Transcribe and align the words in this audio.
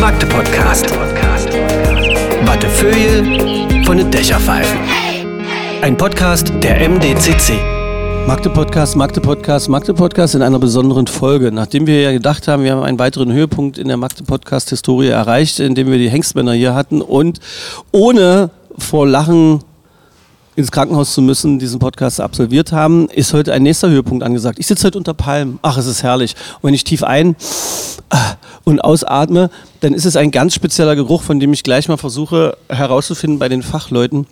Magde 0.00 0.26
Podcast. 0.26 0.86
Wattefeuille 2.44 3.84
von 3.84 3.96
den 3.96 4.10
Dächerpfeifen. 4.10 4.78
Ein 5.82 5.96
Podcast 5.96 6.52
der 6.62 6.88
MDCC. 6.88 7.54
Magde 8.26 8.50
Podcast, 8.50 8.96
Magde 8.96 9.20
Podcast, 9.20 9.68
Magde 9.68 9.94
Podcast 9.94 10.34
in 10.34 10.42
einer 10.42 10.58
besonderen 10.58 11.06
Folge. 11.06 11.52
Nachdem 11.52 11.86
wir 11.86 12.00
ja 12.00 12.12
gedacht 12.12 12.48
haben, 12.48 12.64
wir 12.64 12.72
haben 12.72 12.82
einen 12.82 12.98
weiteren 12.98 13.32
Höhepunkt 13.32 13.78
in 13.78 13.88
der 13.88 13.96
Magde 13.96 14.24
Podcast 14.24 14.70
Historie 14.70 15.08
erreicht, 15.08 15.60
indem 15.60 15.90
wir 15.90 15.98
die 15.98 16.10
Hengstmänner 16.10 16.52
hier 16.52 16.74
hatten 16.74 17.02
und 17.02 17.40
ohne 17.92 18.50
vor 18.76 19.06
Lachen 19.06 19.60
ins 20.56 20.70
Krankenhaus 20.70 21.14
zu 21.14 21.22
müssen, 21.22 21.58
diesen 21.58 21.78
Podcast 21.78 22.20
absolviert 22.20 22.72
haben, 22.72 23.08
ist 23.08 23.32
heute 23.32 23.52
ein 23.52 23.62
nächster 23.62 23.88
Höhepunkt 23.88 24.22
angesagt. 24.22 24.58
Ich 24.58 24.66
sitze 24.66 24.86
heute 24.86 24.98
unter 24.98 25.14
Palmen. 25.14 25.58
Ach, 25.62 25.76
es 25.76 25.86
ist 25.86 26.02
herrlich. 26.02 26.34
Und 26.56 26.68
wenn 26.68 26.74
ich 26.74 26.84
tief 26.84 27.02
ein 27.02 27.36
und 28.64 28.80
ausatme, 28.80 29.50
dann 29.80 29.94
ist 29.94 30.04
es 30.04 30.16
ein 30.16 30.30
ganz 30.30 30.54
spezieller 30.54 30.96
Geruch, 30.96 31.22
von 31.22 31.40
dem 31.40 31.52
ich 31.52 31.62
gleich 31.62 31.88
mal 31.88 31.96
versuche 31.96 32.56
herauszufinden 32.68 33.38
bei 33.38 33.48
den 33.48 33.62
Fachleuten, 33.62 34.26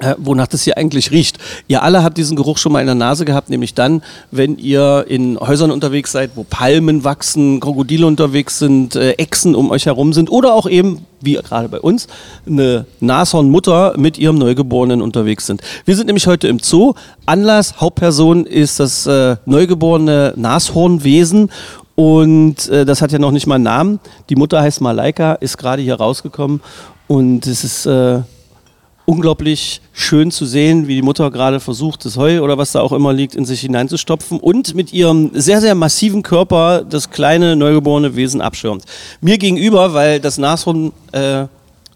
äh, 0.00 0.14
wonach 0.18 0.46
das 0.46 0.62
hier 0.62 0.76
eigentlich 0.76 1.10
riecht. 1.10 1.38
Ihr 1.66 1.82
alle 1.82 2.02
habt 2.02 2.18
diesen 2.18 2.36
Geruch 2.36 2.58
schon 2.58 2.72
mal 2.72 2.80
in 2.80 2.86
der 2.86 2.94
Nase 2.94 3.24
gehabt, 3.24 3.50
nämlich 3.50 3.74
dann, 3.74 4.02
wenn 4.30 4.56
ihr 4.58 5.04
in 5.08 5.38
Häusern 5.38 5.70
unterwegs 5.70 6.12
seid, 6.12 6.32
wo 6.34 6.44
Palmen 6.44 7.04
wachsen, 7.04 7.60
Krokodile 7.60 8.06
unterwegs 8.06 8.58
sind, 8.58 8.96
äh, 8.96 9.12
Echsen 9.12 9.54
um 9.54 9.70
euch 9.70 9.86
herum 9.86 10.12
sind 10.12 10.30
oder 10.30 10.54
auch 10.54 10.68
eben, 10.68 11.06
wie 11.20 11.34
gerade 11.34 11.68
bei 11.68 11.80
uns, 11.80 12.06
eine 12.46 12.86
Nashornmutter 13.00 13.94
mit 13.96 14.18
ihrem 14.18 14.38
Neugeborenen 14.38 15.02
unterwegs 15.02 15.46
sind. 15.46 15.62
Wir 15.84 15.96
sind 15.96 16.06
nämlich 16.06 16.26
heute 16.26 16.48
im 16.48 16.60
Zoo. 16.60 16.94
Anlass, 17.26 17.80
Hauptperson 17.80 18.46
ist 18.46 18.80
das 18.80 19.06
äh, 19.06 19.36
neugeborene 19.46 20.34
Nashornwesen 20.36 21.50
und 21.96 22.68
äh, 22.68 22.84
das 22.84 23.02
hat 23.02 23.10
ja 23.10 23.18
noch 23.18 23.32
nicht 23.32 23.46
mal 23.46 23.56
einen 23.56 23.64
Namen. 23.64 24.00
Die 24.30 24.36
Mutter 24.36 24.62
heißt 24.62 24.80
Malaika, 24.80 25.34
ist 25.34 25.58
gerade 25.58 25.82
hier 25.82 25.96
rausgekommen 25.96 26.60
und 27.08 27.46
es 27.46 27.64
ist... 27.64 27.86
Äh, 27.86 28.20
unglaublich 29.08 29.80
schön 29.94 30.30
zu 30.30 30.44
sehen, 30.44 30.86
wie 30.86 30.96
die 30.96 31.02
Mutter 31.02 31.30
gerade 31.30 31.60
versucht, 31.60 32.04
das 32.04 32.18
Heu 32.18 32.42
oder 32.42 32.58
was 32.58 32.72
da 32.72 32.82
auch 32.82 32.92
immer 32.92 33.14
liegt, 33.14 33.34
in 33.34 33.46
sich 33.46 33.62
hineinzustopfen 33.62 34.38
und 34.38 34.74
mit 34.74 34.92
ihrem 34.92 35.30
sehr, 35.32 35.62
sehr 35.62 35.74
massiven 35.74 36.22
Körper 36.22 36.84
das 36.84 37.08
kleine 37.08 37.56
neugeborene 37.56 38.16
Wesen 38.16 38.42
abschirmt. 38.42 38.84
Mir 39.22 39.38
gegenüber, 39.38 39.94
weil 39.94 40.20
das 40.20 40.36
Nashorn 40.36 40.92
äh, 41.12 41.46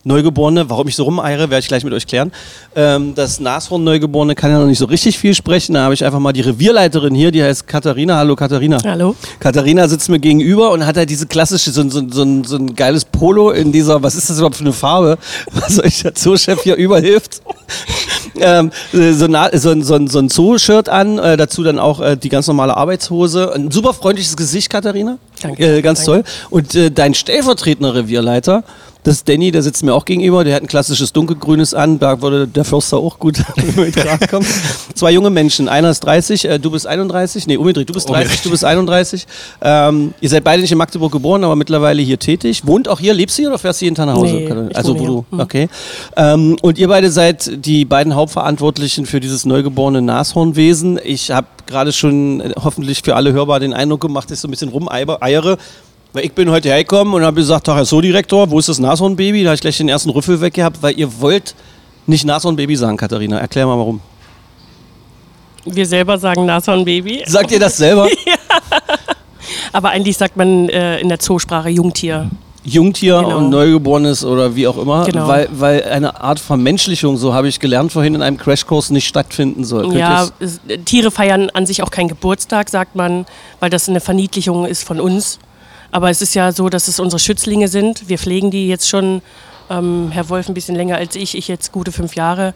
Neugeborene, 0.04 0.68
warum 0.68 0.88
ich 0.88 0.96
so 0.96 1.04
rumeiere, 1.04 1.50
werde 1.50 1.58
ich 1.60 1.68
gleich 1.68 1.84
mit 1.84 1.92
euch 1.92 2.06
klären. 2.06 2.32
Ähm, 2.74 3.14
das 3.14 3.38
Nashorn-Neugeborene 3.38 4.34
kann 4.34 4.50
ja 4.50 4.58
noch 4.58 4.66
nicht 4.66 4.78
so 4.78 4.86
richtig 4.86 5.18
viel 5.18 5.34
sprechen. 5.34 5.74
Da 5.74 5.82
habe 5.84 5.94
ich 5.94 6.04
einfach 6.04 6.18
mal 6.18 6.32
die 6.32 6.40
Revierleiterin 6.40 7.14
hier, 7.14 7.30
die 7.30 7.42
heißt 7.42 7.66
Katharina. 7.68 8.16
Hallo 8.16 8.34
Katharina. 8.34 8.78
Hallo. 8.84 9.14
Katharina 9.38 9.86
sitzt 9.86 10.08
mir 10.08 10.18
gegenüber 10.18 10.72
und 10.72 10.84
hat 10.86 10.96
halt 10.96 11.08
diese 11.10 11.26
klassische, 11.26 11.70
so, 11.70 11.88
so, 11.88 12.02
so, 12.10 12.22
ein- 12.22 12.44
so 12.44 12.56
ein 12.56 12.74
geiles 12.74 13.04
Polo 13.04 13.50
in 13.52 13.70
dieser, 13.70 14.02
was 14.02 14.14
ist 14.16 14.28
das 14.28 14.38
überhaupt 14.38 14.56
für 14.56 14.64
eine 14.64 14.72
Farbe, 14.72 15.18
was 15.52 15.78
euch 15.78 16.02
der 16.02 16.14
Zoochef 16.14 16.62
hier 16.62 16.74
überhilft. 16.76 17.40
ähm, 18.40 18.70
so, 18.92 19.26
na, 19.28 19.56
so, 19.56 19.70
ein- 19.70 19.82
so, 19.82 19.94
ein- 19.94 20.08
so 20.08 20.18
ein 20.18 20.28
Zoo-Shirt 20.28 20.88
an, 20.88 21.18
äh, 21.18 21.36
dazu 21.36 21.62
dann 21.62 21.78
auch 21.78 22.00
äh, 22.00 22.16
die 22.16 22.28
ganz 22.28 22.46
normale 22.48 22.76
Arbeitshose. 22.76 23.52
Ein 23.54 23.70
super 23.70 23.94
freundliches 23.94 24.36
Gesicht, 24.36 24.68
Katharina. 24.70 25.18
Danke. 25.42 25.76
Äh, 25.78 25.82
ganz 25.82 26.04
Danke. 26.04 26.24
toll. 26.24 26.32
Und 26.50 26.74
äh, 26.74 26.90
dein 26.90 27.14
stellvertretender 27.14 27.94
Revierleiter, 27.94 28.64
das 29.04 29.16
ist 29.16 29.28
Danny, 29.28 29.50
der 29.50 29.62
sitzt 29.62 29.82
mir 29.82 29.94
auch 29.94 30.04
gegenüber, 30.04 30.44
der 30.44 30.54
hat 30.54 30.62
ein 30.62 30.68
klassisches 30.68 31.12
dunkelgrünes 31.12 31.74
an, 31.74 31.98
da 31.98 32.22
würde 32.22 32.46
der 32.46 32.64
Förster 32.64 32.98
auch 32.98 33.18
gut 33.18 33.42
mit 33.76 33.96
klarkommen. 33.96 34.46
Zwei 34.94 35.10
junge 35.10 35.30
Menschen, 35.30 35.68
einer 35.68 35.90
ist 35.90 36.00
30, 36.00 36.44
äh, 36.44 36.58
du 36.58 36.70
bist 36.70 36.86
31, 36.86 37.46
nee, 37.48 37.56
umgedreht, 37.56 37.88
du 37.88 37.94
bist 37.94 38.08
30, 38.08 38.42
du 38.42 38.50
bist 38.50 38.64
31. 38.64 39.26
Ähm, 39.60 40.14
ihr 40.20 40.28
seid 40.28 40.44
beide 40.44 40.62
nicht 40.62 40.70
in 40.70 40.78
Magdeburg 40.78 41.10
geboren, 41.10 41.42
aber 41.42 41.56
mittlerweile 41.56 42.00
hier 42.00 42.18
tätig. 42.18 42.64
Wohnt 42.64 42.88
auch 42.88 43.00
hier, 43.00 43.12
lebst 43.12 43.36
du 43.38 43.42
hier 43.42 43.48
oder 43.48 43.58
fährst 43.58 43.80
du 43.80 43.86
jeden 43.86 43.96
Tag 43.96 44.06
nach 44.06 44.14
Hause? 44.14 44.34
Nee, 44.34 44.74
also 44.74 44.98
wo 44.98 45.06
du. 45.06 45.24
Hm. 45.30 45.40
okay. 45.40 45.68
Ähm, 46.16 46.56
und 46.62 46.78
ihr 46.78 46.86
beide 46.86 47.10
seid 47.10 47.64
die 47.64 47.84
beiden 47.84 48.14
Hauptverantwortlichen 48.14 49.06
für 49.06 49.18
dieses 49.18 49.44
neugeborene 49.44 50.00
Nashornwesen. 50.00 51.00
Ich 51.02 51.32
habe 51.32 51.48
gerade 51.66 51.92
schon 51.92 52.40
äh, 52.40 52.52
hoffentlich 52.62 53.02
für 53.02 53.16
alle 53.16 53.32
hörbar 53.32 53.58
den 53.58 53.72
Eindruck 53.72 54.00
gemacht, 54.00 54.30
dass 54.30 54.38
ich 54.38 54.42
so 54.42 54.48
ein 54.48 54.52
bisschen 54.52 54.68
rumeiere. 54.68 55.58
Weil 56.12 56.26
ich 56.26 56.32
bin 56.32 56.50
heute 56.50 56.68
hergekommen 56.68 57.14
und 57.14 57.22
habe 57.24 57.36
gesagt, 57.36 57.68
Herr 57.68 57.84
Zoodirektor, 57.84 58.50
wo 58.50 58.58
ist 58.58 58.68
das 58.68 58.78
Nashornbaby? 58.78 59.42
Da 59.44 59.48
habe 59.50 59.54
ich 59.54 59.60
gleich 59.62 59.78
den 59.78 59.88
ersten 59.88 60.10
Rüffel 60.10 60.40
weggehabt, 60.40 60.82
weil 60.82 60.98
ihr 60.98 61.20
wollt 61.20 61.54
nicht 62.06 62.26
Nashornbaby 62.26 62.76
sagen, 62.76 62.96
Katharina. 62.98 63.38
Erklär 63.38 63.66
mal 63.66 63.78
warum. 63.78 64.00
Wir 65.64 65.86
selber 65.86 66.18
sagen 66.18 66.44
Nashornbaby. 66.44 67.22
Sagt 67.26 67.50
ihr 67.52 67.58
das 67.60 67.78
selber? 67.78 68.08
Aber 69.72 69.90
eigentlich 69.90 70.16
sagt 70.18 70.36
man 70.36 70.68
äh, 70.68 70.98
in 71.00 71.08
der 71.08 71.18
Zoosprache 71.18 71.70
Jungtier. 71.70 72.28
Jungtier 72.64 73.18
Genau. 73.20 73.38
und 73.38 73.50
Neugeborenes 73.50 74.24
oder 74.24 74.54
wie 74.54 74.68
auch 74.68 74.76
immer, 74.76 75.04
Genau. 75.04 75.26
weil, 75.26 75.48
weil 75.50 75.82
eine 75.84 76.20
Art 76.20 76.38
Vermenschlichung, 76.38 77.16
so 77.16 77.32
habe 77.34 77.48
ich 77.48 77.58
gelernt 77.58 77.90
vorhin 77.90 78.14
in 78.14 78.22
einem 78.22 78.36
Crashkurs, 78.36 78.90
nicht 78.90 79.08
stattfinden 79.08 79.64
soll. 79.64 79.84
Könnt 79.84 79.96
Ja, 79.96 80.28
Tiere 80.84 81.10
feiern 81.10 81.50
an 81.54 81.66
sich 81.66 81.82
auch 81.82 81.90
keinen 81.90 82.08
Geburtstag, 82.08 82.68
sagt 82.68 82.94
man, 82.96 83.24
weil 83.60 83.70
das 83.70 83.88
eine 83.88 84.00
Verniedlichung 84.00 84.66
ist 84.66 84.84
von 84.84 85.00
uns. 85.00 85.38
Aber 85.92 86.10
es 86.10 86.22
ist 86.22 86.34
ja 86.34 86.50
so, 86.50 86.68
dass 86.68 86.88
es 86.88 86.98
unsere 86.98 87.20
Schützlinge 87.20 87.68
sind. 87.68 88.08
Wir 88.08 88.18
pflegen 88.18 88.50
die 88.50 88.66
jetzt 88.66 88.88
schon, 88.88 89.22
ähm, 89.70 90.10
Herr 90.10 90.28
Wolf 90.30 90.48
ein 90.48 90.54
bisschen 90.54 90.74
länger 90.74 90.96
als 90.96 91.14
ich, 91.14 91.36
ich 91.36 91.46
jetzt 91.48 91.70
gute 91.70 91.92
fünf 91.92 92.16
Jahre. 92.16 92.54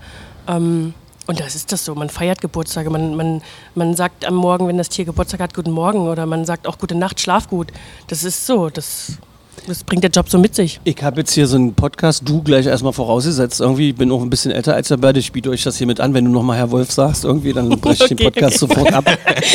Ähm, 0.49 0.95
und 1.27 1.39
das 1.39 1.55
ist 1.55 1.71
das 1.71 1.85
so, 1.85 1.95
man 1.95 2.09
feiert 2.09 2.41
Geburtstage, 2.41 2.89
man, 2.89 3.15
man, 3.15 3.43
man 3.75 3.95
sagt 3.95 4.25
am 4.25 4.37
Morgen, 4.37 4.69
wenn 4.69 4.79
das 4.79 4.89
Tier 4.89 5.05
Geburtstag 5.05 5.41
hat, 5.41 5.55
guten 5.55 5.73
Morgen 5.73 6.09
oder 6.09 6.25
man 6.25 6.45
sagt 6.45 6.67
auch 6.67 6.79
gute 6.79 6.95
Nacht, 6.95 7.21
schlaf 7.21 7.49
gut. 7.49 7.73
Das 8.07 8.25
ist 8.25 8.47
so, 8.47 8.71
das, 8.71 9.19
das 9.67 9.83
bringt 9.85 10.03
der 10.05 10.11
Job 10.11 10.29
so 10.29 10.39
mit 10.39 10.55
sich. 10.55 10.81
Ich 10.85 11.03
habe 11.03 11.21
jetzt 11.21 11.33
hier 11.33 11.47
so 11.47 11.57
einen 11.57 11.75
Podcast, 11.75 12.23
du 12.25 12.43
gleich 12.43 12.67
erstmal 12.67 12.93
vorausgesetzt. 12.93 13.61
Irgendwie, 13.61 13.91
ich 13.91 13.97
bin 13.97 14.11
auch 14.13 14.23
ein 14.23 14.31
bisschen 14.31 14.53
älter 14.53 14.75
als 14.75 14.91
ihr 14.91 14.97
beide. 14.97 15.19
Ich 15.19 15.33
biete 15.33 15.51
euch 15.51 15.63
das 15.65 15.77
hier 15.77 15.87
mit 15.87 16.01
an. 16.01 16.15
Wenn 16.15 16.25
du 16.25 16.31
nochmal 16.31 16.57
Herr 16.59 16.71
Wolf 16.71 16.93
sagst, 16.93 17.25
irgendwie, 17.25 17.53
dann 17.53 17.69
breche 17.81 18.05
ich 18.05 18.09
den 18.09 18.19
Okay, 18.19 18.31
Podcast 18.31 18.63
okay. 18.63 18.75
sofort 18.75 18.93
ab. 18.93 19.05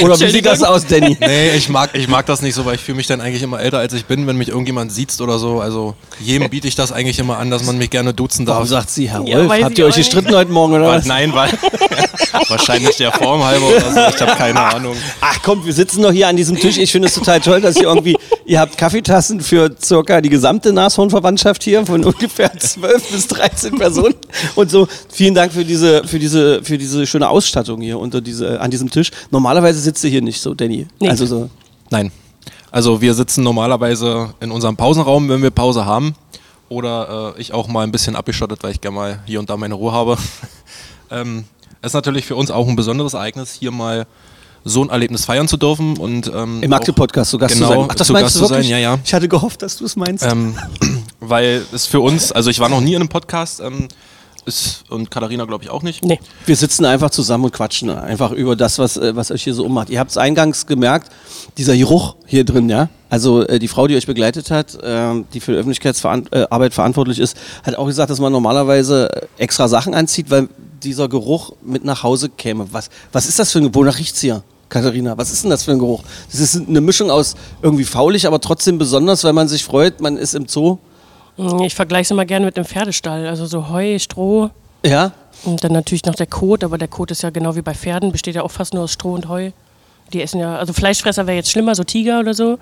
Oder 0.03 0.19
wie 0.19 0.29
sieht 0.29 0.45
das 0.45 0.63
aus, 0.63 0.85
Danny? 0.85 1.17
Nee, 1.19 1.51
ich 1.55 1.69
mag, 1.69 1.91
ich 1.93 2.07
mag 2.07 2.25
das 2.25 2.41
nicht 2.41 2.55
so, 2.55 2.65
weil 2.65 2.75
ich 2.75 2.81
fühle 2.81 2.97
mich 2.97 3.07
dann 3.07 3.21
eigentlich 3.21 3.41
immer 3.43 3.59
älter, 3.61 3.79
als 3.79 3.93
ich 3.93 4.05
bin, 4.05 4.27
wenn 4.27 4.37
mich 4.37 4.49
irgendjemand 4.49 4.91
sieht 4.91 5.11
oder 5.21 5.39
so. 5.39 5.59
Also 5.61 5.95
jedem 6.19 6.49
biete 6.49 6.67
ich 6.67 6.75
das 6.75 6.91
eigentlich 6.91 7.19
immer 7.19 7.37
an, 7.37 7.49
dass 7.49 7.63
man 7.63 7.77
mich 7.77 7.89
gerne 7.89 8.13
duzen 8.13 8.45
Warum 8.47 8.61
darf. 8.63 8.69
sagt 8.69 8.89
sie, 8.89 9.09
Herr 9.09 9.23
Ja, 9.25 9.37
Wolf? 9.37 9.63
Habt 9.63 9.73
ich 9.73 9.79
ihr 9.79 9.85
euch 9.85 9.95
gestritten 9.95 10.33
heute 10.35 10.51
Morgen 10.51 10.73
oder 10.73 10.87
was? 10.87 11.05
Nein, 11.05 11.33
weil 11.33 11.49
wahrscheinlich 12.47 12.95
der 12.97 13.11
Form 13.11 13.43
halber 13.43 13.67
oder 13.67 13.91
so. 13.91 14.15
Ich 14.15 14.21
habe 14.21 14.35
keine 14.37 14.59
Ahnung. 14.59 14.95
Ach 15.21 15.39
komm, 15.43 15.65
wir 15.65 15.73
sitzen 15.73 16.01
doch 16.01 16.11
hier 16.11 16.27
an 16.27 16.35
diesem 16.35 16.57
Tisch. 16.57 16.77
Ich 16.77 16.91
finde 16.91 17.07
es 17.07 17.13
total 17.15 17.39
toll, 17.39 17.61
dass 17.61 17.75
ihr 17.77 17.83
irgendwie, 17.83 18.17
ihr 18.51 18.59
habt 18.59 18.77
Kaffeetassen 18.77 19.39
für 19.39 19.73
circa 19.81 20.19
die 20.19 20.27
gesamte 20.27 20.73
Nashornverwandtschaft 20.73 21.63
hier 21.63 21.85
von 21.85 22.03
ungefähr 22.03 22.51
12 22.51 23.11
bis 23.11 23.27
13 23.27 23.77
Personen. 23.77 24.15
Und 24.55 24.69
so, 24.69 24.89
vielen 25.09 25.33
Dank 25.33 25.53
für 25.53 25.63
diese, 25.63 26.05
für 26.05 26.19
diese, 26.19 26.61
für 26.61 26.77
diese 26.77 27.07
schöne 27.07 27.29
Ausstattung 27.29 27.79
hier 27.79 27.97
unter 27.97 28.19
diese, 28.19 28.59
an 28.59 28.69
diesem 28.69 28.91
Tisch. 28.91 29.09
Normalerweise 29.31 29.79
sitzt 29.79 30.03
ihr 30.03 30.09
hier 30.09 30.21
nicht 30.21 30.41
so, 30.41 30.53
Danny. 30.53 30.85
Nee. 30.99 31.07
Also 31.07 31.25
so. 31.25 31.49
Nein. 31.91 32.11
Also 32.71 32.99
wir 32.99 33.13
sitzen 33.13 33.41
normalerweise 33.41 34.33
in 34.41 34.51
unserem 34.51 34.75
Pausenraum, 34.75 35.29
wenn 35.29 35.41
wir 35.41 35.51
Pause 35.51 35.85
haben. 35.85 36.13
Oder 36.67 37.35
äh, 37.37 37.41
ich 37.41 37.53
auch 37.53 37.69
mal 37.69 37.83
ein 37.83 37.91
bisschen 37.93 38.17
abgeschottet, 38.17 38.63
weil 38.63 38.71
ich 38.71 38.81
gerne 38.81 38.95
mal 38.95 39.19
hier 39.25 39.39
und 39.39 39.49
da 39.49 39.55
meine 39.55 39.75
Ruhe 39.75 39.93
habe. 39.93 40.17
ähm, 41.09 41.45
es 41.81 41.91
ist 41.91 41.93
natürlich 41.93 42.25
für 42.25 42.35
uns 42.35 42.51
auch 42.51 42.67
ein 42.67 42.75
besonderes 42.75 43.13
Ereignis, 43.13 43.53
hier 43.53 43.71
mal 43.71 44.07
so 44.63 44.83
ein 44.83 44.89
Erlebnis 44.89 45.25
feiern 45.25 45.47
zu 45.47 45.57
dürfen. 45.57 45.97
Und, 45.97 46.31
ähm, 46.33 46.61
Im 46.61 46.69
Magde-Podcast 46.69 47.31
so 47.31 47.37
Gast 47.37 47.55
genau, 47.55 47.67
zu 47.67 47.73
sein. 47.73 47.87
Ach, 47.89 47.95
das 47.95 48.07
zu 48.07 48.13
meinst 48.13 48.25
Gast 48.25 48.35
du 48.35 48.39
zu 48.39 48.45
sein, 48.45 48.57
wirklich? 48.57 48.69
ja, 48.69 48.77
ja. 48.77 48.99
Ich 49.03 49.13
hatte 49.13 49.27
gehofft, 49.27 49.61
dass 49.61 49.77
du 49.77 49.85
es 49.85 49.95
meinst. 49.95 50.25
Ähm, 50.25 50.55
weil 51.19 51.63
es 51.71 51.85
für 51.87 51.99
uns, 51.99 52.31
also 52.31 52.49
ich 52.49 52.59
war 52.59 52.69
noch 52.69 52.81
nie 52.81 52.93
in 52.93 53.01
einem 53.01 53.09
Podcast 53.09 53.59
ähm, 53.61 53.87
ist, 54.45 54.83
und 54.89 55.11
Katharina 55.11 55.45
glaube 55.45 55.63
ich 55.63 55.69
auch 55.69 55.83
nicht. 55.83 56.03
Nee. 56.03 56.19
Wir 56.45 56.55
sitzen 56.55 56.85
einfach 56.85 57.11
zusammen 57.11 57.45
und 57.45 57.53
quatschen 57.53 57.89
einfach 57.89 58.31
über 58.31 58.55
das, 58.55 58.79
was, 58.79 58.97
äh, 58.97 59.15
was 59.15 59.31
euch 59.31 59.43
hier 59.43 59.53
so 59.53 59.65
ummacht. 59.65 59.89
Ihr 59.89 59.99
habt 59.99 60.11
es 60.11 60.17
eingangs 60.17 60.65
gemerkt, 60.65 61.11
dieser 61.57 61.77
Geruch 61.77 62.15
hier 62.25 62.43
drin, 62.43 62.69
ja. 62.69 62.89
Also 63.09 63.45
äh, 63.45 63.59
die 63.59 63.67
Frau, 63.67 63.87
die 63.87 63.95
euch 63.95 64.07
begleitet 64.07 64.51
hat, 64.51 64.77
ähm, 64.83 65.25
die 65.33 65.39
für 65.39 65.51
die 65.51 65.57
Öffentlichkeitsarbeit 65.57 66.31
äh, 66.71 66.71
verantwortlich 66.71 67.19
ist, 67.19 67.37
hat 67.63 67.75
auch 67.75 67.85
gesagt, 67.85 68.09
dass 68.09 68.19
man 68.19 68.31
normalerweise 68.31 69.09
äh, 69.13 69.27
extra 69.37 69.67
Sachen 69.67 69.93
anzieht, 69.93 70.29
weil 70.29 70.49
dieser 70.83 71.07
Geruch 71.09 71.53
mit 71.61 71.83
nach 71.85 72.03
Hause 72.03 72.29
käme. 72.29 72.67
Was, 72.71 72.89
was 73.11 73.27
ist 73.27 73.39
das 73.39 73.51
für 73.51 73.59
ein 73.59 73.63
Geruch? 73.63 73.75
Wonach 73.75 73.97
riecht's 73.99 74.21
hier? 74.21 74.43
Katharina, 74.69 75.17
was 75.17 75.31
ist 75.31 75.43
denn 75.43 75.49
das 75.49 75.63
für 75.63 75.71
ein 75.71 75.79
Geruch? 75.79 76.03
Das 76.31 76.39
ist 76.39 76.67
eine 76.67 76.79
Mischung 76.79 77.11
aus 77.11 77.35
irgendwie 77.61 77.83
faulig, 77.83 78.25
aber 78.25 78.39
trotzdem 78.39 78.77
besonders, 78.77 79.23
weil 79.23 79.33
man 79.33 79.47
sich 79.49 79.65
freut, 79.65 79.99
man 79.99 80.17
ist 80.17 80.33
im 80.33 80.47
Zoo. 80.47 80.77
Ich 81.63 81.75
vergleiche 81.75 82.03
es 82.03 82.11
immer 82.11 82.25
gerne 82.25 82.45
mit 82.45 82.55
einem 82.55 82.65
Pferdestall. 82.65 83.27
Also 83.27 83.45
so 83.45 83.69
Heu, 83.69 83.99
Stroh 83.99 84.49
Ja, 84.85 85.11
und 85.43 85.63
dann 85.63 85.73
natürlich 85.73 86.05
noch 86.05 86.15
der 86.15 86.27
Kot. 86.27 86.63
Aber 86.63 86.77
der 86.77 86.87
Kot 86.87 87.11
ist 87.11 87.23
ja 87.23 87.29
genau 87.31 87.55
wie 87.55 87.61
bei 87.61 87.73
Pferden, 87.73 88.11
besteht 88.11 88.35
ja 88.35 88.43
auch 88.43 88.51
fast 88.51 88.73
nur 88.73 88.83
aus 88.83 88.91
Stroh 88.91 89.13
und 89.13 89.27
Heu. 89.27 89.51
Die 90.13 90.21
essen 90.21 90.39
ja, 90.39 90.57
also 90.57 90.73
Fleischfresser 90.73 91.25
wäre 91.27 91.37
jetzt 91.37 91.51
schlimmer, 91.51 91.73
so 91.75 91.83
Tiger 91.83 92.19
oder 92.19 92.33
so. 92.33 92.57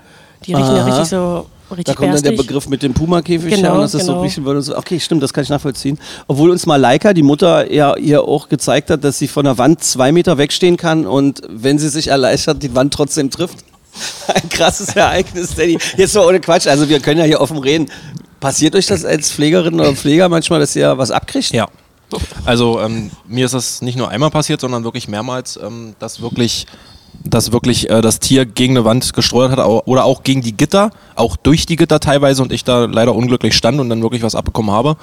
Die 0.45 0.53
riechen 0.53 0.75
ja 0.75 0.83
Aha. 0.83 0.89
richtig 0.89 1.07
so 1.07 1.45
richtig 1.77 1.95
Da 1.95 1.99
kommt 1.99 2.13
dann 2.13 2.21
der. 2.23 2.31
Begriff 2.31 2.67
mit 2.67 2.83
dem 2.83 2.93
Puma-Käfig 2.93 3.49
Genau, 3.49 3.61
her 3.63 3.73
und 3.73 3.81
dass 3.81 3.91
das 3.93 4.05
so 4.05 4.13
genau. 4.13 4.23
riechen 4.23 4.45
würde. 4.45 4.57
und 4.59 4.63
So. 4.63 4.77
Okay, 4.77 4.99
stimmt, 4.99 5.23
das 5.23 5.33
kann 5.33 5.43
ich 5.43 5.49
nachvollziehen. 5.49 5.99
Obwohl 6.27 6.49
uns 6.51 6.65
mal 6.65 6.77
Laika, 6.77 7.13
die 7.13 7.23
Mutter, 7.23 7.71
ja 7.71 7.95
ihr 7.97 8.23
auch 8.23 8.49
gezeigt 8.49 8.89
hat, 8.89 9.03
dass 9.03 9.19
sie 9.19 9.27
von 9.27 9.45
der 9.45 9.57
Wand 9.57 9.83
zwei 9.83 10.11
Meter 10.11 10.37
wegstehen 10.37 10.77
kann 10.77 11.05
und 11.05 11.41
wenn 11.49 11.79
sie 11.79 11.89
sich 11.89 12.07
erleichtert, 12.07 12.63
die 12.63 12.75
Wand 12.75 12.93
trotzdem 12.93 13.29
trifft. 13.29 13.57
Ein 14.27 14.49
krasses 14.49 14.95
Ereignis, 14.95 15.55
Danny. 15.55 15.77
Jetzt 15.97 16.15
mal 16.15 16.25
ohne 16.25 16.39
Quatsch, 16.39 16.67
also 16.67 16.87
wir 16.89 16.99
können 16.99 17.19
ja 17.19 17.25
hier 17.25 17.41
offen 17.41 17.57
reden. 17.57 17.89
Passiert 18.39 18.75
euch 18.75 18.85
das 18.85 19.03
als 19.03 19.31
Pflegerin 19.31 19.79
oder 19.79 19.93
Pfleger 19.93 20.29
manchmal, 20.29 20.59
dass 20.59 20.75
ihr 20.75 20.97
was 20.97 21.11
abkriegt? 21.11 21.51
Ja. 21.51 21.67
Also 22.45 22.79
ähm, 22.79 23.11
mir 23.27 23.45
ist 23.45 23.53
das 23.53 23.81
nicht 23.81 23.97
nur 23.97 24.09
einmal 24.09 24.31
passiert, 24.31 24.61
sondern 24.61 24.83
wirklich 24.83 25.07
mehrmals, 25.07 25.59
ähm, 25.61 25.95
dass 25.99 26.21
wirklich, 26.21 26.65
dass 27.23 27.51
wirklich 27.51 27.89
äh, 27.89 28.01
das 28.01 28.19
Tier 28.19 28.45
gegen 28.45 28.77
eine 28.77 28.85
Wand 28.85 29.13
gestreut 29.13 29.51
hat 29.51 29.59
oder 29.59 30.05
auch 30.05 30.23
gegen 30.23 30.41
die 30.41 30.55
Gitter, 30.55 30.91
auch 31.15 31.35
durch 31.35 31.65
die 31.65 31.75
Gitter 31.75 31.99
teilweise 31.99 32.41
und 32.41 32.51
ich 32.51 32.63
da 32.63 32.85
leider 32.85 33.15
unglücklich 33.15 33.55
stand 33.55 33.79
und 33.79 33.89
dann 33.89 34.01
wirklich 34.01 34.23
was 34.23 34.35
abbekommen 34.35 34.71
habe. 34.71 34.97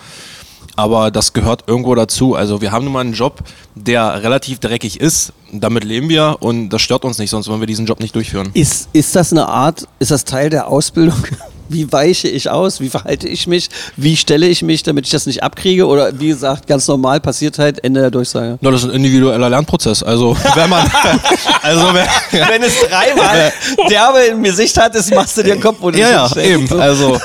Aber 0.79 1.11
das 1.11 1.33
gehört 1.33 1.65
irgendwo 1.67 1.95
dazu. 1.95 2.35
Also 2.35 2.61
wir 2.61 2.71
haben 2.71 2.85
nun 2.85 2.93
mal 2.93 3.01
einen 3.01 3.15
Job, 3.15 3.43
der 3.75 4.23
relativ 4.23 4.59
dreckig 4.59 5.01
ist. 5.01 5.33
Damit 5.51 5.85
leben 5.85 6.09
wir 6.11 6.37
und 6.41 6.69
das 6.69 6.83
stört 6.83 7.05
uns 7.05 7.19
nicht, 7.19 7.31
sonst 7.31 7.49
würden 7.49 7.61
wir 7.61 7.67
diesen 7.67 7.87
Job 7.87 8.01
nicht 8.01 8.15
durchführen. 8.15 8.51
Ist, 8.53 8.91
ist 8.93 9.17
das 9.17 9.33
eine 9.33 9.49
Art, 9.49 9.89
ist 9.99 10.11
das 10.11 10.25
Teil 10.25 10.51
der 10.51 10.69
Ausbildung? 10.69 11.17
Wie 11.69 11.91
weiche 11.93 12.29
ich 12.29 12.51
aus? 12.51 12.81
Wie 12.81 12.89
verhalte 12.89 13.29
ich 13.29 13.47
mich? 13.47 13.69
Wie 13.97 14.17
stelle 14.17 14.47
ich 14.47 14.63
mich, 14.63 14.83
damit 14.83 15.07
ich 15.07 15.13
das 15.13 15.27
nicht 15.27 15.43
abkriege? 15.43 15.87
Oder 15.87 16.19
wie 16.19 16.29
gesagt, 16.29 16.67
ganz 16.67 16.87
normal 16.89 17.21
passiert 17.21 17.59
halt 17.59 17.83
Ende 17.85 18.01
der 18.01 18.11
Durchsage. 18.11 18.59
Na, 18.61 18.71
das 18.71 18.83
ist 18.83 18.91
ein 18.91 18.95
individueller 18.95 19.49
Lernprozess. 19.49 20.03
Also 20.03 20.37
wenn 20.55 20.71
man, 20.71 20.91
also 21.63 21.87
wenn, 21.95 22.07
Wenn 22.49 22.63
es 22.63 22.81
dreimal 22.81 23.53
derbe 23.91 24.19
im 24.31 24.43
Gesicht 24.43 24.77
hat, 24.77 24.95
ist, 24.95 25.15
machst 25.15 25.37
du 25.37 25.43
dir 25.43 25.55
den 25.55 25.61
Kopf 25.61 25.81
und 25.81 25.97
Ja, 25.97 26.29
ja, 26.35 26.43
eben. 26.43 26.71
Also 26.79 27.19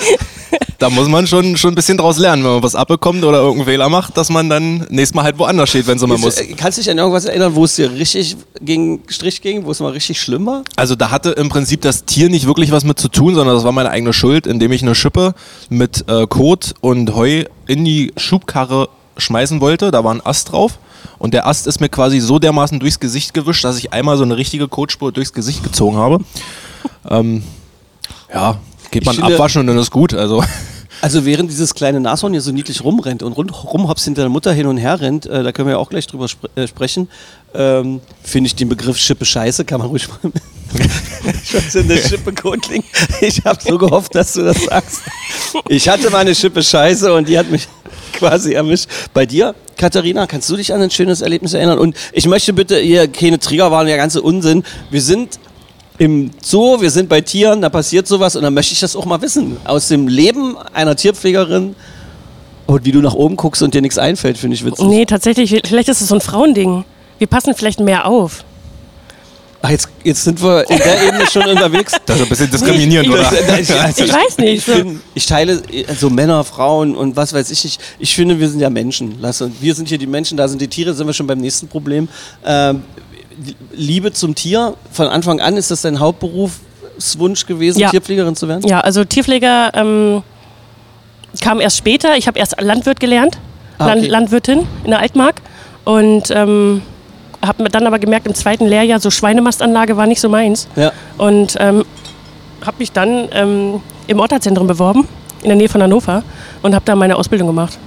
da 0.80 0.90
muss 0.90 1.08
man 1.08 1.28
schon, 1.28 1.58
schon 1.58 1.72
ein 1.72 1.76
bisschen 1.76 1.98
draus 1.98 2.18
lernen, 2.18 2.44
wenn 2.44 2.52
man 2.52 2.64
was 2.64 2.76
abbekommt 2.76 3.24
oder 3.24 3.40
irgendeinen 3.40 3.66
Fehler 3.66 3.90
macht, 3.90 4.18
dass 4.18 4.30
man 4.30 4.50
dann 4.50 4.86
nächstes 4.90 5.14
Mal 5.14 5.24
halt 5.24 5.38
woanders 5.38 5.70
steht, 5.70 5.88
wenn 5.88 5.98
es 5.98 6.04
immer 6.04 6.18
muss. 6.18 6.38
Äh, 6.38 6.54
Kannst 6.54 6.78
du 6.78 6.82
dich 6.82 6.90
an 6.90 6.98
irgendwas 6.98 7.26
erinnern, 7.26 7.56
wo 7.56 7.66
es 7.66 7.76
dir 7.76 7.92
richtig 7.92 8.38
gegen 8.62 9.02
Strich 9.08 9.42
ging, 9.42 9.66
wo 9.66 9.72
es 9.72 9.80
mal 9.80 9.92
richtig 9.92 10.20
schlimm 10.20 10.46
war? 10.46 10.64
Also 10.76 10.96
da 10.96 11.12
hatte 11.12 11.32
im 11.32 11.50
Prinzip 11.50 11.82
das 11.82 12.06
Tier 12.06 12.30
nicht 12.30 12.48
wirklich 12.48 12.72
was 12.72 12.84
mit 12.84 13.00
zu 13.00 13.10
tun, 13.10 13.36
sondern 13.36 13.56
das 13.56 13.64
war 13.64 13.72
meine 13.72 13.90
eigene 13.90 14.14
Schuld, 14.14 14.48
indem 14.48 14.72
ich 14.72 14.82
eine 14.82 14.96
Schippe 14.96 15.34
mit 15.70 16.06
äh, 16.08 16.28
Kot 16.28 16.74
und 16.82 17.16
Heu 17.16 17.44
in 17.68 17.86
die 17.86 18.12
Schubkarre 18.18 18.90
schmeißen 19.18 19.62
wollte. 19.62 19.92
Da 19.92 20.04
war 20.04 20.14
ein 20.14 20.26
Ast 20.26 20.52
drauf. 20.52 20.80
Und 21.18 21.34
der 21.34 21.48
Ast 21.48 21.68
ist 21.68 21.80
mir 21.80 21.90
quasi 21.90 22.20
so 22.20 22.40
dermaßen 22.40 22.80
durchs 22.80 23.00
Gesicht 23.00 23.34
gewischt, 23.34 23.64
dass 23.64 23.78
ich 23.78 23.94
einmal 23.94 24.18
so 24.18 24.24
eine 24.24 24.38
richtige 24.38 24.68
Kotspur 24.68 25.12
durchs 25.12 25.34
Gesicht 25.34 25.64
gezogen 25.64 25.98
habe. 25.98 26.20
ähm, 27.10 27.44
ja, 28.34 28.58
geht 28.92 29.06
man 29.06 29.16
finde- 29.16 29.34
abwaschen 29.34 29.62
und 29.62 29.68
dann 29.68 29.78
ist 29.78 29.92
gut. 29.92 30.14
Also 30.14 30.44
Also 31.04 31.26
während 31.26 31.50
dieses 31.50 31.74
kleine 31.74 32.00
Nashorn 32.00 32.32
hier 32.34 32.42
so 32.42 32.52
niedlich 32.52 32.84
rumrennt 32.84 33.24
und 33.24 33.34
rund, 33.34 33.52
rumhops 33.64 34.04
hinter 34.04 34.22
der 34.22 34.30
Mutter 34.30 34.54
hin 34.54 34.68
und 34.68 34.78
her 34.78 35.02
rennt, 35.02 35.26
äh, 35.26 35.42
da 35.42 35.52
können 35.52 35.68
wir 35.68 35.74
ja 35.74 35.78
auch 35.80 35.90
gleich 35.90 36.06
drüber 36.06 36.28
spre 36.28 36.48
äh, 36.56 36.68
sprechen, 36.68 37.10
ähm, 37.56 38.02
finde 38.22 38.48
ich 38.48 38.56
den 38.56 38.70
Begriff 38.70 38.98
Schippe 38.98 39.26
Scheiße, 39.26 39.66
kann 39.66 39.80
man 39.80 39.88
ruhig 39.88 40.08
mal 40.08 40.32
Ich 41.44 41.54
weiß, 41.56 41.76
in 41.76 41.88
der 41.88 41.98
Schippe 41.98 42.32
Kotling. 42.34 42.84
Ich 43.20 43.44
habe 43.46 43.58
so 43.62 43.78
gehofft, 43.80 44.14
dass 44.14 44.34
du 44.34 44.44
das 44.44 44.64
sagst. 44.64 45.02
Ich 45.68 45.90
hatte 45.90 46.12
meine 46.12 46.36
Schippe 46.36 46.62
Scheiße 46.62 47.12
und 47.14 47.28
die 47.28 47.38
hat 47.38 47.50
mich 47.50 47.68
quasi 48.14 48.54
erwischt. 48.54 48.88
Bei 49.14 49.26
dir, 49.26 49.56
Katharina, 49.78 50.28
kannst 50.28 50.50
du 50.52 50.56
dich 50.56 50.72
an 50.72 50.82
ein 50.82 50.92
schönes 50.92 51.22
Erlebnis 51.22 51.54
erinnern? 51.54 51.80
Und 51.80 51.96
ich 52.14 52.28
möchte 52.28 52.54
bitte, 52.54 52.78
hier 52.80 53.08
keine 53.08 53.40
Trigger 53.40 53.72
waren, 53.72 53.88
ja 53.88 53.98
ganze 53.98 54.22
Unsinn. 54.22 54.64
Wir 54.92 55.02
sind 55.02 55.40
im 55.98 56.32
Zoo, 56.42 56.82
wir 56.82 56.90
sind 56.90 57.10
bei 57.10 57.22
Tieren, 57.22 57.62
da 57.62 57.70
passiert 57.70 58.08
sowas 58.08 58.36
und 58.36 58.44
dann 58.44 58.54
möchte 58.54 58.74
ich 58.74 58.80
das 58.80 58.96
auch 58.96 59.06
mal 59.06 59.22
wissen. 59.22 59.58
Aus 59.66 59.88
dem 59.88 60.08
Leben 60.08 60.56
einer 60.74 60.96
Tierpflegerin 60.96 61.76
und 62.66 62.86
wie 62.86 62.92
du 62.92 63.00
nach 63.02 63.14
oben 63.14 63.36
guckst 63.36 63.62
und 63.62 63.74
dir 63.74 63.82
nichts 63.82 63.98
einfällt, 63.98 64.38
finde 64.38 64.56
ich 64.56 64.66
witzig. 64.66 64.86
Nee, 64.88 65.06
tatsächlich, 65.06 65.62
vielleicht 65.66 65.90
ist 65.90 66.02
es 66.02 66.08
so 66.08 66.16
ein 66.16 66.22
Frauending. 66.22 66.86
Wir 67.20 67.28
passen 67.28 67.54
vielleicht 67.56 67.80
mehr 67.80 68.08
auf. 68.08 68.44
Ach, 69.64 69.70
jetzt, 69.70 69.90
jetzt 70.04 70.24
sind 70.24 70.42
wir 70.42 70.68
in 70.72 70.78
der 70.80 71.04
Ebene 71.08 71.28
schon 71.32 71.44
unterwegs. 71.48 71.94
das 72.08 72.16
ist 72.16 72.24
ein 72.24 72.30
bisschen 72.30 72.50
diskriminierend, 72.50 73.14
Das- 73.14 73.32
oder? 73.32 73.60
ich, 73.60 73.72
also 73.80 74.04
Ich 74.06 74.12
weiß 74.12 74.38
nicht, 74.40 74.58
Ich, 74.58 74.66
so. 74.66 74.74
bin, 74.74 75.02
ich 75.14 75.26
teile 75.28 75.62
also 75.88 76.10
Männer, 76.10 76.44
Frauen 76.44 76.96
und 76.96 77.16
was 77.16 77.32
weiß 77.32 77.52
ich 77.52 77.64
nicht. 77.64 77.80
Ich 78.00 78.16
finde, 78.16 78.40
wir 78.40 78.50
sind 78.50 78.60
ja 78.60 78.72
Menschen. 78.72 79.18
Lass 79.22 79.40
uns, 79.40 79.54
wir 79.62 79.76
sind 79.76 79.88
hier 79.88 80.00
die 80.00 80.08
Menschen, 80.08 80.36
da 80.36 80.48
sind 80.48 80.60
die 80.64 80.68
Tiere, 80.68 80.96
sind 80.96 81.06
wir 81.06 81.14
schon 81.14 81.28
beim 81.28 81.38
nächsten 81.38 81.68
Problem. 81.68 82.08
Ähm, 82.44 82.82
Liebe 83.74 84.12
zum 84.14 84.36
Tier, 84.36 84.76
von 84.92 85.08
Anfang 85.08 85.40
an 85.40 85.58
ist 85.58 85.72
das 85.72 85.82
dein 85.82 86.00
Hauptberufswunsch 86.00 87.46
gewesen, 87.46 87.80
Ja. 87.80 87.90
Tierpflegerin 87.90 88.36
zu 88.36 88.48
werden? 88.48 88.68
Ja, 88.68 88.82
also 88.82 89.04
Tierpfleger 89.04 89.72
ähm, 89.74 90.24
kam 91.42 91.60
erst 91.60 91.78
später. 91.78 92.18
Ich 92.18 92.28
habe 92.28 92.38
erst 92.40 92.60
Landwirt 92.62 93.00
gelernt, 93.00 93.38
Ah, 93.78 93.90
okay. 93.92 94.08
Landwirtin 94.08 94.68
in 94.84 94.92
der 94.92 95.00
Altmark. 95.00 95.42
Und 95.86 96.30
ähm, 96.32 96.82
habe 97.44 97.68
dann 97.70 97.88
aber 97.88 97.98
gemerkt, 97.98 98.28
im 98.28 98.36
zweiten 98.36 98.68
Lehrjahr, 98.68 99.00
so 99.00 99.10
Schweinemastanlage 99.10 99.98
war 99.98 100.06
nicht 100.06 100.22
so 100.22 100.30
meins. 100.30 100.68
Ja. 100.76 100.92
Und 101.18 101.56
ähm, 101.60 101.84
habe 102.64 102.78
mich 102.78 102.92
dann 102.92 103.28
ähm, 103.34 103.82
im 104.08 104.20
Orterzentrum 104.20 104.68
beworben, 104.68 105.08
in 105.42 105.48
der 105.48 105.56
Nähe 105.56 105.70
von 105.70 105.82
Hannover, 105.82 106.24
und 106.62 106.76
habe 106.76 106.86
da 106.86 106.96
meine 106.96 107.16
Ausbildung 107.16 107.48
gemacht. 107.48 107.80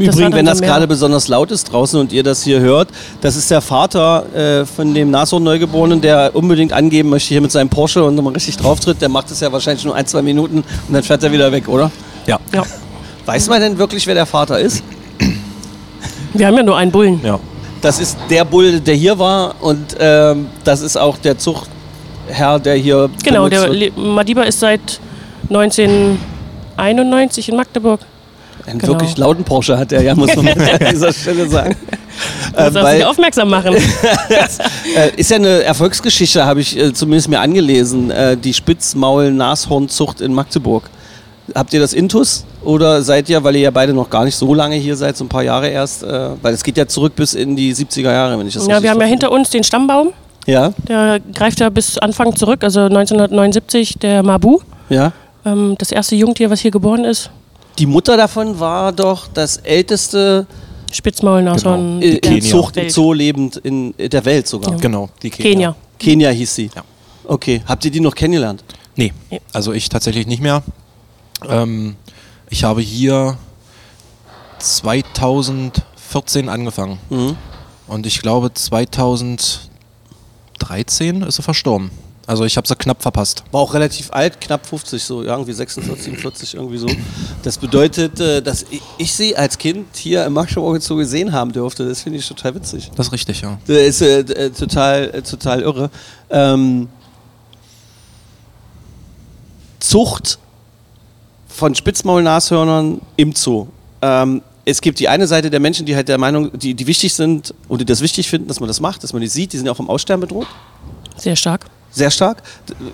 Im 0.00 0.06
Das 0.06 0.16
Übrigen, 0.16 0.34
wenn 0.34 0.46
das 0.46 0.60
mehr- 0.60 0.70
gerade 0.70 0.86
besonders 0.86 1.28
laut 1.28 1.50
ist 1.50 1.72
draußen 1.72 1.98
und 2.00 2.12
ihr 2.12 2.22
das 2.22 2.42
hier 2.42 2.60
hört, 2.60 2.88
das 3.20 3.36
ist 3.36 3.50
der 3.50 3.60
Vater 3.60 4.26
äh, 4.34 4.66
von 4.66 4.94
dem 4.94 5.10
Nashorn-Neugeborenen, 5.10 6.00
der 6.00 6.30
unbedingt 6.34 6.72
angeben 6.72 7.08
möchte 7.08 7.28
hier 7.28 7.40
mit 7.40 7.52
seinem 7.52 7.68
Porsche 7.68 8.04
und 8.04 8.14
nochmal 8.14 8.34
richtig 8.34 8.56
drauftritt. 8.56 9.00
Der 9.00 9.08
macht 9.08 9.30
es 9.30 9.40
ja 9.40 9.50
wahrscheinlich 9.52 9.84
nur 9.84 9.94
ein, 9.94 10.06
zwei 10.06 10.22
Minuten 10.22 10.58
und 10.58 10.92
dann 10.94 11.02
fährt 11.02 11.22
er 11.22 11.32
wieder 11.32 11.50
weg, 11.52 11.68
oder? 11.68 11.90
Ja. 12.26 12.38
Ja. 12.52 12.62
Weiß 13.24 13.48
man 13.48 13.60
denn 13.60 13.78
wirklich, 13.78 14.06
wer 14.06 14.14
der 14.14 14.26
Vater 14.26 14.58
ist? 14.60 14.82
Wir 16.34 16.46
haben 16.46 16.56
ja 16.56 16.62
nur 16.62 16.76
einen 16.76 16.92
Bullen. 16.92 17.20
ja. 17.24 17.38
Das 17.82 18.00
ist 18.00 18.16
der 18.30 18.44
Bull, 18.44 18.80
der 18.80 18.94
hier 18.94 19.18
war 19.18 19.54
und 19.60 19.96
ähm, 20.00 20.46
das 20.64 20.80
ist 20.80 20.96
auch 20.96 21.18
der 21.18 21.38
Zuchtherr, 21.38 22.58
der 22.58 22.74
hier 22.74 23.08
Genau, 23.22 23.44
benutzt 23.48 23.64
der. 23.64 23.68
Le- 23.72 23.92
Madiba 23.92 24.42
ist 24.42 24.58
seit 24.60 24.98
1991 25.48 27.48
in 27.50 27.56
Magdeburg. 27.56 28.00
Einen 28.66 28.78
genau. 28.80 28.94
wirklich 28.94 29.16
lauten 29.16 29.44
Porsche 29.44 29.78
hat 29.78 29.92
er, 29.92 30.02
ja, 30.02 30.14
muss 30.14 30.34
man 30.34 30.48
an 30.48 30.58
dieser 30.90 31.12
Stelle 31.12 31.48
sagen. 31.48 31.76
Das 32.54 32.74
Äh, 32.74 32.82
weil- 32.82 33.04
aufmerksam 33.04 33.48
machen. 33.50 33.74
Äh, 34.96 35.10
ist 35.16 35.30
ja 35.30 35.36
eine 35.36 35.62
Erfolgsgeschichte, 35.62 36.44
habe 36.46 36.60
ich 36.60 36.76
äh, 36.78 36.92
zumindest 36.92 37.28
mir 37.28 37.40
angelesen. 37.40 38.10
Äh, 38.10 38.36
die 38.36 38.54
Spitzmaul-Nashornzucht 38.54 40.20
in 40.20 40.32
Magdeburg. 40.32 40.88
Habt 41.54 41.72
ihr 41.74 41.80
das 41.80 41.92
Intus 41.92 42.44
oder 42.64 43.02
seid 43.02 43.28
ihr, 43.28 43.42
weil 43.44 43.54
ihr 43.56 43.62
ja 43.62 43.70
beide 43.70 43.92
noch 43.92 44.10
gar 44.10 44.24
nicht 44.24 44.34
so 44.34 44.52
lange 44.52 44.74
hier 44.76 44.96
seid, 44.96 45.16
so 45.16 45.24
ein 45.24 45.28
paar 45.28 45.44
Jahre 45.44 45.68
erst, 45.68 46.02
äh, 46.02 46.30
weil 46.42 46.54
es 46.54 46.64
geht 46.64 46.76
ja 46.76 46.86
zurück 46.88 47.14
bis 47.14 47.34
in 47.34 47.54
die 47.54 47.72
70er 47.74 48.10
Jahre, 48.10 48.36
wenn 48.38 48.48
ich 48.48 48.54
das 48.54 48.64
ja, 48.66 48.74
richtig 48.74 48.82
wir 48.84 48.90
haben 48.90 49.00
ja 49.00 49.06
hinter 49.06 49.30
uns 49.30 49.50
den 49.50 49.62
Stammbaum. 49.62 50.08
Ja, 50.46 50.72
Der 50.88 51.20
greift 51.34 51.60
ja 51.60 51.68
bis 51.70 51.98
Anfang 51.98 52.34
zurück, 52.36 52.62
also 52.64 52.80
1979 52.80 53.94
der 54.00 54.22
Mabu. 54.22 54.58
ja. 54.88 55.12
Ähm, 55.44 55.76
das 55.78 55.92
erste 55.92 56.16
Jungtier, 56.16 56.50
was 56.50 56.58
hier 56.60 56.72
geboren 56.72 57.04
ist. 57.04 57.30
Die 57.78 57.86
Mutter 57.86 58.16
davon 58.16 58.58
war 58.58 58.92
doch 58.92 59.26
das 59.28 59.58
älteste 59.58 60.46
Spitzmaulnashorn 60.92 62.00
äh, 62.00 62.20
der 62.20 62.32
in 62.32 62.42
Zucht 62.42 62.76
im. 62.76 62.88
Zoo 62.90 63.12
lebend 63.12 63.56
in 63.56 63.94
äh, 63.98 64.08
der 64.08 64.24
Welt 64.24 64.46
sogar. 64.48 64.72
Ja. 64.72 64.78
Genau, 64.78 65.08
die 65.22 65.30
Kenia. 65.30 65.76
Kenia 65.98 66.30
hieß 66.30 66.54
sie. 66.54 66.70
Ja. 66.74 66.82
Okay, 67.24 67.62
habt 67.66 67.84
ihr 67.84 67.90
die 67.90 68.00
noch 68.00 68.14
kennengelernt? 68.14 68.62
Nee, 68.94 69.12
Nee. 69.30 69.40
also 69.52 69.72
ich 69.72 69.88
tatsächlich 69.88 70.26
nicht 70.26 70.40
mehr. 70.40 70.62
Ähm, 71.48 71.96
ich 72.48 72.64
habe 72.64 72.80
hier 72.80 73.36
2014 74.58 76.48
angefangen. 76.48 76.98
Mhm. 77.10 77.36
Und 77.88 78.06
ich 78.06 78.22
glaube 78.22 78.52
2013 78.54 81.22
ist 81.22 81.36
sie 81.36 81.42
verstorben. 81.42 81.90
Also 82.26 82.44
ich 82.44 82.56
habe 82.56 82.66
sie 82.66 82.74
knapp 82.74 83.00
verpasst. 83.02 83.44
War 83.52 83.60
auch 83.60 83.72
relativ 83.72 84.10
alt, 84.10 84.40
knapp 84.40 84.66
50, 84.66 85.02
so 85.02 85.22
irgendwie 85.22 85.52
46, 85.52 86.04
47, 86.04 86.54
irgendwie 86.54 86.78
so. 86.78 86.88
Das 87.44 87.56
bedeutet, 87.56 88.18
äh, 88.18 88.42
dass 88.42 88.66
ich, 88.98 89.12
sie 89.12 89.36
als 89.36 89.56
Kind 89.56 89.96
hier 89.96 90.24
im 90.24 90.32
Magdeburger 90.32 90.80
Zoo 90.80 90.96
gesehen 90.96 91.32
haben 91.32 91.52
durfte. 91.52 91.88
Das 91.88 92.02
finde 92.02 92.18
ich 92.18 92.26
total 92.26 92.56
witzig. 92.56 92.90
Das 92.96 93.06
ist 93.06 93.12
richtig, 93.12 93.42
ja. 93.42 93.58
Das 93.66 93.76
ist 93.76 94.02
äh, 94.02 94.20
äh, 94.20 94.50
total, 94.50 95.10
äh, 95.10 95.22
total 95.22 95.62
irre. 95.62 95.90
Ähm, 96.30 96.88
Zucht 99.78 100.40
von 101.46 101.76
Spitzmaulnashörnern 101.76 103.00
im 103.16 103.34
Zoo. 103.36 103.68
Ähm, 104.02 104.42
es 104.64 104.80
gibt 104.80 104.98
die 104.98 105.08
eine 105.08 105.28
Seite 105.28 105.48
der 105.48 105.60
Menschen, 105.60 105.86
die 105.86 105.94
halt 105.94 106.08
der 106.08 106.18
Meinung, 106.18 106.58
die, 106.58 106.74
die 106.74 106.88
wichtig 106.88 107.14
sind 107.14 107.54
oder 107.68 107.78
die 107.78 107.84
das 107.84 108.00
wichtig 108.00 108.28
finden, 108.28 108.48
dass 108.48 108.58
man 108.58 108.66
das 108.66 108.80
macht, 108.80 109.04
dass 109.04 109.12
man 109.12 109.22
die 109.22 109.28
sieht. 109.28 109.52
Die 109.52 109.58
sind 109.58 109.66
ja 109.66 109.72
auch 109.72 109.76
vom 109.76 109.88
Aussterben 109.88 110.22
bedroht. 110.22 110.48
Sehr 111.16 111.36
stark. 111.36 111.66
Sehr 111.96 112.10
stark. 112.10 112.42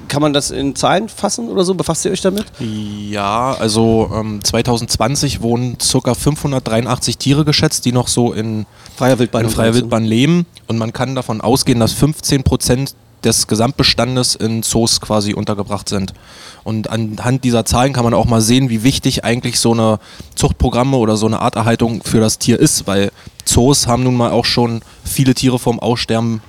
Kann 0.06 0.22
man 0.22 0.32
das 0.32 0.52
in 0.52 0.76
Zahlen 0.76 1.08
fassen 1.08 1.48
oder 1.48 1.64
so? 1.64 1.74
Befasst 1.74 2.04
ihr 2.04 2.12
euch 2.12 2.20
damit? 2.20 2.46
Ja, 2.60 3.52
also 3.58 4.08
ähm, 4.14 4.38
2020 4.44 5.42
wurden 5.42 5.76
ca. 5.76 6.14
583 6.14 7.18
Tiere 7.18 7.44
geschätzt, 7.44 7.84
die 7.84 7.90
noch 7.90 8.06
so 8.06 8.32
in, 8.32 8.64
Freier 8.96 9.18
Wildbahn. 9.18 9.46
in 9.46 9.50
freier 9.50 9.74
Wildbahn 9.74 10.04
leben. 10.04 10.46
Und 10.68 10.78
man 10.78 10.92
kann 10.92 11.16
davon 11.16 11.40
ausgehen, 11.40 11.80
dass 11.80 11.92
15 11.94 12.44
Prozent 12.44 12.94
des 13.24 13.48
Gesamtbestandes 13.48 14.36
in 14.36 14.62
Zoos 14.62 15.00
quasi 15.00 15.34
untergebracht 15.34 15.88
sind. 15.88 16.14
Und 16.62 16.88
anhand 16.88 17.42
dieser 17.42 17.64
Zahlen 17.64 17.92
kann 17.92 18.04
man 18.04 18.14
auch 18.14 18.26
mal 18.26 18.40
sehen, 18.40 18.70
wie 18.70 18.84
wichtig 18.84 19.24
eigentlich 19.24 19.58
so 19.58 19.72
eine 19.72 19.98
Zuchtprogramme 20.36 20.96
oder 20.96 21.16
so 21.16 21.26
eine 21.26 21.40
Arterhaltung 21.40 22.04
für 22.04 22.20
das 22.20 22.38
Tier 22.38 22.60
ist, 22.60 22.86
weil 22.86 23.10
Zoos 23.44 23.88
haben 23.88 24.04
nun 24.04 24.16
mal 24.16 24.30
auch 24.30 24.44
schon 24.44 24.80
viele 25.02 25.34
Tiere 25.34 25.58
vom 25.58 25.80
Aussterben 25.80 26.40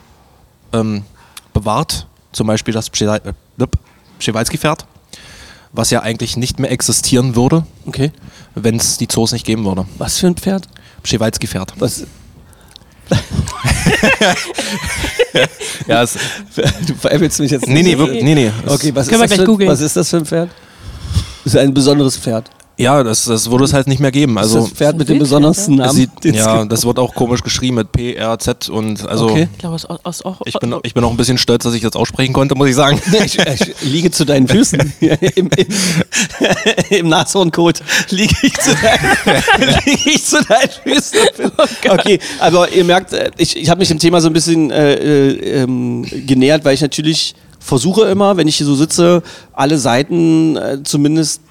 ähm, 0.71 1.03
bewahrt. 1.51 2.05
Zum 2.33 2.47
Beispiel 2.47 2.73
das 2.73 2.91
Pschewal- 2.91 3.21
äh, 3.25 3.65
Przewalski-Pferd, 4.19 4.85
was 5.71 5.89
ja 5.89 6.01
eigentlich 6.01 6.35
nicht 6.37 6.59
mehr 6.59 6.71
existieren 6.71 7.35
würde, 7.35 7.65
Okay. 7.85 8.11
wenn 8.55 8.75
es 8.75 8.97
die 8.97 9.07
Zoos 9.07 9.31
nicht 9.31 9.45
geben 9.45 9.63
würde. 9.65 9.85
Was 9.97 10.17
für 10.19 10.27
ein 10.27 10.35
Pferd? 10.35 10.67
Przewalski-Pferd. 11.03 11.73
Was? 11.79 12.03
Ja, 15.87 16.03
es, 16.03 16.13
Du 16.87 16.93
veräppelst 16.95 17.39
mich 17.39 17.51
jetzt 17.51 17.67
nee, 17.67 17.81
nee, 17.81 17.97
wirklich, 17.97 18.23
nee, 18.23 18.35
nee. 18.35 18.51
Es- 18.65 18.71
Okay, 18.71 18.93
was 18.93 19.07
Können 19.07 19.19
wir 19.21 19.25
ist, 19.25 19.31
das 19.31 19.37
gleich 19.37 19.39
für, 19.39 19.45
googeln. 19.45 19.69
was 19.69 19.81
ist 19.81 19.95
das 19.95 20.09
für 20.09 20.17
ein 20.17 20.25
Pferd? 20.25 20.49
Das 21.43 21.53
ist 21.53 21.59
ein 21.59 21.73
besonderes 21.73 22.17
Pferd. 22.17 22.49
Ja, 22.75 23.03
das, 23.03 23.25
das 23.25 23.51
würde 23.51 23.65
es 23.65 23.73
halt 23.73 23.85
nicht 23.85 23.99
mehr 23.99 24.11
geben. 24.11 24.35
Also, 24.37 24.55
Also 24.57 24.67
das 24.67 24.77
Pferd 24.77 24.97
mit 24.97 25.07
dem 25.07 25.19
besondersten 25.19 25.75
es 25.79 25.85
Namen. 25.85 25.95
sieht, 25.95 26.35
ja, 26.35 26.65
das 26.65 26.85
wird 26.85 26.97
auch 26.97 27.13
komisch 27.13 27.43
geschrieben 27.43 27.75
mit 27.75 27.91
P, 27.91 28.15
R, 28.15 28.39
Z 28.39 28.67
und 28.69 29.07
also 29.07 29.25
Okay. 29.29 29.47
Ich 29.51 29.59
glaube, 29.59 29.75
aus, 29.75 29.85
aus, 29.85 30.21
aus, 30.23 30.37
ich, 30.45 30.55
bin, 30.59 30.73
ich 30.81 30.93
bin 30.95 31.03
auch 31.03 31.11
ein 31.11 31.17
bisschen 31.17 31.37
stolz, 31.37 31.63
dass 31.65 31.75
ich 31.75 31.81
das 31.83 31.93
aussprechen 31.95 32.33
konnte, 32.33 32.55
muss 32.55 32.69
ich 32.69 32.75
sagen. 32.75 32.99
Ich, 33.23 33.37
ich 33.37 33.81
liege 33.83 34.09
zu 34.09 34.25
deinen 34.25 34.47
Füßen. 34.47 34.79
Im, 34.99 35.49
im, 35.55 35.67
Im 36.89 37.09
Nashornkot 37.09 37.81
liege 38.09 38.33
ich, 38.41 38.53
zu 38.59 38.71
deinen- 38.75 39.75
liege 39.85 40.09
ich 40.09 40.25
zu 40.25 40.43
deinen 40.43 40.69
Füßen. 40.83 41.19
Okay, 41.89 42.19
aber 42.39 42.71
ihr 42.71 42.83
merkt, 42.83 43.13
äh, 43.13 43.29
ich, 43.37 43.55
ich 43.55 43.69
habe 43.69 43.79
mich 43.79 43.89
dem 43.89 43.99
Thema 43.99 44.19
so 44.19 44.27
ein 44.27 44.33
bisschen 44.33 44.71
äh, 44.71 44.93
äh, 44.95 45.61
ähm, 45.63 46.05
genähert, 46.25 46.65
weil 46.65 46.73
ich 46.73 46.81
natürlich 46.81 47.35
versuche 47.59 48.05
immer, 48.05 48.35
wenn 48.35 48.47
ich 48.47 48.57
hier 48.57 48.65
so 48.65 48.75
sitze, 48.75 49.21
alle 49.53 49.77
Seiten 49.77 50.57
äh, 50.57 50.79
zumindest 50.83 51.41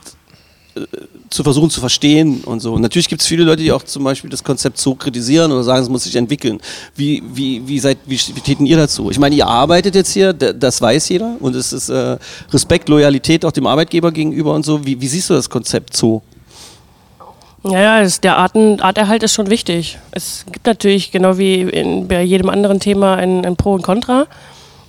zu 1.31 1.43
versuchen 1.43 1.71
zu 1.71 1.81
verstehen 1.81 2.43
und 2.45 2.61
so. 2.61 2.79
Natürlich 2.79 3.09
gibt 3.09 3.23
es 3.23 3.27
viele 3.27 3.45
Leute, 3.45 3.63
die 3.63 3.73
auch 3.73 3.83
zum 3.83 4.05
Beispiel 4.05 4.31
das 4.31 4.45
Konzept 4.45 4.79
so 4.79 4.95
kritisieren 4.95 5.51
oder 5.51 5.63
sagen, 5.63 5.83
es 5.83 5.89
muss 5.89 6.05
sich 6.05 6.17
entwickeln. 6.17 6.61
Wie, 6.95 7.23
wie, 7.33 7.67
wie, 7.67 7.79
seid, 7.79 7.99
wie, 8.07 8.19
wie 8.19 8.55
denn 8.55 8.67
ihr 8.67 8.77
dazu? 8.77 9.11
Ich 9.11 9.19
meine, 9.19 9.35
ihr 9.35 9.47
arbeitet 9.47 9.95
jetzt 9.95 10.13
hier, 10.13 10.33
das 10.33 10.81
weiß 10.81 11.09
jeder 11.09 11.37
und 11.41 11.57
es 11.57 11.73
ist 11.73 11.89
äh, 11.89 12.19
Respekt, 12.53 12.89
Loyalität 12.89 13.45
auch 13.45 13.53
dem 13.53 13.67
Arbeitgeber 13.67 14.13
gegenüber 14.13 14.55
und 14.55 14.65
so. 14.65 14.85
Wie, 14.85 15.01
wie 15.01 15.09
siehst 15.09 15.31
du 15.31 15.35
das 15.35 15.49
Konzept 15.49 15.97
Zoo? 15.97 16.21
Ja, 17.65 17.81
ja, 17.81 18.01
es, 18.01 18.21
der 18.21 18.39
Arten, 18.39 18.81
Arterhalt 18.81 19.23
ist 19.23 19.35
schon 19.35 19.49
wichtig. 19.49 19.99
Es 20.11 20.45
gibt 20.51 20.67
natürlich, 20.67 21.13
genau 21.13 21.39
wie 21.39 21.63
in, 21.63 22.09
bei 22.09 22.23
jedem 22.23 22.49
anderen 22.49 22.81
Thema, 22.81 23.15
ein, 23.17 23.47
ein 23.47 23.57
Pro 23.57 23.75
und 23.75 23.83
Contra. 23.83 24.27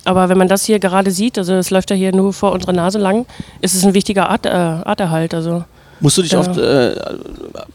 Aber 0.04 0.28
wenn 0.28 0.36
man 0.36 0.48
das 0.48 0.64
hier 0.64 0.78
gerade 0.78 1.10
sieht, 1.10 1.38
also 1.38 1.54
es 1.54 1.70
läuft 1.70 1.90
ja 1.90 1.96
hier 1.96 2.14
nur 2.14 2.32
vor 2.32 2.52
unserer 2.52 2.72
Nase 2.72 2.98
lang, 2.98 3.26
ist 3.60 3.74
es 3.74 3.84
ein 3.84 3.94
wichtiger 3.94 4.28
Art, 4.28 4.44
äh, 4.44 4.50
Arterhalt. 4.50 5.32
Also 5.34 5.64
Musst 6.00 6.18
du 6.18 6.22
dich 6.22 6.32
Ja. 6.32 6.40
oft 6.40 6.56
äh, 6.56 6.94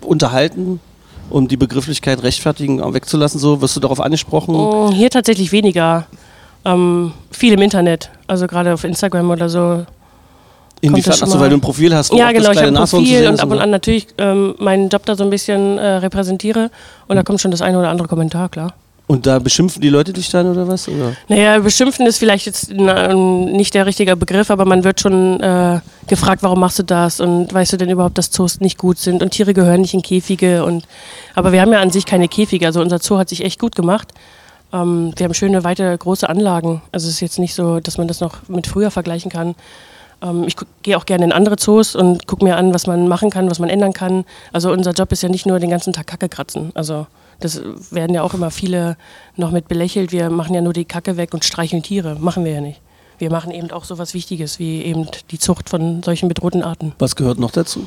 unterhalten, 0.01 0.79
um 1.29 1.47
die 1.47 1.57
Begrifflichkeit 1.57 2.21
rechtfertigen 2.23 2.81
wegzulassen? 2.93 3.39
So 3.39 3.61
wirst 3.61 3.75
du 3.75 3.79
darauf 3.79 3.99
angesprochen? 3.99 4.55
Mm, 4.55 4.91
Hier 4.91 5.09
tatsächlich 5.09 5.51
weniger. 5.51 6.05
Ähm, 6.65 7.13
viel 7.31 7.53
im 7.53 7.61
Internet, 7.61 8.09
also 8.27 8.45
gerade 8.45 8.73
auf 8.73 8.83
Instagram 8.83 9.29
oder 9.31 9.47
so. 9.47 9.85
Inwiefern? 10.81 11.13
Achso, 11.13 11.39
weil 11.39 11.49
du 11.49 11.55
ein 11.55 11.61
Profil 11.61 11.93
hast, 11.95 12.13
ja, 12.13 12.31
genau, 12.31 12.51
ich 12.51 12.57
habe 12.57 12.67
kleine 12.71 12.79
ein 12.81 12.87
Profil 12.87 13.07
sehen 13.07 13.27
und 13.27 13.33
ist 13.35 13.39
ab 13.41 13.51
und 13.51 13.59
an 13.59 13.69
natürlich 13.69 14.07
ähm, 14.17 14.55
meinen 14.59 14.89
Job 14.89 15.05
da 15.05 15.15
so 15.15 15.23
ein 15.23 15.29
bisschen 15.29 15.77
äh, 15.77 15.85
repräsentiere 15.95 16.69
und 17.07 17.15
da 17.15 17.23
kommt 17.23 17.39
schon 17.41 17.51
das 17.51 17.61
eine 17.61 17.79
oder 17.79 17.89
andere 17.89 18.07
Kommentar, 18.07 18.49
klar. 18.49 18.73
Und 19.09 19.25
da 19.25 19.39
beschimpfen 19.39 19.81
die 19.81 19.89
Leute 19.89 20.13
dich 20.13 20.29
dann 20.29 20.45
oder 20.45 20.67
was? 20.67 20.87
Oder? 20.87 21.13
Naja, 21.27 21.57
beschimpfen 21.57 22.05
ist 22.05 22.19
vielleicht 22.19 22.45
jetzt 22.45 22.69
nicht 22.71 23.73
der 23.73 23.87
richtige 23.87 24.15
Begriff, 24.15 24.51
aber 24.51 24.65
man 24.65 24.83
wird 24.83 24.99
schon 24.99 25.41
äh, 25.41 25.79
gefragt, 26.05 26.43
warum 26.43 26.59
machst 26.59 26.77
du 26.77 26.83
das 26.83 27.19
und 27.19 27.51
weißt 27.51 27.73
du 27.73 27.77
denn 27.77 27.89
überhaupt, 27.89 28.19
dass 28.19 28.29
Zoos 28.29 28.59
nicht 28.59 28.77
gut 28.77 28.99
sind 28.99 29.23
und 29.23 29.31
Tiere 29.31 29.55
gehören 29.55 29.81
nicht 29.81 29.95
in 29.95 30.03
Käfige 30.03 30.63
und 30.63 30.85
aber 31.33 31.51
wir 31.51 31.61
haben 31.61 31.73
ja 31.73 31.79
an 31.79 31.89
sich 31.89 32.05
keine 32.05 32.27
Käfige, 32.27 32.67
also 32.67 32.81
unser 32.81 32.99
Zoo 32.99 33.17
hat 33.17 33.29
sich 33.29 33.43
echt 33.43 33.59
gut 33.59 33.75
gemacht. 33.75 34.09
Ähm, 34.71 35.11
wir 35.15 35.23
haben 35.23 35.33
schöne, 35.33 35.63
weite, 35.63 35.97
große 35.97 36.29
Anlagen. 36.29 36.83
Also 36.91 37.07
es 37.07 37.15
ist 37.15 37.21
jetzt 37.21 37.39
nicht 37.39 37.55
so, 37.55 37.79
dass 37.79 37.97
man 37.97 38.07
das 38.07 38.19
noch 38.19 38.47
mit 38.47 38.67
früher 38.67 38.91
vergleichen 38.91 39.31
kann. 39.31 39.55
Ähm, 40.21 40.43
ich 40.45 40.55
gehe 40.83 40.95
auch 40.95 41.07
gerne 41.07 41.25
in 41.25 41.31
andere 41.31 41.55
Zoos 41.55 41.95
und 41.95 42.27
gucke 42.27 42.43
mir 42.45 42.57
an, 42.57 42.75
was 42.75 42.85
man 42.85 43.07
machen 43.07 43.31
kann, 43.31 43.49
was 43.49 43.57
man 43.57 43.69
ändern 43.69 43.93
kann. 43.93 44.23
Also 44.53 44.71
unser 44.71 44.91
Job 44.91 45.11
ist 45.11 45.23
ja 45.23 45.29
nicht 45.29 45.47
nur 45.47 45.59
den 45.59 45.71
ganzen 45.71 45.93
Tag 45.93 46.05
Kacke 46.05 46.29
kratzen. 46.29 46.71
Also 46.75 47.07
das 47.39 47.61
werden 47.91 48.13
ja 48.13 48.23
auch 48.23 48.33
immer 48.33 48.51
viele 48.51 48.97
noch 49.35 49.51
mit 49.51 49.67
belächelt. 49.67 50.11
Wir 50.11 50.29
machen 50.29 50.53
ja 50.53 50.61
nur 50.61 50.73
die 50.73 50.85
Kacke 50.85 51.17
weg 51.17 51.33
und 51.33 51.45
streicheln 51.45 51.83
Tiere. 51.83 52.15
Machen 52.19 52.45
wir 52.45 52.51
ja 52.53 52.61
nicht. 52.61 52.81
Wir 53.17 53.31
machen 53.31 53.51
eben 53.51 53.71
auch 53.71 53.83
so 53.83 53.97
was 53.97 54.13
Wichtiges, 54.13 54.59
wie 54.59 54.81
eben 54.83 55.07
die 55.31 55.39
Zucht 55.39 55.69
von 55.69 56.03
solchen 56.03 56.29
bedrohten 56.29 56.63
Arten. 56.63 56.93
Was 56.99 57.15
gehört 57.15 57.39
noch 57.39 57.51
dazu? 57.51 57.85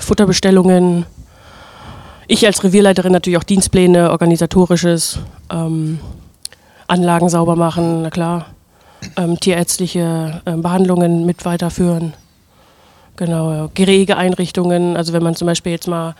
Futterbestellungen. 0.00 1.04
Ich 2.26 2.46
als 2.46 2.62
Revierleiterin 2.62 3.12
natürlich 3.12 3.38
auch 3.38 3.44
Dienstpläne, 3.44 4.10
organisatorisches, 4.10 5.18
ähm, 5.50 5.98
Anlagen 6.86 7.28
sauber 7.28 7.56
machen, 7.56 8.02
na 8.02 8.10
klar. 8.10 8.46
Ähm, 9.16 9.38
tierärztliche 9.38 10.42
ähm, 10.46 10.62
Behandlungen 10.62 11.26
mit 11.26 11.44
weiterführen. 11.44 12.14
Genau, 13.16 13.52
ja. 13.52 13.68
Gerägeeinrichtungen. 13.74 14.96
Also 14.96 15.12
wenn 15.12 15.22
man 15.22 15.36
zum 15.36 15.46
Beispiel 15.46 15.72
jetzt 15.72 15.86
mal 15.86 16.14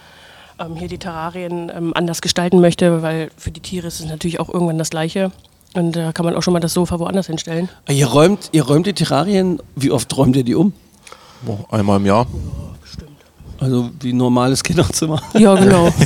ähm, 0.59 0.77
hier 0.77 0.89
die 0.89 0.99
Terrarien 0.99 1.71
ähm, 1.75 1.93
anders 1.95 2.21
gestalten 2.21 2.61
möchte, 2.61 3.03
weil 3.03 3.31
für 3.37 3.51
die 3.51 3.61
Tiere 3.61 3.87
ist 3.87 4.01
es 4.01 4.07
natürlich 4.07 4.41
auch 4.41 4.49
irgendwann 4.49 4.79
das 4.79 4.91
Gleiche. 4.91 5.33
Und 5.75 5.93
da 5.97 6.13
kann 6.13 6.25
man 6.25 6.35
auch 6.35 6.43
schon 6.43 6.53
mal 6.53 6.61
das 6.61 6.73
Sofa 6.73 6.99
woanders 6.99 7.27
hinstellen. 7.27 7.69
Ihr 7.89 8.07
räumt, 8.07 8.49
ihr 8.53 8.65
räumt 8.65 8.87
die 8.87 8.95
Terrarien, 8.95 9.61
wie 9.77 9.91
oft 9.91 10.17
räumt 10.17 10.35
ihr 10.37 10.45
die 10.45 10.55
um? 10.55 10.73
Boah, 11.43 11.65
Einmal 11.71 11.99
im 11.99 12.07
Jahr. 12.07 12.27
Also 13.61 13.91
wie 14.01 14.13
ein 14.13 14.17
normales 14.17 14.63
Kinderzimmer. 14.65 15.23
Ja, 15.35 15.55
genau. 15.55 15.93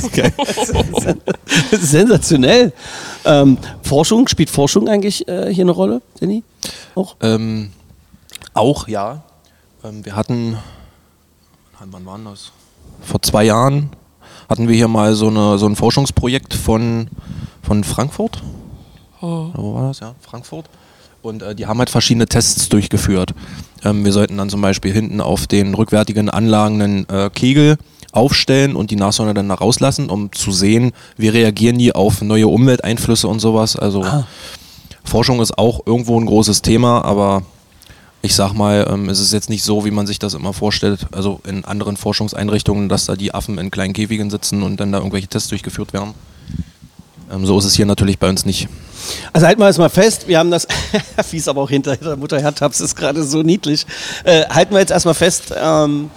Das 1.71 1.81
ist 1.83 1.91
sensationell. 1.91 2.73
Ähm, 3.25 3.57
Forschung, 3.83 4.27
spielt 4.27 4.49
Forschung 4.49 4.87
eigentlich 4.87 5.27
äh, 5.27 5.53
hier 5.53 5.63
eine 5.63 5.71
Rolle, 5.71 6.01
Danny? 6.19 6.43
Auch? 6.95 7.15
Ähm, 7.21 7.71
auch, 8.53 8.87
ja. 8.87 9.23
Ähm, 9.83 10.03
wir 10.03 10.15
hatten, 10.15 10.57
wann 11.79 12.05
war 12.05 12.19
das? 12.19 12.51
Vor 13.01 13.21
zwei 13.21 13.43
Jahren 13.43 13.91
hatten 14.53 14.67
wir 14.67 14.75
hier 14.75 14.87
mal 14.87 15.15
so, 15.15 15.29
eine, 15.29 15.57
so 15.57 15.65
ein 15.65 15.75
Forschungsprojekt 15.75 16.53
von, 16.53 17.07
von 17.63 17.83
Frankfurt. 17.83 18.43
Oder 19.19 19.49
Wo 19.55 19.73
war 19.73 19.87
das? 19.87 19.99
Ja, 19.99 20.13
Frankfurt. 20.21 20.69
Und 21.23 21.41
äh, 21.41 21.55
die 21.55 21.65
haben 21.65 21.79
halt 21.79 21.89
verschiedene 21.89 22.27
Tests 22.27 22.69
durchgeführt. 22.69 23.33
Ähm, 23.83 24.05
wir 24.05 24.11
sollten 24.11 24.37
dann 24.37 24.51
zum 24.51 24.61
Beispiel 24.61 24.93
hinten 24.93 25.21
auf 25.21 25.47
den 25.47 25.73
rückwärtigen 25.73 26.29
Anlagen 26.29 26.83
einen 26.83 27.09
äh, 27.09 27.31
Kegel 27.33 27.77
aufstellen 28.11 28.75
und 28.75 28.91
die 28.91 28.95
Nashörner 28.95 29.33
dann 29.33 29.49
da 29.49 29.55
rauslassen, 29.55 30.11
um 30.11 30.31
zu 30.31 30.51
sehen, 30.51 30.91
wie 31.17 31.29
reagieren 31.29 31.79
die 31.79 31.95
auf 31.95 32.21
neue 32.21 32.47
Umwelteinflüsse 32.47 33.27
und 33.27 33.39
sowas. 33.39 33.75
Also 33.75 34.05
Forschung 35.03 35.41
ist 35.41 35.57
auch 35.57 35.81
irgendwo 35.87 36.19
ein 36.19 36.27
großes 36.27 36.61
Thema, 36.61 37.03
aber 37.03 37.41
ich 38.25 38.35
sag 38.35 38.53
mal, 38.53 38.87
ähm, 38.89 39.09
es 39.09 39.19
ist 39.19 39.33
jetzt 39.33 39.49
nicht 39.49 39.63
so, 39.63 39.83
wie 39.83 39.91
man 39.91 40.07
sich 40.07 40.17
das 40.17 40.33
immer 40.33 40.53
vorstellt, 40.53 41.07
also 41.11 41.41
in 41.45 41.65
anderen 41.65 41.97
Forschungseinrichtungen, 41.97 42.87
dass 42.87 43.05
da 43.05 43.17
die 43.17 43.33
Affen 43.33 43.57
in 43.57 43.69
kleinen 43.69 43.93
Käfigen 43.93 44.29
sitzen 44.29 44.63
und 44.63 44.79
dann 44.79 44.93
da 44.93 44.99
irgendwelche 44.99 45.27
Tests 45.27 45.49
durchgeführt 45.49 45.91
werden. 45.91 46.13
Ähm, 47.29 47.45
so 47.45 47.59
ist 47.59 47.65
es 47.65 47.75
hier 47.75 47.85
natürlich 47.85 48.19
bei 48.19 48.29
uns 48.29 48.45
nicht. 48.45 48.69
Also 49.33 49.45
halten 49.45 49.59
wir 49.59 49.67
es 49.67 49.77
mal 49.77 49.89
fest, 49.89 50.29
wir 50.29 50.39
haben 50.39 50.51
das, 50.51 50.65
wie 51.31 51.37
es 51.37 51.49
aber 51.49 51.61
auch 51.61 51.69
hinter 51.69 51.97
der 51.97 52.15
Mutter 52.15 52.39
Hertaps 52.39 52.79
ist 52.79 52.95
gerade 52.95 53.23
so 53.23 53.43
niedlich. 53.43 53.85
Äh, 54.23 54.45
halten 54.45 54.73
wir 54.73 54.79
jetzt 54.79 54.91
erstmal 54.91 55.15
fest, 55.15 55.53
ähm, 55.61 56.09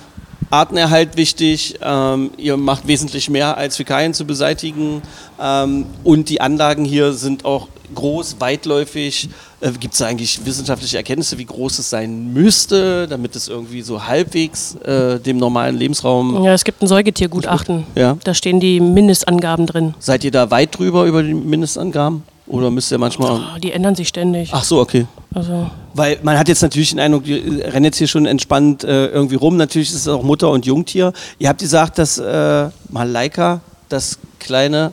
Artenerhalt 0.49 1.17
wichtig, 1.17 1.75
ähm, 1.83 2.31
ihr 2.37 2.57
macht 2.57 2.87
wesentlich 2.87 3.29
mehr 3.29 3.57
als 3.57 3.77
Fäkalien 3.79 4.15
zu 4.15 4.25
beseitigen 4.27 5.03
ähm, 5.41 5.87
und 6.05 6.29
die 6.29 6.41
Anlagen 6.41 6.85
hier 6.85 7.15
sind 7.15 7.45
auch 7.45 7.67
groß, 7.95 8.37
weitläufig. 8.39 9.29
Äh, 9.61 9.73
Gibt 9.73 9.95
es 9.95 10.03
eigentlich 10.03 10.45
wissenschaftliche 10.45 10.97
Erkenntnisse, 10.97 11.39
wie 11.39 11.45
groß 11.45 11.79
es 11.79 11.91
sein 11.91 12.33
müsste, 12.33 13.07
damit 13.09 13.37
es 13.37 13.49
irgendwie 13.49 13.83
so 13.83 14.07
halbwegs 14.07 14.75
äh, 14.77 15.19
dem 15.19 15.39
normalen 15.39 15.77
Lebensraum... 15.77 16.45
Ja, 16.45 16.53
es 16.53 16.65
gibt 16.65 16.83
ein 16.83 16.87
Säugetiergutachten. 16.87 17.87
Ja. 17.95 18.17
Da 18.25 18.35
stehen 18.35 18.61
die 18.61 18.81
Mindestangaben 18.81 19.67
drin. 19.67 19.95
Seid 19.99 20.25
ihr 20.25 20.31
da 20.31 20.51
weit 20.51 20.79
drüber 20.79 21.05
über 21.05 21.23
die 21.23 21.35
Mindestangaben? 21.35 22.23
Oder 22.47 22.71
müsst 22.71 22.93
ihr 22.93 22.99
manchmal... 22.99 23.33
Oh, 23.33 23.59
die 23.59 23.73
ändern 23.73 23.97
sich 23.97 24.07
ständig. 24.09 24.51
Ach 24.53 24.63
so, 24.63 24.79
okay. 24.79 25.07
Also, 25.35 25.69
Weil 25.95 26.19
man 26.23 26.39
hat 26.39 26.49
jetzt 26.49 26.63
natürlich 26.63 26.91
den 26.91 27.01
Eindruck, 27.01 27.25
die 27.25 27.35
rennen 27.35 27.87
jetzt 27.87 27.99
hier 27.99 28.07
schon 28.07 28.25
entspannt 28.25 28.85
äh, 28.85 29.07
irgendwie 29.09 29.35
rum. 29.35 29.57
Natürlich 29.57 29.91
ist 29.91 29.97
es 29.97 30.09
auch 30.09 30.23
Mutter- 30.23 30.51
und 30.51 30.65
Jungtier. 30.65 31.13
Ihr 31.39 31.49
habt 31.49 31.61
gesagt, 31.61 31.99
dass 31.99 32.19
äh, 32.19 32.69
Malaika, 32.89 33.61
das 33.89 34.19
kleine, 34.39 34.93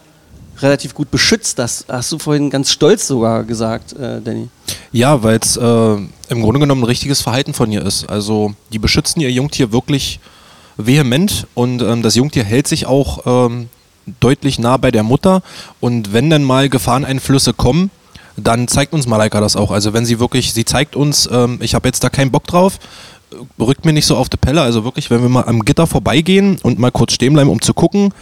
relativ 0.64 0.94
gut 0.94 1.12
beschützt. 1.12 1.60
Das 1.60 1.86
hast 1.88 2.12
du 2.12 2.20
vorhin 2.20 2.50
ganz 2.50 2.72
stolz 2.72 3.08
sogar 3.08 3.44
gesagt, 3.44 3.94
äh, 3.94 4.22
Danny. 4.22 4.50
Ja, 4.92 5.22
weil 5.24 5.40
es 5.40 5.58
äh, 5.58 5.96
im 6.30 6.42
Grunde 6.42 6.60
genommen 6.60 6.82
ein 6.82 6.88
richtiges 6.88 7.22
Verhalten 7.22 7.54
von 7.54 7.72
ihr 7.72 7.86
ist. 7.86 8.10
Also 8.10 8.54
die 8.72 8.80
beschützen 8.80 9.22
ihr 9.22 9.32
Jungtier 9.32 9.72
wirklich 9.72 10.20
vehement 10.78 11.48
und 11.54 11.82
ähm, 11.82 12.02
das 12.02 12.16
Jungtier 12.16 12.44
hält 12.44 12.68
sich 12.68 12.86
auch 12.86 13.20
ähm, 13.26 13.70
deutlich 14.20 14.60
nah 14.60 14.78
bei 14.78 14.92
der 14.92 15.04
Mutter. 15.04 15.42
Und 15.80 16.14
wenn 16.14 16.30
dann 16.30 16.44
mal 16.44 16.70
Gefahreneinflüsse 16.70 17.54
kommen, 17.54 17.92
dann 18.36 18.68
zeigt 18.68 18.94
uns 18.94 19.06
Malaika 19.06 19.40
das 19.40 19.56
auch. 19.56 19.72
Also 19.72 19.94
wenn 19.94 20.06
sie 20.06 20.20
wirklich, 20.20 20.54
sie 20.54 20.66
zeigt 20.66 20.96
uns, 20.96 21.30
ähm, 21.32 21.60
ich 21.62 21.76
habe 21.76 21.88
jetzt 21.88 22.04
da 22.04 22.10
keinen 22.10 22.32
Bock 22.32 22.46
drauf, 22.46 22.80
rückt 23.60 23.86
mir 23.86 23.94
nicht 23.94 24.06
so 24.06 24.18
auf 24.18 24.30
die 24.30 24.38
Pelle. 24.38 24.62
Also 24.62 24.84
wirklich, 24.84 25.10
wenn 25.10 25.22
wir 25.22 25.30
mal 25.30 25.46
am 25.46 25.64
Gitter 25.66 25.88
vorbeigehen 25.88 26.58
und 26.64 26.80
mal 26.80 26.92
kurz 26.92 27.14
stehen 27.14 27.34
bleiben, 27.34 27.50
um 27.50 27.62
zu 27.62 27.74
gucken 27.74 28.14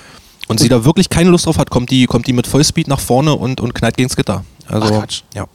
und 0.47 0.59
sie 0.59 0.69
da 0.69 0.83
wirklich 0.85 1.09
keine 1.09 1.29
Lust 1.29 1.45
drauf 1.45 1.57
hat, 1.57 1.69
kommt 1.69 1.89
die, 1.91 2.05
kommt 2.05 2.27
die 2.27 2.33
mit 2.33 2.47
Vollspeed 2.47 2.87
nach 2.87 2.99
vorne 2.99 3.33
und, 3.35 3.61
und 3.61 3.73
knallt 3.73 3.97
gegens 3.97 4.15
Gitter. 4.15 4.43
Also, 4.67 4.93
Ach, 4.93 4.99
Quatsch. 4.99 5.21
ja. 5.33 5.45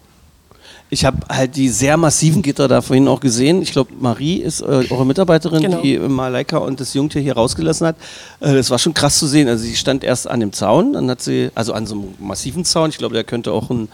Ich 0.88 1.04
habe 1.04 1.18
halt 1.28 1.56
die 1.56 1.68
sehr 1.68 1.96
massiven 1.96 2.42
Gitter 2.42 2.68
da 2.68 2.80
vorhin 2.80 3.08
auch 3.08 3.18
gesehen. 3.18 3.60
Ich 3.60 3.72
glaube, 3.72 3.90
Marie 3.98 4.36
ist 4.36 4.60
äh, 4.60 4.84
eure 4.88 5.04
Mitarbeiterin, 5.04 5.60
Genau. 5.62 5.80
die 5.80 5.98
Malaika 5.98 6.58
und 6.58 6.78
das 6.78 6.94
Jungtier 6.94 7.20
hier 7.20 7.34
rausgelassen 7.34 7.88
hat. 7.88 7.96
Äh, 8.38 8.54
das 8.54 8.70
war 8.70 8.78
schon 8.78 8.94
krass 8.94 9.18
zu 9.18 9.26
sehen. 9.26 9.48
Also 9.48 9.64
sie 9.64 9.74
stand 9.74 10.04
erst 10.04 10.28
an 10.30 10.38
dem 10.38 10.52
Zaun, 10.52 10.92
dann 10.92 11.10
hat 11.10 11.20
sie, 11.20 11.50
also 11.56 11.72
an 11.72 11.86
so 11.88 11.96
einem 11.96 12.14
massiven 12.20 12.64
Zaun, 12.64 12.90
ich 12.90 12.98
glaube, 12.98 13.14
der 13.14 13.24
könnte 13.24 13.50
auch 13.50 13.68
ein, 13.70 13.88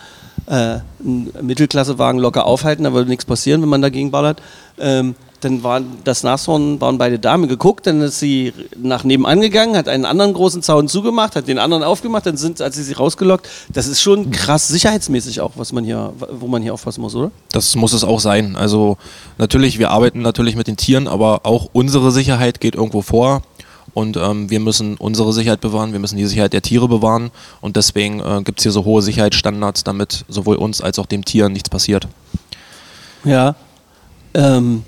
äh, 0.47 0.81
ein 1.03 1.31
Mittelklassewagen 1.41 2.21
locker 2.21 2.45
aufhalten, 2.45 2.85
da 2.85 2.93
würde 2.93 3.09
nichts 3.09 3.25
passieren, 3.25 3.63
wenn 3.63 3.71
man 3.71 3.81
dagegen 3.81 4.11
ballert. 4.11 4.43
Ähm, 4.79 5.15
dann 5.45 5.63
waren 5.63 5.87
das 6.05 6.23
Nashorn, 6.23 6.81
waren 6.81 6.99
beide 6.99 7.19
Damen 7.19 7.49
geguckt, 7.49 7.87
dann 7.87 8.01
ist 8.01 8.21
sie 8.21 8.53
nach 8.81 9.05
nebenan 9.05 9.41
gegangen, 9.41 9.77
hat 9.77 9.89
einen 9.89 10.05
anderen 10.05 10.33
großen 10.33 10.63
Zaun 10.63 10.89
zugemacht, 10.89 11.37
hat 11.37 11.49
den 11.49 11.59
anderen 11.59 11.83
aufgemacht, 11.83 12.27
dann 12.27 12.37
sind, 12.37 12.61
als 12.61 12.77
sie 12.77 12.83
sie 12.83 12.95
rausgelockt. 12.95 13.49
Das 13.73 13.87
ist 13.87 14.01
schon 14.01 14.31
krass 14.31 14.69
sicherheitsmäßig 14.69 15.41
auch, 15.41 15.53
was 15.57 15.73
man 15.73 15.85
hier, 15.85 16.13
wo 16.31 16.47
man 16.47 16.63
hier 16.63 16.73
aufpassen 16.73 17.01
muss, 17.01 17.15
oder? 17.15 17.31
Das 17.51 17.75
muss 17.75 17.93
es 17.93 18.05
auch 18.05 18.21
sein. 18.21 18.57
Also 18.57 18.97
natürlich, 19.39 19.79
wir 19.79 19.91
arbeiten 19.91 20.23
natürlich 20.23 20.57
mit 20.57 20.69
den 20.69 20.77
Tieren, 20.77 21.09
aber 21.09 21.41
auch 21.45 21.69
unsere 21.73 22.13
Sicherheit 22.13 22.61
geht 22.61 22.75
irgendwo 22.75 23.03
vor. 23.03 23.43
Und 23.95 24.17
ähm, 24.17 24.49
wir 24.49 24.61
müssen 24.61 24.97
unsere 24.97 25.35
Sicherheit 25.35 25.61
bewahren, 25.61 25.93
wir 25.93 25.99
müssen 25.99 26.17
die 26.17 26.25
Sicherheit 26.25 26.55
der 26.55 26.63
Tiere 26.63 26.89
bewahren. 26.89 27.31
Und 27.61 27.77
deswegen 27.77 28.21
äh, 28.21 28.43
gibt 28.43 28.61
es 28.61 28.63
hier 28.63 28.73
so 28.73 28.85
hohe 28.85 29.03
Sicherheitsstandards, 29.03 29.85
damit 29.85 30.25
sowohl 30.29 30.57
uns 30.57 30.81
als 30.81 30.99
auch 30.99 31.07
dem 31.07 31.25
Tier 31.25 31.49
nichts 31.51 31.69
passiert. 31.69 32.09
Ja. 33.25 33.55
Ähm, 34.35 34.85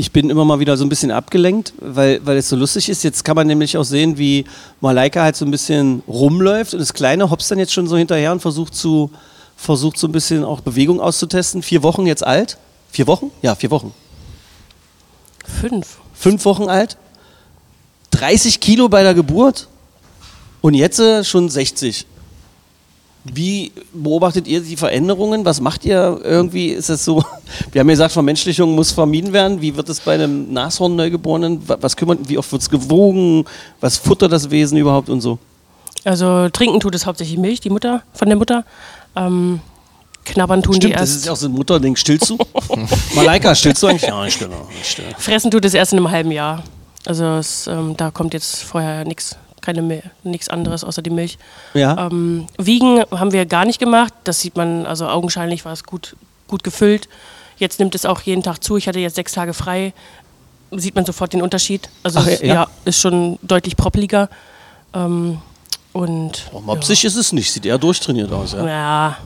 ich 0.00 0.12
bin 0.12 0.30
immer 0.30 0.46
mal 0.46 0.60
wieder 0.60 0.78
so 0.78 0.84
ein 0.84 0.88
bisschen 0.88 1.10
abgelenkt, 1.10 1.74
weil, 1.78 2.24
weil 2.24 2.38
es 2.38 2.48
so 2.48 2.56
lustig 2.56 2.88
ist. 2.88 3.04
Jetzt 3.04 3.22
kann 3.22 3.36
man 3.36 3.46
nämlich 3.46 3.76
auch 3.76 3.84
sehen, 3.84 4.16
wie 4.16 4.46
Malaika 4.80 5.22
halt 5.22 5.36
so 5.36 5.44
ein 5.44 5.50
bisschen 5.50 6.02
rumläuft 6.08 6.72
und 6.72 6.80
das 6.80 6.94
Kleine 6.94 7.28
hopst 7.30 7.50
dann 7.50 7.58
jetzt 7.58 7.74
schon 7.74 7.86
so 7.86 7.98
hinterher 7.98 8.32
und 8.32 8.40
versucht, 8.40 8.74
zu, 8.74 9.10
versucht 9.56 9.98
so 9.98 10.08
ein 10.08 10.12
bisschen 10.12 10.42
auch 10.42 10.62
Bewegung 10.62 11.00
auszutesten. 11.00 11.62
Vier 11.62 11.82
Wochen 11.82 12.06
jetzt 12.06 12.26
alt. 12.26 12.56
Vier 12.90 13.06
Wochen? 13.08 13.30
Ja, 13.42 13.54
vier 13.54 13.70
Wochen. 13.70 13.92
Fünf. 15.60 15.98
Fünf 16.14 16.46
Wochen 16.46 16.70
alt. 16.70 16.96
30 18.12 18.58
Kilo 18.58 18.88
bei 18.88 19.02
der 19.02 19.12
Geburt 19.12 19.68
und 20.62 20.72
jetzt 20.72 20.98
äh, 20.98 21.24
schon 21.24 21.50
60. 21.50 22.06
Wie 23.24 23.72
beobachtet 23.92 24.46
ihr 24.48 24.60
die 24.62 24.76
Veränderungen? 24.76 25.44
Was 25.44 25.60
macht 25.60 25.84
ihr 25.84 26.20
irgendwie? 26.24 26.68
Ist 26.68 26.88
es 26.88 27.04
so? 27.04 27.22
Wir 27.72 27.80
haben 27.80 27.88
ja 27.88 27.92
gesagt, 27.94 28.12
Vermenschlichung 28.12 28.74
muss 28.74 28.92
vermieden 28.92 29.32
werden. 29.34 29.60
Wie 29.60 29.76
wird 29.76 29.88
es 29.90 30.00
bei 30.00 30.14
einem 30.14 30.52
Nashorn-Neugeborenen? 30.52 31.68
Wa- 31.68 31.76
Was 31.80 31.96
kümmert? 31.96 32.20
Wie 32.28 32.38
oft 32.38 32.50
wird 32.50 32.62
es 32.62 32.70
gewogen? 32.70 33.44
Was 33.80 33.98
futtert 33.98 34.32
das 34.32 34.50
Wesen 34.50 34.78
überhaupt 34.78 35.10
und 35.10 35.20
so? 35.20 35.38
Also 36.04 36.48
trinken 36.48 36.80
tut 36.80 36.94
es 36.94 37.04
hauptsächlich 37.04 37.36
Milch, 37.38 37.60
die 37.60 37.68
Mutter, 37.68 38.02
von 38.14 38.28
der 38.28 38.38
Mutter. 38.38 38.64
Ähm, 39.14 39.60
knabbern 40.24 40.62
tun 40.62 40.72
die 40.74 40.78
Stimmt, 40.86 40.94
das 40.94 41.00
erst. 41.10 41.16
ist 41.16 41.26
ja 41.26 41.32
auch 41.32 41.36
so 41.36 41.46
ein 41.46 41.52
Mutterding. 41.52 41.96
Stillst 41.96 42.30
du? 42.30 42.38
Malaika, 43.14 43.54
stillst 43.54 43.82
du 43.82 43.88
eigentlich? 43.88 44.08
Ja. 44.08 44.24
Ich 44.24 44.34
stille. 44.34 44.50
Fressen 45.18 45.50
tut 45.50 45.64
es 45.66 45.74
erst 45.74 45.92
in 45.92 45.98
einem 45.98 46.10
halben 46.10 46.30
Jahr. 46.30 46.62
Also 47.04 47.24
es, 47.36 47.66
ähm, 47.66 47.94
da 47.98 48.10
kommt 48.10 48.32
jetzt 48.32 48.62
vorher 48.62 49.04
nichts, 49.04 49.36
keine 49.60 49.82
Mil- 49.82 50.02
nichts 50.24 50.48
anderes 50.48 50.84
außer 50.84 51.02
die 51.02 51.10
Milch. 51.10 51.38
Ja. 51.74 52.06
Ähm, 52.06 52.46
Wiegen 52.58 53.02
haben 53.10 53.32
wir 53.32 53.46
gar 53.46 53.64
nicht 53.64 53.78
gemacht. 53.78 54.12
Das 54.24 54.40
sieht 54.40 54.56
man, 54.56 54.86
also 54.86 55.08
augenscheinlich 55.08 55.64
war 55.64 55.72
es 55.72 55.84
gut, 55.84 56.16
gut 56.48 56.62
gefüllt. 56.64 57.08
Jetzt 57.58 57.78
nimmt 57.78 57.94
es 57.94 58.06
auch 58.06 58.20
jeden 58.22 58.42
Tag 58.42 58.62
zu. 58.64 58.76
Ich 58.76 58.88
hatte 58.88 58.98
jetzt 59.00 59.16
sechs 59.16 59.32
Tage 59.32 59.52
frei. 59.54 59.92
Sieht 60.72 60.94
man 60.94 61.04
sofort 61.04 61.32
den 61.32 61.42
Unterschied. 61.42 61.88
Also 62.02 62.20
Ach, 62.20 62.26
es, 62.26 62.40
ja? 62.40 62.46
ja. 62.54 62.66
ist 62.84 63.00
schon 63.00 63.38
deutlich 63.42 63.76
proppeliger. 63.76 64.28
Ähm, 64.94 65.38
und 65.92 66.44
Oh, 66.52 66.60
mopsig 66.60 67.04
ist 67.04 67.16
es 67.16 67.32
nicht. 67.32 67.50
Sieht 67.52 67.66
eher 67.66 67.76
durchtrainiert 67.78 68.30
aus. 68.32 68.52
Ja. 68.52 68.66
ja, 68.66 69.16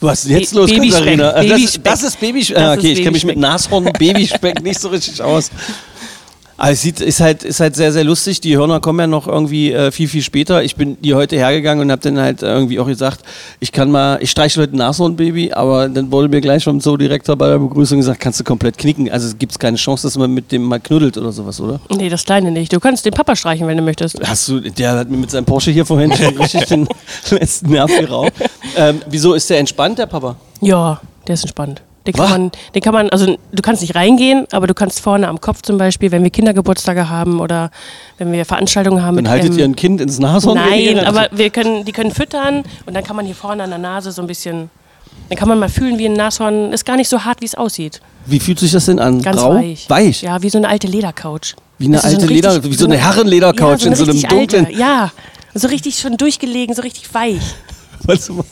Was 0.00 0.20
ist 0.24 0.28
denn 0.30 0.38
jetzt 0.40 0.54
los, 0.54 0.70
Babyspeck, 0.70 0.92
Katharina? 1.18 1.32
Das, 1.32 1.46
Babyspeck. 1.46 1.84
das 1.84 2.02
ist 2.02 2.20
Babyspeck. 2.20 2.58
Ah, 2.58 2.72
ist 2.74 2.78
okay, 2.78 2.92
ich 2.92 2.98
kenne 2.98 3.10
mich 3.12 3.24
mit 3.24 3.36
Babyspeck. 3.40 3.70
Nashorn 3.70 3.86
und 3.86 3.98
Babyspeck 3.98 4.62
nicht 4.62 4.78
so 4.80 4.88
richtig 4.88 5.20
aus. 5.22 5.50
Aber 6.56 6.70
es 6.70 6.82
sieht, 6.82 7.00
ist, 7.00 7.20
halt, 7.20 7.42
ist 7.42 7.60
halt 7.60 7.74
sehr, 7.74 7.92
sehr 7.92 8.04
lustig. 8.04 8.40
Die 8.40 8.56
Hörner 8.56 8.80
kommen 8.80 9.00
ja 9.00 9.06
noch 9.06 9.26
irgendwie 9.26 9.72
äh, 9.72 9.90
viel, 9.90 10.08
viel 10.08 10.22
später. 10.22 10.62
Ich 10.62 10.76
bin 10.76 10.96
die 11.00 11.14
heute 11.14 11.36
hergegangen 11.36 11.84
und 11.84 11.90
habe 11.90 12.02
dann 12.02 12.18
halt 12.18 12.42
irgendwie 12.42 12.78
auch 12.78 12.86
gesagt, 12.86 13.20
ich 13.60 13.72
kann 13.72 13.90
mal, 13.90 14.18
ich 14.20 14.30
streiche 14.30 14.60
heute 14.60 14.74
ein 14.74 14.78
Nashornbaby, 14.78 15.52
aber 15.52 15.88
dann 15.88 16.12
wurde 16.12 16.28
mir 16.28 16.40
gleich 16.40 16.64
vom 16.64 16.80
Zoodirektor 16.80 17.36
bei 17.36 17.48
der 17.48 17.58
Begrüßung 17.58 17.98
gesagt, 17.98 18.20
kannst 18.20 18.38
du 18.40 18.44
komplett 18.44 18.78
knicken. 18.78 19.10
Also 19.10 19.34
gibt 19.36 19.52
es 19.52 19.58
keine 19.58 19.76
Chance, 19.76 20.06
dass 20.06 20.16
man 20.16 20.32
mit 20.32 20.52
dem 20.52 20.62
mal 20.62 20.80
knuddelt 20.80 21.18
oder 21.18 21.32
sowas, 21.32 21.60
oder? 21.60 21.80
nee, 21.90 22.08
das 22.08 22.24
Kleine 22.24 22.50
nicht. 22.50 22.72
Du 22.72 22.80
kannst 22.80 23.04
den 23.04 23.12
Papa 23.12 23.34
streichen, 23.34 23.66
wenn 23.66 23.76
du 23.76 23.82
möchtest. 23.82 24.20
Hast 24.24 24.48
du, 24.48 24.60
der 24.60 24.92
hat 24.92 25.10
mir 25.10 25.16
mit 25.16 25.30
seinem 25.30 25.44
Porsche 25.44 25.70
hier 25.72 25.84
vorhin 25.84 26.12
schon 26.12 26.36
richtig 26.38 26.66
den 26.66 26.88
letzten 27.30 27.70
Nerv 27.70 27.90
geraubt. 27.98 28.32
Ähm, 28.76 29.02
wieso 29.08 29.34
ist 29.34 29.50
der 29.50 29.58
entspannt, 29.58 29.98
der 29.98 30.06
Papa? 30.06 30.36
Ja, 30.60 31.00
der 31.26 31.34
ist 31.34 31.42
entspannt. 31.42 31.82
Den 32.06 32.12
kann, 32.12 32.24
Was? 32.24 32.30
man, 32.32 32.50
den 32.74 32.82
kann 32.82 32.92
man, 32.92 33.08
also 33.10 33.26
du 33.26 33.62
kannst 33.62 33.80
nicht 33.80 33.94
reingehen, 33.94 34.46
aber 34.52 34.66
du 34.66 34.74
kannst 34.74 35.00
vorne 35.00 35.26
am 35.26 35.40
Kopf 35.40 35.62
zum 35.62 35.78
Beispiel, 35.78 36.10
wenn 36.12 36.22
wir 36.22 36.28
Kindergeburtstage 36.30 37.08
haben 37.08 37.40
oder 37.40 37.70
wenn 38.18 38.30
wir 38.30 38.44
Veranstaltungen 38.44 39.02
haben 39.02 39.16
Dann 39.16 39.24
mit 39.24 39.32
haltet 39.32 39.52
ähm, 39.52 39.58
ihr 39.58 39.64
ein 39.64 39.74
Kind 39.76 40.00
ins 40.02 40.18
Nashorn? 40.18 40.56
Nein, 40.58 40.98
aber 41.00 41.28
wir 41.32 41.48
können, 41.48 41.84
die 41.86 41.92
können 41.92 42.10
füttern 42.10 42.64
und 42.84 42.94
dann 42.94 43.04
kann 43.04 43.16
man 43.16 43.24
hier 43.24 43.34
vorne 43.34 43.62
an 43.62 43.70
der 43.70 43.78
Nase 43.78 44.12
so 44.12 44.20
ein 44.20 44.26
bisschen, 44.28 44.68
dann 45.30 45.38
kann 45.38 45.48
man 45.48 45.58
mal 45.58 45.70
fühlen, 45.70 45.98
wie 45.98 46.04
ein 46.06 46.12
Nashorn, 46.12 46.72
ist 46.74 46.84
gar 46.84 46.96
nicht 46.96 47.08
so 47.08 47.24
hart, 47.24 47.40
wie 47.40 47.46
es 47.46 47.54
aussieht. 47.54 48.02
Wie 48.26 48.38
fühlt 48.38 48.58
sich 48.58 48.72
das 48.72 48.84
denn 48.84 48.98
an? 48.98 49.22
Ganz 49.22 49.40
Rau? 49.40 49.54
weich. 49.54 49.88
Weich? 49.88 50.22
Ja, 50.22 50.42
wie 50.42 50.50
so 50.50 50.58
eine 50.58 50.68
alte 50.68 50.86
Ledercouch. 50.86 51.54
Wie 51.78 51.86
eine 51.86 52.04
alte 52.04 52.16
richtig- 52.28 52.36
Leder- 52.36 52.62
wie 52.64 52.74
so 52.74 52.84
eine 52.84 52.98
Herrenledercouch 52.98 53.80
ja, 53.80 53.86
in 53.88 53.94
so 53.94 54.04
einem 54.04 54.12
richtig 54.12 54.30
dunklen- 54.30 54.66
Alte. 54.66 54.78
Ja, 54.78 55.10
so 55.54 55.68
richtig 55.68 55.98
schon 55.98 56.18
durchgelegen, 56.18 56.74
so 56.74 56.82
richtig 56.82 57.12
weich. 57.14 57.40
Du, 58.06 58.44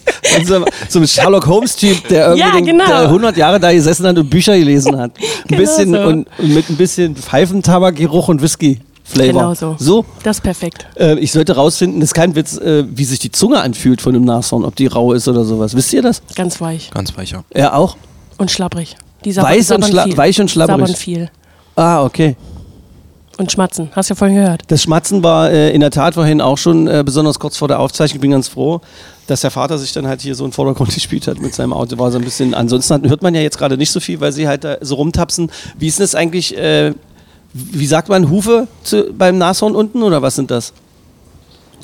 so 0.89 0.99
ein 1.01 1.07
Sherlock 1.07 1.47
Holmes-Typ, 1.47 2.09
der 2.09 2.29
irgendwie 2.35 2.41
Ja, 2.41 2.53
den, 2.53 2.65
genau. 2.67 2.87
der 2.87 3.01
100 3.03 3.37
Jahre 3.37 3.61
da 3.61 3.73
gesessen 3.73 4.07
hat 4.07 4.17
und 4.17 4.31
Bücher 4.31 4.57
gelesen 4.57 4.97
hat. 4.99 5.13
Ein 5.19 5.49
Genau 5.49 5.61
bisschen 5.61 5.93
so. 5.95 6.01
und, 6.01 6.27
und 6.39 6.55
mit 6.55 6.71
ein 6.71 6.77
bisschen 6.77 7.15
Pfeifentabakgeruch 7.17 8.29
und 8.29 8.41
Whisky-Flavor. 8.41 9.33
Genau 9.33 9.55
so. 9.55 9.77
So, 9.79 10.05
Das 10.23 10.39
ist 10.39 10.43
perfekt. 10.43 10.87
äh, 10.97 11.19
ich 11.19 11.33
sollte 11.33 11.55
rausfinden, 11.55 12.01
das 12.01 12.11
ist 12.11 12.15
kein 12.15 12.35
Witz, 12.35 12.57
äh, 12.57 12.85
wie 12.89 13.05
sich 13.05 13.19
die 13.19 13.31
Zunge 13.31 13.61
anfühlt 13.61 14.01
von 14.01 14.15
einem 14.15 14.25
Nashorn, 14.25 14.65
ob 14.65 14.75
die 14.77 14.87
rau 14.87 15.13
ist 15.13 15.29
oder 15.29 15.45
sowas. 15.45 15.75
Wisst 15.77 15.93
ihr 15.93 16.03
das? 16.03 16.23
Ganz 16.35 16.61
weich 16.61 16.91
Ganz 16.91 17.17
weicher. 17.17 17.45
Er 17.51 17.77
auch? 17.77 17.97
und 18.39 18.51
schlabbrig. 18.51 18.97
Die 19.25 19.37
Weiß 19.37 19.71
und 19.71 19.85
schla- 19.85 20.05
viel. 20.05 20.17
weich 20.17 20.41
und 20.41 20.51
schlabbrig. 20.51 20.79
Sabbern 20.79 20.97
viel. 20.97 21.31
Ah, 21.77 22.03
okay. 22.05 22.37
Und 23.39 23.51
schmatzen. 23.51 23.91
Hast 23.93 24.11
du 24.11 24.15
ja 24.15 24.17
vorhin 24.17 24.37
gehört. 24.37 24.63
Das 24.69 24.83
Schmatzen 24.83 25.23
war 25.23 25.51
äh, 25.51 25.73
in 25.73 25.81
der 25.81 25.91
Tat 25.91 26.15
vorhin 26.15 26.41
auch 26.41 26.59
schon 26.59 26.87
äh, 26.87 27.03
besonders 27.05 27.39
kurz 27.39 27.57
vor 27.57 27.69
der 27.69 27.81
Aufzeichnung. 27.81 28.17
Ich 28.17 28.21
bin 28.21 28.31
ganz 28.31 28.49
froh, 28.49 28.81
dass 29.27 29.41
der 29.41 29.51
Vater 29.51 29.79
sich 29.79 29.93
dann 29.93 30.07
halt 30.07 30.21
hier 30.21 30.35
so 30.35 30.45
in 30.45 30.53
Vordergrund 30.53 30.93
gespielt 30.95 31.27
hat 31.27 31.41
mit 31.41 31.55
seinem 31.55 31.73
Auto. 31.73 31.99
War 31.99 32.11
so 32.11 32.19
ein 32.19 32.25
bisschen. 32.25 32.55
Ansonsten 32.55 33.09
hört 33.09 33.23
man 33.23 33.35
ja 33.35 33.41
jetzt 33.41 33.59
gerade 33.59 33.77
nicht 33.77 33.91
so 33.91 34.01
viel, 34.01 34.21
weil 34.21 34.33
sie 34.33 34.49
halt 34.49 34.65
da 34.65 34.77
so 34.81 34.97
rumtapsen. 34.97 35.51
Wie 35.79 35.89
ist 35.89 35.99
denn 35.99 36.05
das 36.05 36.15
eigentlich? 36.15 36.57
Äh, 36.57 36.93
wie 37.55 37.87
sagt 37.87 38.09
man 38.09 38.31
Hufe 38.31 38.67
zu, 38.83 39.13
beim 39.13 39.37
Nashorn 39.37 39.75
unten 39.75 40.03
oder 40.03 40.23
was 40.23 40.37
sind 40.37 40.51
das? 40.51 40.73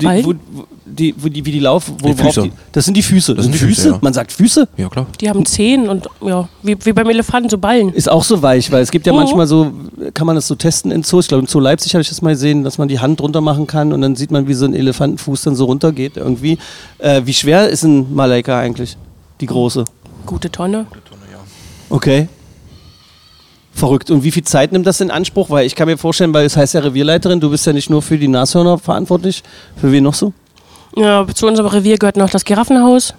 Die, 0.01 0.25
wo, 0.25 0.33
wo, 0.53 0.65
die, 0.87 1.15
wo 1.19 1.29
die, 1.29 1.45
wie 1.45 1.53
die 1.53 1.59
laufen? 1.61 1.97
Wo, 2.01 2.09
Die 2.09 2.15
Füße. 2.15 2.43
Die, 2.43 2.53
das 2.73 2.85
sind 2.85 2.97
die 2.97 3.03
Füße. 3.03 3.35
Das 3.35 3.45
sind 3.45 3.55
die 3.55 3.59
Füße, 3.59 3.89
ja. 3.91 3.99
Man 4.01 4.13
sagt 4.13 4.33
Füße? 4.33 4.69
Ja, 4.77 4.89
klar. 4.89 5.07
Die 5.21 5.29
haben 5.29 5.45
Zehen 5.45 5.89
und 5.89 6.09
ja, 6.25 6.49
wie, 6.63 6.77
wie 6.85 6.93
beim 6.93 7.09
Elefanten, 7.11 7.49
so 7.51 7.59
Ballen. 7.59 7.93
Ist 7.93 8.09
auch 8.11 8.25
so 8.25 8.41
weich, 8.43 8.71
weil 8.73 8.83
es 8.83 8.91
gibt 8.91 9.07
ja 9.07 9.13
Mhm. 9.13 9.19
manchmal 9.19 9.47
so, 9.47 9.71
kann 10.15 10.27
man 10.27 10.37
das 10.37 10.47
so 10.47 10.55
testen 10.55 10.91
in 10.91 11.03
Zoos. 11.03 11.25
Ich 11.25 11.29
glaube, 11.29 11.43
in 11.43 11.47
Zoo 11.49 11.61
Leipzig 11.61 11.95
habe 11.95 12.03
ich 12.03 12.09
das 12.09 12.23
mal 12.23 12.31
gesehen, 12.31 12.65
dass 12.65 12.79
man 12.79 12.89
die 12.89 12.99
Hand 13.01 13.21
drunter 13.21 13.41
machen 13.41 13.67
kann 13.67 13.93
und 13.93 14.01
dann 14.01 14.17
sieht 14.17 14.31
man, 14.31 14.49
wie 14.49 14.55
so 14.55 14.65
ein 14.65 14.75
Elefantenfuß 14.75 15.43
dann 15.43 15.55
so 15.57 15.65
runtergeht 15.67 16.17
irgendwie. 16.17 16.59
Äh, 16.99 17.23
wie 17.25 17.35
schwer 17.35 17.69
ist 17.69 17.83
ein 17.85 18.15
Malaika 18.15 18.59
eigentlich? 18.59 18.97
Die 19.41 19.47
große. 19.47 19.85
Gute 20.27 20.51
Tonne. 20.51 20.87
Okay. 21.91 22.29
Verrückt. 23.79 24.11
Und 24.11 24.25
wie 24.25 24.33
viel 24.33 24.43
Zeit 24.43 24.73
nimmt 24.73 24.87
das 24.87 25.01
in 25.01 25.11
Anspruch? 25.11 25.51
Weil 25.51 25.65
ich 25.65 25.75
kann 25.77 25.87
mir 25.87 25.97
vorstellen, 25.97 26.35
weil 26.35 26.45
es 26.45 26.57
heißt 26.57 26.75
ja 26.75 26.81
Revierleiterin, 26.81 27.39
du 27.39 27.49
bist 27.51 27.65
ja 27.65 27.73
nicht 27.73 27.91
nur 27.91 28.03
für 28.03 28.19
die 28.19 28.27
Nashörner 28.27 28.77
verantwortlich. 28.79 29.43
Für 29.81 29.93
wen 29.93 30.03
noch 30.05 30.15
so? 30.15 30.33
Ja, 30.97 31.25
zu 31.33 31.47
unserem 31.47 31.69
Revier 31.69 31.97
gehört 31.97 32.17
noch 32.17 32.29
das 32.31 32.45
Giraffenhaus 32.45 33.15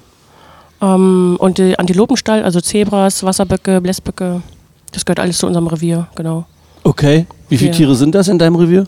ähm, 0.82 1.38
und 1.39 1.60
der 1.60 1.80
Antilopenstall, 1.80 2.43
also 2.43 2.60
Zebras, 2.60 3.24
Wasserböcke, 3.24 3.80
Blässböcke. 3.80 4.41
Das 4.91 5.06
gehört 5.06 5.19
alles 5.22 5.38
zu 5.38 5.48
unserem 5.48 5.67
Revier, 5.67 6.08
genau. 6.15 6.45
Okay. 6.84 7.26
Wie 7.48 7.58
viele 7.58 7.72
Ja. 7.72 7.78
Tiere 7.78 7.95
sind 7.95 8.13
das 8.15 8.28
in 8.28 8.38
deinem 8.38 8.56
Revier? 8.56 8.86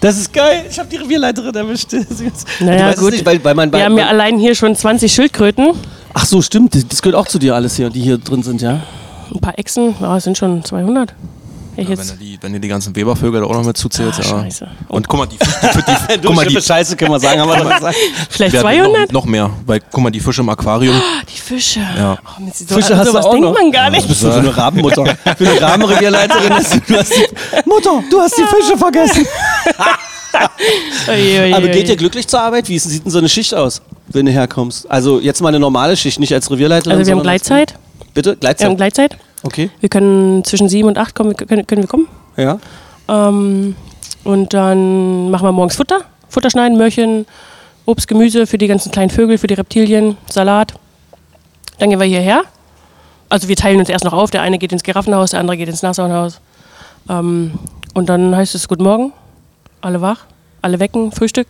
Das 0.00 0.16
ist 0.16 0.32
geil. 0.32 0.64
Ich 0.70 0.78
habe 0.78 0.88
die 0.88 0.96
Revierleiterin 0.96 1.54
erwischt. 1.54 1.92
Naja, 2.60 2.94
gut. 2.94 3.12
Nicht, 3.12 3.26
weil, 3.26 3.42
weil 3.44 3.54
man 3.54 3.72
Wir 3.72 3.84
haben 3.84 3.98
ja 3.98 4.06
allein 4.08 4.38
hier 4.38 4.54
schon 4.54 4.74
20 4.74 5.12
Schildkröten, 5.12 5.72
Ach 6.14 6.24
so, 6.26 6.42
stimmt. 6.42 6.74
Das 6.90 7.00
gehört 7.02 7.16
auch 7.16 7.28
zu 7.28 7.38
dir 7.38 7.54
alles 7.54 7.76
hier, 7.76 7.90
die 7.90 8.00
hier 8.00 8.18
drin 8.18 8.42
sind, 8.42 8.60
ja? 8.60 8.80
Ein 9.32 9.40
paar 9.40 9.58
Echsen, 9.58 9.94
ja, 10.00 10.16
es 10.16 10.24
sind 10.24 10.36
schon 10.38 10.64
200. 10.64 11.10
Ja, 11.76 11.84
Ja, 11.84 11.90
wenn, 11.90 12.08
du 12.08 12.14
die, 12.14 12.38
wenn 12.40 12.52
du 12.52 12.58
die 12.58 12.66
ganzen 12.66 12.94
Webervögel 12.96 13.40
da 13.40 13.46
auch 13.46 13.52
noch 13.54 13.64
mit 13.64 13.76
zuzählst, 13.76 14.18
Ah, 14.18 14.22
ja. 14.24 14.28
scheiße. 14.42 14.68
Und 14.88 15.06
guck 15.08 15.18
mal, 15.20 15.26
die, 15.26 15.36
die, 15.38 15.44
die, 16.18 16.26
guck 16.26 16.34
mal, 16.34 16.44
die, 16.44 16.60
Scheiße 16.60 16.96
können 16.96 17.12
wir 17.12 17.20
sagen, 17.20 17.40
haben 17.40 17.48
wir 17.48 17.56
gesagt. 17.74 17.96
Vielleicht 18.30 18.52
wir 18.54 18.60
hatten 18.60 18.78
200? 18.82 19.12
Noch, 19.12 19.22
noch 19.22 19.30
mehr, 19.30 19.50
weil 19.64 19.80
guck 19.90 20.02
mal, 20.02 20.10
die 20.10 20.18
Fische 20.18 20.40
im 20.40 20.48
Aquarium. 20.48 21.00
Die 21.32 21.40
Fische. 21.40 21.78
Ja. 21.96 22.18
Oh, 22.36 22.42
Mist, 22.42 22.68
so, 22.68 22.74
Fische 22.74 22.96
hast 22.96 23.06
du 23.06 23.12
sowas 23.12 23.26
auch 23.26 23.30
denkt 23.30 23.46
noch. 23.46 23.54
man 23.54 23.70
gar 23.70 23.90
nicht. 23.90 24.08
bist 24.08 24.22
du 24.24 24.32
für 24.32 24.38
eine 24.38 24.56
Rabenmutter? 24.56 25.04
Für 25.36 25.48
eine 25.48 25.60
Rabenrevierleiterin. 25.62 26.48
Du 26.88 26.96
hast 26.96 27.14
die, 27.14 27.68
Mutter, 27.68 28.02
du 28.10 28.20
hast 28.20 28.36
die 28.36 28.42
Fische 28.42 28.76
vergessen. 28.76 29.24
Oje, 31.08 31.42
oje, 31.42 31.56
Aber 31.56 31.68
geht 31.68 31.88
ihr 31.88 31.96
glücklich 31.96 32.26
zur 32.28 32.40
Arbeit? 32.40 32.68
Wie 32.68 32.78
sieht 32.78 33.04
denn 33.04 33.10
so 33.10 33.18
eine 33.18 33.28
Schicht 33.28 33.54
aus, 33.54 33.80
wenn 34.08 34.26
du 34.26 34.32
herkommst? 34.32 34.88
Also 34.90 35.20
jetzt 35.20 35.40
mal 35.40 35.48
eine 35.48 35.58
normale 35.58 35.96
Schicht, 35.96 36.20
nicht 36.20 36.34
als 36.34 36.50
Revierleiterin. 36.50 36.98
Also 36.98 37.08
wir 37.08 37.16
haben 37.16 37.22
Gleitzeit. 37.22 37.74
Bitte? 38.14 38.36
Gleitzeit? 38.36 38.76
Gleitzeit. 38.76 39.18
Okay, 39.44 39.70
Wir 39.80 39.88
können 39.88 40.42
zwischen 40.44 40.68
sieben 40.68 40.88
und 40.88 40.98
acht 40.98 41.14
kommen, 41.14 41.36
können, 41.36 41.66
können 41.66 41.82
wir 41.82 41.88
kommen. 41.88 42.08
ja. 42.36 42.58
Ähm, 43.08 43.76
und 44.24 44.52
dann 44.52 45.30
machen 45.30 45.44
wir 45.46 45.52
morgens 45.52 45.76
Futter. 45.76 46.00
Futter 46.28 46.50
schneiden, 46.50 46.76
Möhrchen, 46.76 47.24
Obst, 47.86 48.06
Gemüse 48.08 48.46
für 48.46 48.58
die 48.58 48.66
ganzen 48.66 48.90
kleinen 48.92 49.08
Vögel, 49.10 49.38
für 49.38 49.46
die 49.46 49.54
Reptilien, 49.54 50.16
Salat. 50.28 50.74
Dann 51.78 51.88
gehen 51.88 51.98
wir 51.98 52.06
hierher. 52.06 52.42
Also 53.30 53.48
wir 53.48 53.56
teilen 53.56 53.78
uns 53.78 53.88
erst 53.88 54.04
noch 54.04 54.12
auf. 54.12 54.30
Der 54.30 54.42
eine 54.42 54.58
geht 54.58 54.72
ins 54.72 54.82
Giraffenhaus, 54.82 55.30
der 55.30 55.40
andere 55.40 55.56
geht 55.56 55.68
ins 55.68 55.82
Nashornhaus. 55.82 56.40
Ähm, 57.08 57.58
und 57.94 58.08
dann 58.08 58.34
heißt 58.36 58.54
es 58.54 58.68
Guten 58.68 58.82
Morgen, 58.82 59.12
alle 59.80 60.00
wach, 60.02 60.26
alle 60.60 60.80
wecken, 60.80 61.12
Frühstück. 61.12 61.46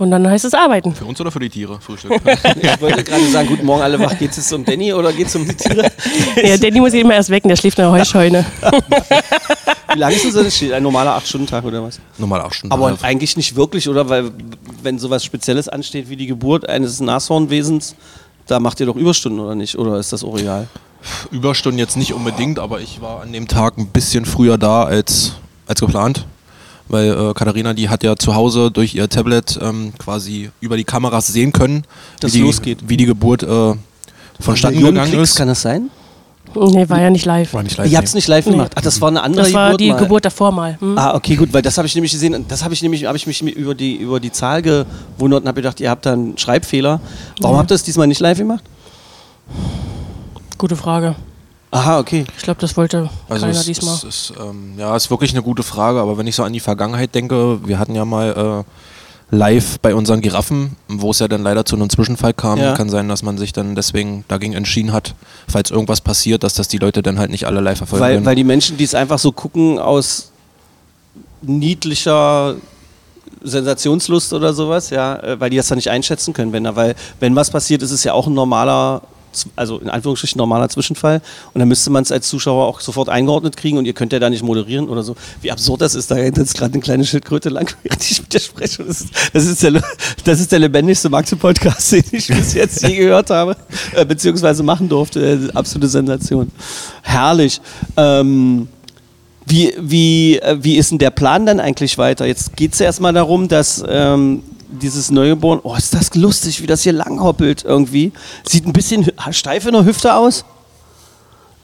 Und 0.00 0.10
dann 0.10 0.26
heißt 0.26 0.46
es 0.46 0.54
Arbeiten. 0.54 0.94
Für 0.94 1.04
uns 1.04 1.20
oder 1.20 1.30
für 1.30 1.40
die 1.40 1.50
Tiere? 1.50 1.78
Frühstück. 1.78 2.12
Ich 2.62 2.80
wollte 2.80 3.04
gerade 3.04 3.22
sagen, 3.26 3.48
guten 3.48 3.66
Morgen 3.66 3.82
alle 3.82 4.00
wach. 4.00 4.18
Geht 4.18 4.36
es 4.36 4.50
um 4.50 4.64
Danny 4.64 4.94
oder 4.94 5.12
geht 5.12 5.26
es 5.26 5.36
um 5.36 5.46
die 5.46 5.54
Tiere? 5.54 5.92
Ja, 6.42 6.56
Danny 6.56 6.80
muss 6.80 6.94
ich 6.94 7.02
immer 7.02 7.12
erst 7.12 7.28
wecken, 7.28 7.50
der 7.50 7.56
schläft 7.56 7.78
in 7.78 7.82
der 7.82 7.92
Heuscheune. 7.92 8.46
Wie 9.92 9.98
lange 9.98 10.14
ist 10.14 10.24
denn 10.24 10.50
so? 10.50 10.74
Ein 10.74 10.82
normaler 10.82 11.18
8-Stunden-Tag 11.18 11.64
oder 11.64 11.82
was? 11.82 12.00
Normal 12.16 12.40
acht 12.40 12.54
Stunden. 12.54 12.72
Aber 12.72 12.86
halb. 12.86 13.04
eigentlich 13.04 13.36
nicht 13.36 13.56
wirklich, 13.56 13.90
oder? 13.90 14.08
Weil 14.08 14.30
wenn 14.82 14.98
sowas 14.98 15.22
Spezielles 15.22 15.68
ansteht 15.68 16.08
wie 16.08 16.16
die 16.16 16.26
Geburt 16.26 16.66
eines 16.66 17.00
Nashornwesens, 17.00 17.94
da 18.46 18.58
macht 18.58 18.80
ihr 18.80 18.86
doch 18.86 18.96
Überstunden 18.96 19.38
oder 19.40 19.54
nicht? 19.54 19.76
Oder 19.76 19.98
ist 19.98 20.14
das 20.14 20.24
auch 20.24 20.34
real? 20.38 20.66
Überstunden 21.30 21.78
jetzt 21.78 21.98
nicht 21.98 22.14
unbedingt, 22.14 22.58
aber 22.58 22.80
ich 22.80 23.02
war 23.02 23.20
an 23.20 23.34
dem 23.34 23.48
Tag 23.48 23.76
ein 23.76 23.88
bisschen 23.88 24.24
früher 24.24 24.56
da 24.56 24.84
als, 24.84 25.34
als 25.66 25.80
geplant. 25.80 26.24
Weil 26.90 27.12
äh, 27.12 27.34
Katharina, 27.34 27.72
die 27.72 27.88
hat 27.88 28.02
ja 28.02 28.16
zu 28.16 28.34
Hause 28.34 28.70
durch 28.72 28.94
ihr 28.96 29.08
Tablet 29.08 29.58
ähm, 29.62 29.92
quasi 29.96 30.50
über 30.60 30.76
die 30.76 30.82
Kameras 30.84 31.28
sehen 31.28 31.52
können, 31.52 31.84
Dass 32.18 32.34
wie, 32.34 32.38
die, 32.38 32.44
losgeht. 32.44 32.78
wie 32.88 32.96
die 32.96 33.06
Geburt 33.06 33.44
äh, 33.44 33.74
vonstatten 34.40 34.78
gegangen 34.78 35.08
Klicks, 35.08 35.30
ist. 35.30 35.36
kann 35.36 35.46
das 35.48 35.62
sein? 35.62 35.88
Nee, 36.52 36.88
war 36.88 37.00
ja 37.00 37.10
nicht 37.10 37.26
live. 37.26 37.54
War 37.54 37.62
nicht 37.62 37.76
live. 37.76 37.88
Ihr 37.88 37.96
habt 37.96 38.08
es 38.08 38.14
nicht 38.14 38.26
live 38.26 38.44
gemacht. 38.44 38.72
Ach, 38.74 38.82
das 38.82 39.00
war 39.00 39.06
eine 39.08 39.22
andere 39.22 39.44
Das 39.44 39.54
war 39.54 39.68
Geburt 39.68 39.80
die 39.80 39.90
mal. 39.90 39.98
Geburt 39.98 40.24
davor 40.24 40.50
mal. 40.50 40.76
Hm? 40.80 40.98
Ah, 40.98 41.14
okay, 41.14 41.36
gut, 41.36 41.52
weil 41.52 41.62
das 41.62 41.78
habe 41.78 41.86
ich 41.86 41.94
nämlich 41.94 42.10
gesehen. 42.10 42.44
Das 42.48 42.64
habe 42.64 42.74
ich 42.74 42.82
nämlich, 42.82 43.04
habe 43.04 43.16
ich 43.16 43.24
mich 43.28 43.40
über 43.40 43.76
die, 43.76 43.94
über 43.94 44.18
die 44.18 44.32
Zahl 44.32 44.60
gewundert 44.60 45.42
und 45.42 45.46
habe 45.48 45.60
gedacht, 45.62 45.78
ihr 45.78 45.88
habt 45.90 46.06
da 46.06 46.14
einen 46.14 46.36
Schreibfehler. 46.38 47.00
Warum 47.38 47.56
habt 47.56 47.70
ihr 47.70 47.74
das 47.74 47.84
diesmal 47.84 48.08
nicht 48.08 48.18
live 48.20 48.38
gemacht? 48.38 48.64
Gute 50.58 50.74
Frage. 50.74 51.14
Aha, 51.72 51.98
okay. 52.00 52.24
Ich 52.36 52.42
glaube, 52.42 52.60
das 52.60 52.76
wollte 52.76 53.08
Also 53.28 53.46
keiner 53.46 53.58
es, 53.58 53.64
diesmal. 53.66 53.94
es 53.94 54.04
ist, 54.04 54.32
ähm, 54.40 54.74
ja, 54.76 54.96
ist 54.96 55.10
wirklich 55.10 55.32
eine 55.32 55.42
gute 55.42 55.62
Frage, 55.62 56.00
aber 56.00 56.18
wenn 56.18 56.26
ich 56.26 56.34
so 56.34 56.42
an 56.42 56.52
die 56.52 56.60
Vergangenheit 56.60 57.14
denke, 57.14 57.60
wir 57.66 57.78
hatten 57.78 57.94
ja 57.94 58.04
mal 58.04 58.64
äh, 59.30 59.34
live 59.36 59.78
bei 59.78 59.94
unseren 59.94 60.20
Giraffen, 60.20 60.74
wo 60.88 61.12
es 61.12 61.20
ja 61.20 61.28
dann 61.28 61.42
leider 61.44 61.64
zu 61.64 61.76
einem 61.76 61.88
Zwischenfall 61.88 62.34
kam, 62.34 62.58
Ja. 62.58 62.74
kann 62.74 62.90
sein, 62.90 63.08
dass 63.08 63.22
man 63.22 63.38
sich 63.38 63.52
dann 63.52 63.76
deswegen 63.76 64.24
dagegen 64.26 64.54
entschieden 64.54 64.92
hat, 64.92 65.14
falls 65.46 65.70
irgendwas 65.70 66.00
passiert, 66.00 66.42
dass 66.42 66.54
das 66.54 66.66
die 66.66 66.78
Leute 66.78 67.02
dann 67.02 67.20
halt 67.20 67.30
nicht 67.30 67.46
alle 67.46 67.60
live 67.60 67.78
verfolgen 67.78 68.02
Weil, 68.04 68.14
können. 68.14 68.26
weil 68.26 68.34
die 68.34 68.44
Menschen, 68.44 68.76
die 68.76 68.84
es 68.84 68.94
einfach 68.96 69.20
so 69.20 69.30
gucken 69.30 69.78
aus 69.78 70.32
niedlicher 71.42 72.56
Sensationslust 73.42 74.32
oder 74.32 74.52
sowas, 74.52 74.90
ja, 74.90 75.16
äh, 75.22 75.40
weil 75.40 75.50
die 75.50 75.56
das 75.56 75.68
dann 75.68 75.76
nicht 75.78 75.88
einschätzen 75.90 76.32
können, 76.34 76.52
wenn 76.52 76.64
da, 76.64 76.74
weil 76.76 76.94
wenn 77.20 77.34
was 77.36 77.50
passiert, 77.50 77.82
ist 77.82 77.92
es 77.92 78.04
ja 78.04 78.12
auch 78.12 78.26
ein 78.26 78.34
normaler, 78.34 79.02
also 79.56 79.78
in 79.78 79.88
Anführungsstrichen 79.88 80.38
normaler 80.38 80.68
Zwischenfall 80.68 81.20
und 81.54 81.58
dann 81.58 81.68
müsste 81.68 81.90
man 81.90 82.02
es 82.02 82.12
als 82.12 82.28
Zuschauer 82.28 82.66
auch 82.66 82.80
sofort 82.80 83.08
eingeordnet 83.08 83.56
kriegen 83.56 83.78
und 83.78 83.86
ihr 83.86 83.92
könnt 83.92 84.12
ja 84.12 84.18
da 84.18 84.30
nicht 84.30 84.42
moderieren 84.42 84.88
oder 84.88 85.02
so. 85.02 85.16
Wie 85.40 85.50
absurd 85.50 85.80
das 85.80 85.94
ist, 85.94 86.10
da 86.10 86.16
rennt 86.16 86.36
jetzt 86.36 86.56
gerade 86.56 86.74
eine 86.74 86.82
kleine 86.82 87.04
Schildkröte 87.04 87.48
lang, 87.48 87.72
während 87.82 88.10
ich 88.10 88.20
mit 88.20 88.32
dir 88.32 88.40
spreche. 88.40 88.84
Das 88.84 89.00
ist, 89.00 89.10
das 89.32 89.46
ist, 89.46 89.62
der, 89.62 89.82
das 90.24 90.40
ist 90.40 90.52
der 90.52 90.58
lebendigste 90.58 91.08
Magde-Podcast, 91.08 91.92
den 91.92 92.04
ich 92.12 92.28
bis 92.28 92.54
jetzt 92.54 92.82
je 92.86 92.96
gehört 92.96 93.30
habe, 93.30 93.56
äh, 93.94 94.04
beziehungsweise 94.04 94.62
machen 94.62 94.88
durfte. 94.88 95.20
Äh, 95.20 95.52
absolute 95.54 95.88
Sensation. 95.88 96.50
Herrlich. 97.02 97.60
Ähm, 97.96 98.68
wie, 99.46 99.74
wie, 99.78 100.38
äh, 100.38 100.58
wie 100.60 100.76
ist 100.76 100.90
denn 100.90 100.98
der 100.98 101.10
Plan 101.10 101.46
dann 101.46 101.60
eigentlich 101.60 101.98
weiter? 101.98 102.26
Jetzt 102.26 102.56
geht 102.56 102.72
es 102.72 102.78
ja 102.78 102.86
erstmal 102.86 103.12
darum, 103.12 103.48
dass 103.48 103.82
ähm, 103.88 104.42
dieses 104.70 105.10
Neugeboren, 105.10 105.60
oh, 105.62 105.74
ist 105.74 105.94
das 105.94 106.14
lustig, 106.14 106.62
wie 106.62 106.66
das 106.66 106.82
hier 106.82 106.92
langhoppelt 106.92 107.64
irgendwie. 107.64 108.12
Sieht 108.48 108.66
ein 108.66 108.72
bisschen 108.72 109.10
steif 109.30 109.66
in 109.66 109.72
der 109.72 109.84
Hüfte 109.84 110.14
aus, 110.14 110.44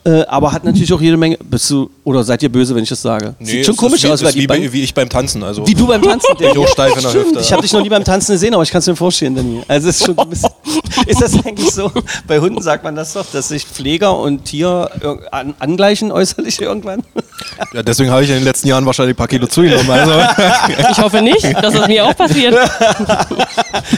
äh, 0.06 0.24
aber 0.28 0.52
hat 0.52 0.64
natürlich 0.64 0.92
auch 0.92 1.00
jede 1.00 1.16
Menge. 1.16 1.36
Bist 1.44 1.68
du, 1.68 1.90
oder 2.04 2.22
seid 2.24 2.42
ihr 2.42 2.48
böse, 2.48 2.74
wenn 2.74 2.84
ich 2.84 2.88
das 2.88 3.02
sage? 3.02 3.34
Sieht 3.40 3.66
schon 3.66 3.76
komisch 3.76 4.04
wie, 4.04 4.08
aus, 4.08 4.20
weil 4.22 4.28
ist 4.30 4.34
wie, 4.36 4.40
die 4.40 4.46
bei, 4.46 4.54
Beine- 4.58 4.72
wie 4.72 4.82
ich 4.82 4.94
beim 4.94 5.08
Tanzen. 5.08 5.42
Also 5.42 5.66
wie 5.66 5.74
du 5.74 5.86
beim 5.86 6.00
Tanzen. 6.00 6.34
Der 6.38 6.54
so 6.54 6.66
steif 6.66 6.96
in 6.96 7.02
der 7.02 7.12
Hüfte. 7.12 7.40
Ich 7.40 7.52
habe 7.52 7.62
dich 7.62 7.72
noch 7.72 7.82
nie 7.82 7.88
beim 7.88 8.04
Tanzen 8.04 8.32
gesehen, 8.32 8.54
aber 8.54 8.62
ich 8.62 8.70
kann 8.70 8.78
es 8.78 8.86
mir 8.86 8.94
vorstellen, 8.96 9.34
Danny. 9.34 9.62
Also 9.68 9.88
ist, 9.88 10.04
schon 10.04 10.16
ein 10.18 10.28
bisschen, 10.30 10.50
ist 11.06 11.20
das 11.20 11.34
eigentlich 11.44 11.70
so? 11.72 11.90
Bei 12.26 12.38
Hunden 12.38 12.62
sagt 12.62 12.84
man 12.84 12.94
das 12.94 13.12
doch, 13.14 13.26
dass 13.32 13.48
sich 13.48 13.64
Pfleger 13.66 14.16
und 14.18 14.44
Tier 14.44 14.88
an, 15.32 15.54
angleichen 15.58 16.12
äußerlich 16.12 16.60
irgendwann. 16.62 17.02
ja, 17.74 17.82
deswegen 17.82 18.10
habe 18.10 18.22
ich 18.22 18.30
in 18.30 18.36
den 18.36 18.44
letzten 18.44 18.68
Jahren 18.68 18.86
wahrscheinlich 18.86 19.14
ein 19.14 19.18
paar 19.18 19.28
Kilo 19.28 19.46
zugenommen. 19.48 19.90
Also, 19.90 20.12
Ich 20.92 20.98
hoffe 20.98 21.20
nicht, 21.22 21.44
dass 21.62 21.74
das 21.74 21.88
mir 21.88 22.04
auch 22.04 22.16
passiert. 22.16 22.54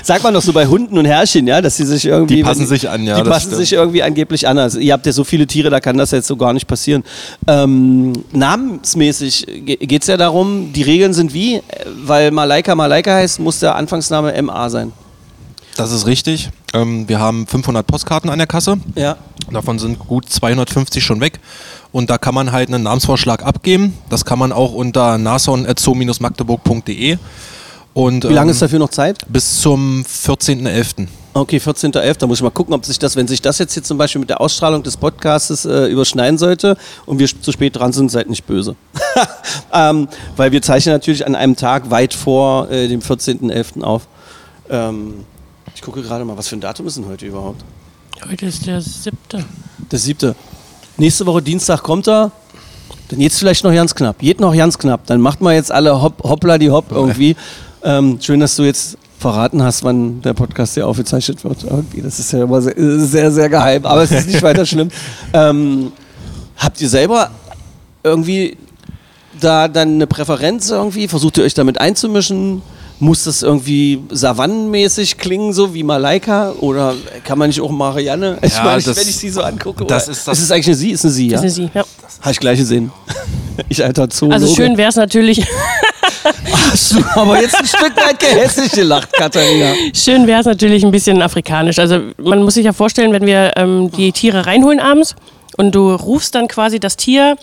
Sagt 0.03 0.23
man 0.23 0.35
doch 0.35 0.43
so 0.43 0.53
bei 0.53 0.67
Hunden 0.67 0.97
und 0.99 1.05
Herrchen, 1.05 1.47
ja, 1.47 1.61
dass 1.61 1.77
sie 1.77 1.85
sich 1.85 2.05
irgendwie. 2.07 2.37
Die 2.37 2.43
passen 2.43 2.61
wenn 2.61 2.67
sich 2.67 2.89
an, 2.89 3.05
ja, 3.05 3.21
Die 3.21 3.29
passen 3.29 3.47
stimmt. 3.49 3.57
sich 3.59 3.73
irgendwie 3.73 4.03
angeblich 4.03 4.47
an. 4.49 4.59
Also, 4.59 4.79
ihr 4.79 4.93
habt 4.93 5.05
ja 5.07 5.13
so 5.13 5.25
viele 5.25 5.47
Tiere, 5.47 5.71
da 5.71 5.81
kann 5.81 5.98
das 5.99 6.11
jetzt 6.13 6.27
so 6.27 6.37
gar 6.37 6.53
nicht 6.53 6.67
passieren. 6.67 7.05
Ähm, 7.47 8.13
namensmäßig 8.33 9.47
geht 9.65 10.03
es 10.03 10.09
ja 10.09 10.17
darum, 10.17 10.73
die 10.73 10.83
Regeln 10.83 11.13
sind 11.13 11.35
wie, 11.35 11.61
weil 12.05 12.31
Malaika 12.31 12.75
Malaika 12.75 13.15
heißt, 13.15 13.41
muss 13.41 13.61
der 13.61 13.77
Anfangsname 13.77 14.41
MA 14.43 14.71
sein. 14.71 14.93
das 15.77 15.93
ist 15.93 16.07
richtig. 16.07 16.51
Ähm, 16.75 17.09
wir 17.09 17.19
haben 17.19 17.47
500 17.47 17.87
Postkarten 17.87 18.31
an 18.31 18.39
der 18.39 18.47
Kasse. 18.47 18.79
Ja. 18.95 19.17
Davon 19.51 19.79
sind 19.79 19.99
gut 19.99 20.29
250 20.29 21.03
schon 21.03 21.21
weg. 21.21 21.41
Und 21.93 22.11
da 22.11 22.19
kann 22.19 22.35
man 22.35 22.53
halt 22.53 22.69
einen 22.69 22.83
Namensvorschlag 22.83 23.43
abgeben. 23.45 23.97
Das 24.11 24.25
kann 24.25 24.39
man 24.39 24.53
auch 24.53 24.73
unter 24.75 25.17
nashorn.zoo-magdeburg.de. 25.19 27.17
Und, 27.95 28.25
Wie 28.25 28.33
lange 28.33 28.51
ähm, 28.51 28.53
ist 28.53 28.61
dafür 28.63 28.79
noch 28.79 28.91
Zeit? 28.91 29.19
Bis 29.29 29.61
zum 29.61 30.05
14.11. 30.05 31.09
Okay, 31.35 31.59
14.11. 31.59 32.19
Da 32.19 32.27
muss 32.27 32.39
ich 32.39 32.43
mal 32.43 32.51
gucken, 32.51 32.75
ob 32.75 32.85
sich 32.85 32.99
das, 32.99 33.15
wenn 33.15 33.29
sich 33.29 33.41
das 33.43 33.59
jetzt 33.59 33.75
hier 33.75 33.83
zum 33.83 33.99
Beispiel 33.99 34.19
mit 34.19 34.31
der 34.31 34.41
Ausstrahlung 34.41 34.83
des 34.83 34.97
Podcastes 34.97 35.65
äh, 35.65 35.87
überschneiden 35.87 36.39
sollte 36.39 36.77
und 37.07 37.19
wir 37.19 37.29
zu 37.29 37.53
spät 37.53 37.77
dran 37.77 37.93
sind, 37.93 38.11
seid 38.11 38.29
nicht 38.29 38.47
böse. 38.47 38.77
ähm, 39.73 40.09
weil 40.37 40.53
wir 40.53 40.63
zeichnen 40.63 40.95
natürlich 40.95 41.27
an 41.27 41.35
einem 41.35 41.55
Tag 41.55 41.91
weit 41.91 42.15
vor 42.15 42.71
äh, 42.71 42.89
dem 42.89 43.01
14.11. 43.01 43.83
auf. 43.83 44.09
Ähm, 44.69 45.25
ich 45.75 45.83
gucke 45.83 46.03
gerade 46.03 46.25
mal, 46.25 46.37
was 46.37 46.49
für 46.49 46.57
ein 46.57 46.61
Datum 46.61 46.87
ist 46.87 46.97
denn 46.97 47.07
heute 47.07 47.27
überhaupt? 47.27 47.63
Heute 48.29 48.47
ist 48.47 48.67
der 48.67 48.81
siebte. 48.81 49.45
Der 49.93 49.99
siebte. 49.99 50.35
Nächste 50.97 51.25
Woche 51.27 51.41
Dienstag 51.41 51.83
kommt 51.83 52.09
er. 52.09 52.33
Dann 53.09 53.21
jetzt 53.21 53.39
vielleicht 53.39 53.63
noch 53.63 53.73
ganz 53.73 53.95
knapp. 53.95 54.19
Geht 54.19 54.41
noch 54.41 54.57
ganz 54.57 54.77
knapp. 54.77 55.07
Dann 55.07 55.21
macht 55.21 55.41
mal 55.41 55.55
jetzt 55.55 55.71
alle 55.71 56.03
hopp, 56.03 56.25
hoppla 56.25 56.59
die 56.59 56.71
hopp 56.71 56.87
irgendwie. 56.91 57.37
Ähm, 57.85 58.19
schön, 58.21 58.41
dass 58.41 58.57
du 58.57 58.65
jetzt 58.65 58.99
verraten 59.19 59.63
hast, 59.63 59.83
wann 59.85 60.23
der 60.23 60.35
Podcast 60.35 60.75
hier 60.75 60.87
aufgezeichnet 60.87 61.43
wird. 61.45 61.65
Irgendwie. 61.65 62.01
Das 62.03 62.19
ist 62.19 62.33
ja 62.33 62.43
immer 62.45 62.61
sehr, 62.63 62.75
sehr, 62.77 63.31
sehr 63.33 63.49
geheim. 63.49 63.85
Aber 63.85 64.03
es 64.03 64.11
ist 64.13 64.27
nicht 64.29 64.43
weiter 64.43 64.65
schlimm. 64.67 64.89
Ähm, 65.33 65.93
habt 66.57 66.81
ihr 66.81 66.89
selber 66.89 67.31
irgendwie 68.03 68.57
da 69.41 69.69
dann 69.69 69.95
eine 69.95 70.07
Präferenz 70.07 70.71
irgendwie? 70.71 71.07
Versucht 71.09 71.39
ihr 71.39 71.45
euch 71.45 71.55
damit 71.55 71.81
einzumischen? 71.81 72.63
Muss 73.01 73.25
das 73.25 73.43
irgendwie 73.43 74.01
savannenmäßig 74.11 75.19
klingen, 75.19 75.53
so 75.53 75.73
wie 75.73 75.85
Malaika? 75.85 76.53
Oder 76.61 76.95
kann 77.25 77.39
man 77.39 77.49
nicht 77.49 77.61
auch 77.61 77.71
Marianne? 77.71 78.39
Ich 78.43 78.55
Ja, 78.57 78.65
meine, 78.65 78.83
das- 78.83 78.97
wenn 78.97 79.09
ich 79.09 79.17
sie 79.17 79.31
so 79.31 79.43
angucke. 79.43 79.85
das 79.85 80.09
ist 80.09 80.27
das- 80.27 80.39
ist 80.39 80.45
es 80.45 80.51
eigentlich 80.51 80.67
eine 80.67 80.75
Sie? 80.77 80.91
Ist 80.91 81.05
eine 81.05 81.13
Sie, 81.15 81.29
ja? 81.29 81.37
Das 81.37 81.45
ist 81.45 81.55
sie, 81.57 81.71
ja. 81.75 81.85
Habe 82.23 82.33
ich 82.33 82.41
gleich 82.41 82.59
gesehen. 82.59 82.91
Ich 83.69 83.85
alter 83.85 84.09
Zoologe. 84.09 84.35
Also 84.41 84.55
schön 84.55 84.77
wäre 84.77 84.89
es 84.91 84.95
natürlich, 84.95 85.45
Hast 86.71 86.95
du 86.95 87.05
aber 87.15 87.41
jetzt 87.41 87.57
ein 87.57 87.67
Stück 87.67 87.97
weit 87.97 88.19
gehässig 88.19 88.73
gelacht, 88.73 89.13
Katharina. 89.13 89.73
schön 89.95 90.27
wäre 90.27 90.41
es 90.41 90.47
natürlich 90.47 90.85
ein 90.85 90.91
bisschen 90.91 91.23
afrikanisch. 91.23 91.79
Also 91.79 92.01
man 92.19 92.43
muss 92.43 92.55
sich 92.55 92.65
ja 92.65 92.73
vorstellen, 92.73 93.13
wenn 93.13 93.27
wir 93.27 93.53
ähm, 93.57 93.91
die 93.91 94.13
Tiere 94.13 94.47
reinholen 94.47 94.81
abends 94.81 95.15
und 95.57 95.75
du 95.75 95.95
rufst 95.95 96.35
dann 96.35 96.49
quasi 96.49 96.81
das 96.81 96.97
Tier 96.97 97.37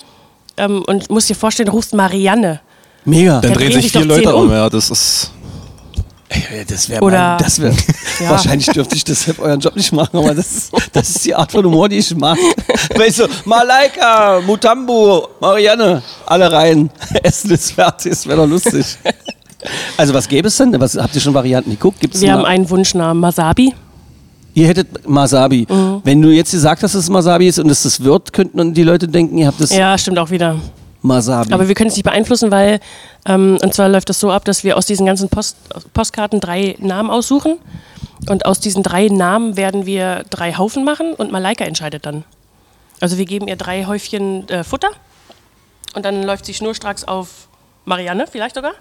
ähm, 0.57 0.83
und 0.85 1.09
musst 1.09 1.29
dir 1.29 1.35
vorstellen, 1.35 1.67
du 1.67 1.73
rufst 1.73 1.93
Marianne. 1.93 2.61
Mega. 3.05 3.39
Dann 3.39 3.53
Da 3.53 3.59
drehen 3.59 3.71
sich 3.73 3.91
vier 3.91 4.05
Leute 4.05 4.35
um. 4.35 4.45
um. 4.45 4.51
Ja, 4.51 4.69
das 4.69 4.89
ist. 4.89 5.31
Das 6.67 6.89
wäre 6.89 7.01
Oder- 7.03 7.37
das 7.39 7.59
wär, 7.61 7.71
Ja. 8.19 8.29
Wahrscheinlich 8.29 8.67
dürfte 8.67 8.95
ich 8.95 9.03
deshalb 9.03 9.39
euren 9.39 9.59
Job 9.59 9.75
nicht 9.75 9.91
machen, 9.91 10.17
aber 10.17 10.33
das 10.33 10.49
ist, 10.51 10.71
das 10.93 11.09
ist 11.09 11.25
die 11.25 11.35
Art 11.35 11.51
von 11.51 11.65
Humor, 11.65 11.89
die 11.89 11.97
ich 11.97 12.15
mag. 12.15 12.37
Weißt 12.95 13.19
du, 13.19 13.27
Malaika, 13.43 14.39
Mutambo, 14.45 15.27
Marianne, 15.41 16.01
alle 16.25 16.49
rein. 16.51 16.89
Essen 17.23 17.51
ist 17.51 17.71
fertig, 17.73 18.11
das 18.11 18.25
wäre 18.27 18.37
doch 18.37 18.47
lustig. 18.47 18.85
Also 19.97 20.13
was 20.13 20.27
gäbe 20.27 20.47
es 20.49 20.57
denn? 20.57 20.79
Was, 20.79 20.95
habt 20.95 21.15
ihr 21.15 21.21
schon 21.21 21.33
Varianten 21.33 21.71
geguckt? 21.71 21.99
Gibt's 21.99 22.21
Wir 22.21 22.33
haben 22.33 22.45
einen 22.45 22.69
Wunschnamen, 22.69 23.19
Masabi. 23.19 23.73
Ihr 24.53 24.67
hättet 24.67 25.09
Masabi. 25.09 25.65
Mhm. 25.67 26.01
Wenn 26.03 26.21
du 26.21 26.29
jetzt 26.29 26.51
gesagt 26.51 26.83
hast, 26.83 26.93
dass 26.93 27.03
es 27.03 27.09
Masabi 27.09 27.47
ist 27.47 27.57
und 27.57 27.69
es 27.71 27.81
das 27.81 28.03
wird, 28.03 28.31
könnten 28.31 28.75
die 28.75 28.83
Leute 28.83 29.07
denken, 29.07 29.39
ihr 29.39 29.47
habt 29.47 29.59
das 29.59 29.71
Ja, 29.75 29.97
stimmt 29.97 30.19
auch 30.19 30.29
wieder. 30.29 30.57
Masabi. 31.05 31.53
Aber 31.53 31.67
wir 31.67 31.75
können 31.75 31.89
es 31.89 31.95
nicht 31.95 32.05
beeinflussen, 32.05 32.51
weil, 32.51 32.79
ähm, 33.25 33.57
und 33.61 33.73
zwar 33.73 33.89
läuft 33.89 34.09
das 34.09 34.19
so 34.19 34.31
ab, 34.31 34.45
dass 34.45 34.63
wir 34.63 34.77
aus 34.77 34.85
diesen 34.85 35.05
ganzen 35.05 35.29
Post, 35.29 35.57
Postkarten 35.93 36.39
drei 36.39 36.75
Namen 36.79 37.09
aussuchen. 37.09 37.57
Und 38.27 38.45
aus 38.45 38.59
diesen 38.59 38.81
drei 38.81 39.07
Namen 39.07 39.55
werden 39.57 39.85
wir 39.85 40.23
drei 40.29 40.53
Haufen 40.53 40.83
machen 40.83 41.13
und 41.13 41.31
Malaika 41.31 41.65
entscheidet 41.65 42.05
dann. 42.05 42.23
Also 43.01 43.17
wir 43.17 43.25
geben 43.25 43.47
ihr 43.47 43.55
drei 43.55 43.85
Häufchen 43.85 44.47
äh, 44.49 44.63
Futter 44.63 44.89
und 45.93 46.05
dann 46.05 46.23
läuft 46.23 46.45
sie 46.45 46.53
schnurstracks 46.53 47.03
auf 47.03 47.47
Marianne 47.83 48.25
vielleicht 48.27 48.55
sogar. 48.55 48.73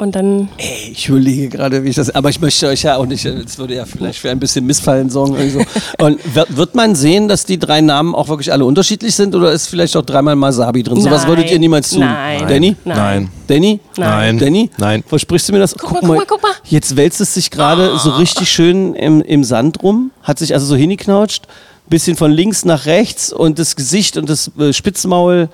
Und 0.00 0.14
dann, 0.14 0.48
Ey, 0.58 0.92
ich 0.92 1.08
überlege 1.08 1.48
gerade, 1.48 1.82
wie 1.82 1.88
ich 1.88 1.96
das. 1.96 2.08
Aber 2.10 2.30
ich 2.30 2.40
möchte 2.40 2.68
euch 2.68 2.82
ja 2.84 2.96
auch 2.96 3.06
nicht, 3.06 3.24
es 3.24 3.58
würde 3.58 3.74
ja 3.74 3.84
vielleicht 3.84 4.20
für 4.20 4.30
ein 4.30 4.38
bisschen 4.38 4.64
Missfallen 4.64 5.10
sorgen. 5.10 5.50
So. 5.50 5.60
Und 5.98 6.36
wird, 6.36 6.56
wird 6.56 6.74
man 6.76 6.94
sehen, 6.94 7.26
dass 7.26 7.44
die 7.44 7.58
drei 7.58 7.80
Namen 7.80 8.14
auch 8.14 8.28
wirklich 8.28 8.52
alle 8.52 8.64
unterschiedlich 8.64 9.16
sind 9.16 9.34
oder 9.34 9.50
ist 9.50 9.66
vielleicht 9.66 9.96
auch 9.96 10.02
dreimal 10.02 10.36
Masabi 10.36 10.84
drin? 10.84 11.00
Sowas 11.00 11.26
würdet 11.26 11.50
ihr 11.50 11.58
niemals 11.58 11.90
tun. 11.90 12.00
Nein. 12.00 12.46
Danny? 12.46 12.76
Nein. 12.84 13.28
Danny? 13.48 13.80
Nein. 13.96 14.38
Danny? 14.38 14.70
Nein. 14.78 15.02
Versprichst 15.04 15.48
du 15.48 15.54
mir 15.54 15.58
das? 15.58 15.74
Guck 15.76 15.90
mal, 15.94 16.00
guck 16.00 16.08
mal, 16.16 16.24
guck 16.28 16.42
mal. 16.44 16.52
Jetzt 16.62 16.94
wälzt 16.94 17.20
es 17.20 17.34
sich 17.34 17.50
gerade 17.50 17.98
so 17.98 18.10
richtig 18.10 18.48
schön 18.48 18.94
im, 18.94 19.20
im 19.20 19.42
Sand 19.42 19.82
rum, 19.82 20.12
hat 20.22 20.38
sich 20.38 20.54
also 20.54 20.64
so 20.64 20.76
hingeknautscht, 20.76 21.48
bisschen 21.88 22.16
von 22.16 22.30
links 22.30 22.64
nach 22.64 22.86
rechts 22.86 23.32
und 23.32 23.58
das 23.58 23.74
Gesicht 23.74 24.16
und 24.16 24.28
das 24.30 24.52
äh, 24.60 24.72
Spitzmaul 24.72 25.48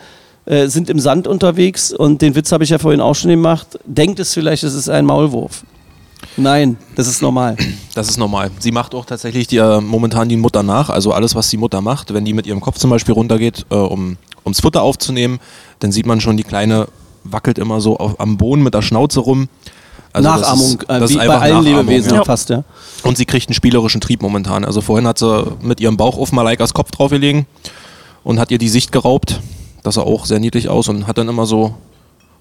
äh, 0.46 0.68
sind 0.68 0.90
im 0.90 0.98
Sand 0.98 1.26
unterwegs 1.26 1.92
und 1.92 2.22
den 2.22 2.35
Witz 2.35 2.52
habe 2.52 2.64
ich 2.64 2.70
ja 2.70 2.78
vorhin 2.78 3.00
auch 3.00 3.14
schon 3.14 3.30
gemacht. 3.30 3.78
Denkt 3.85 4.20
es 4.20 4.35
vielleicht, 4.35 4.62
es 4.62 4.74
ist 4.74 4.88
ein 4.88 5.07
Maulwurf? 5.07 5.64
Nein, 6.37 6.76
das 6.96 7.07
ist 7.07 7.22
normal. 7.22 7.57
Das 7.94 8.09
ist 8.09 8.16
normal. 8.16 8.50
Sie 8.59 8.72
macht 8.72 8.94
auch 8.94 9.04
tatsächlich 9.04 9.46
die, 9.46 9.59
äh, 9.59 9.80
momentan 9.80 10.28
die 10.28 10.37
Mutter 10.37 10.62
nach. 10.62 10.90
Also 10.90 11.12
alles, 11.12 11.35
was 11.35 11.48
die 11.48 11.57
Mutter 11.57 11.80
macht, 11.80 12.12
wenn 12.12 12.24
die 12.24 12.33
mit 12.33 12.46
ihrem 12.46 12.61
Kopf 12.61 12.78
zum 12.78 12.90
Beispiel 12.90 13.14
runtergeht, 13.14 13.66
äh, 13.70 13.74
um 13.74 14.16
ums 14.44 14.61
Futter 14.61 14.83
aufzunehmen, 14.83 15.38
dann 15.78 15.92
sieht 15.92 16.07
man 16.07 16.20
schon, 16.20 16.37
die 16.37 16.44
Kleine 16.44 16.88
wackelt 17.24 17.59
immer 17.59 17.80
so 17.80 17.96
auf, 17.96 18.20
am 18.20 18.37
Boden 18.37 18.62
mit 18.62 18.74
der 18.74 18.83
Schnauze 18.83 19.20
rum. 19.20 19.48
Also 20.12 20.28
das 20.28 20.40
Nachahmung, 20.42 20.66
ist, 20.66 20.83
äh, 20.83 21.00
das 21.00 21.11
wie 21.11 21.14
ist 21.14 21.18
bei 21.18 21.22
einfach 21.24 21.40
allen 21.40 21.64
Nachahmung, 21.64 21.87
Lebewesen 21.87 22.14
ja. 22.14 22.24
fast, 22.24 22.50
ja. 22.50 22.64
Und 23.02 23.16
sie 23.16 23.24
kriegt 23.24 23.48
einen 23.48 23.54
spielerischen 23.54 24.00
Trieb 24.00 24.22
momentan. 24.22 24.64
Also 24.64 24.80
vorhin 24.80 25.07
hat 25.07 25.18
sie 25.18 25.57
mit 25.62 25.80
ihrem 25.80 25.96
Bauch 25.96 26.18
auf 26.18 26.33
Malaikas 26.33 26.74
Kopf 26.74 26.90
draufgelegen 26.90 27.46
und 28.22 28.38
hat 28.38 28.50
ihr 28.50 28.59
die 28.59 28.68
Sicht 28.68 28.92
geraubt. 28.92 29.40
Das 29.84 29.94
sah 29.94 30.02
auch 30.02 30.26
sehr 30.26 30.40
niedlich 30.40 30.68
aus 30.68 30.88
und 30.88 31.06
hat 31.06 31.18
dann 31.18 31.28
immer 31.28 31.46
so 31.46 31.74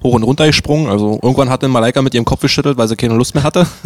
hoch 0.01 0.13
und 0.13 0.23
runter 0.23 0.47
gesprungen. 0.47 0.89
Also 0.89 1.19
irgendwann 1.21 1.49
hat 1.49 1.61
dann 1.61 1.71
Malaika 1.71 2.01
mit 2.01 2.15
ihrem 2.15 2.25
Kopf 2.25 2.41
geschüttelt, 2.41 2.77
weil 2.77 2.87
sie 2.87 2.95
keine 2.95 3.13
Lust 3.13 3.35
mehr 3.35 3.43
hatte. 3.43 3.67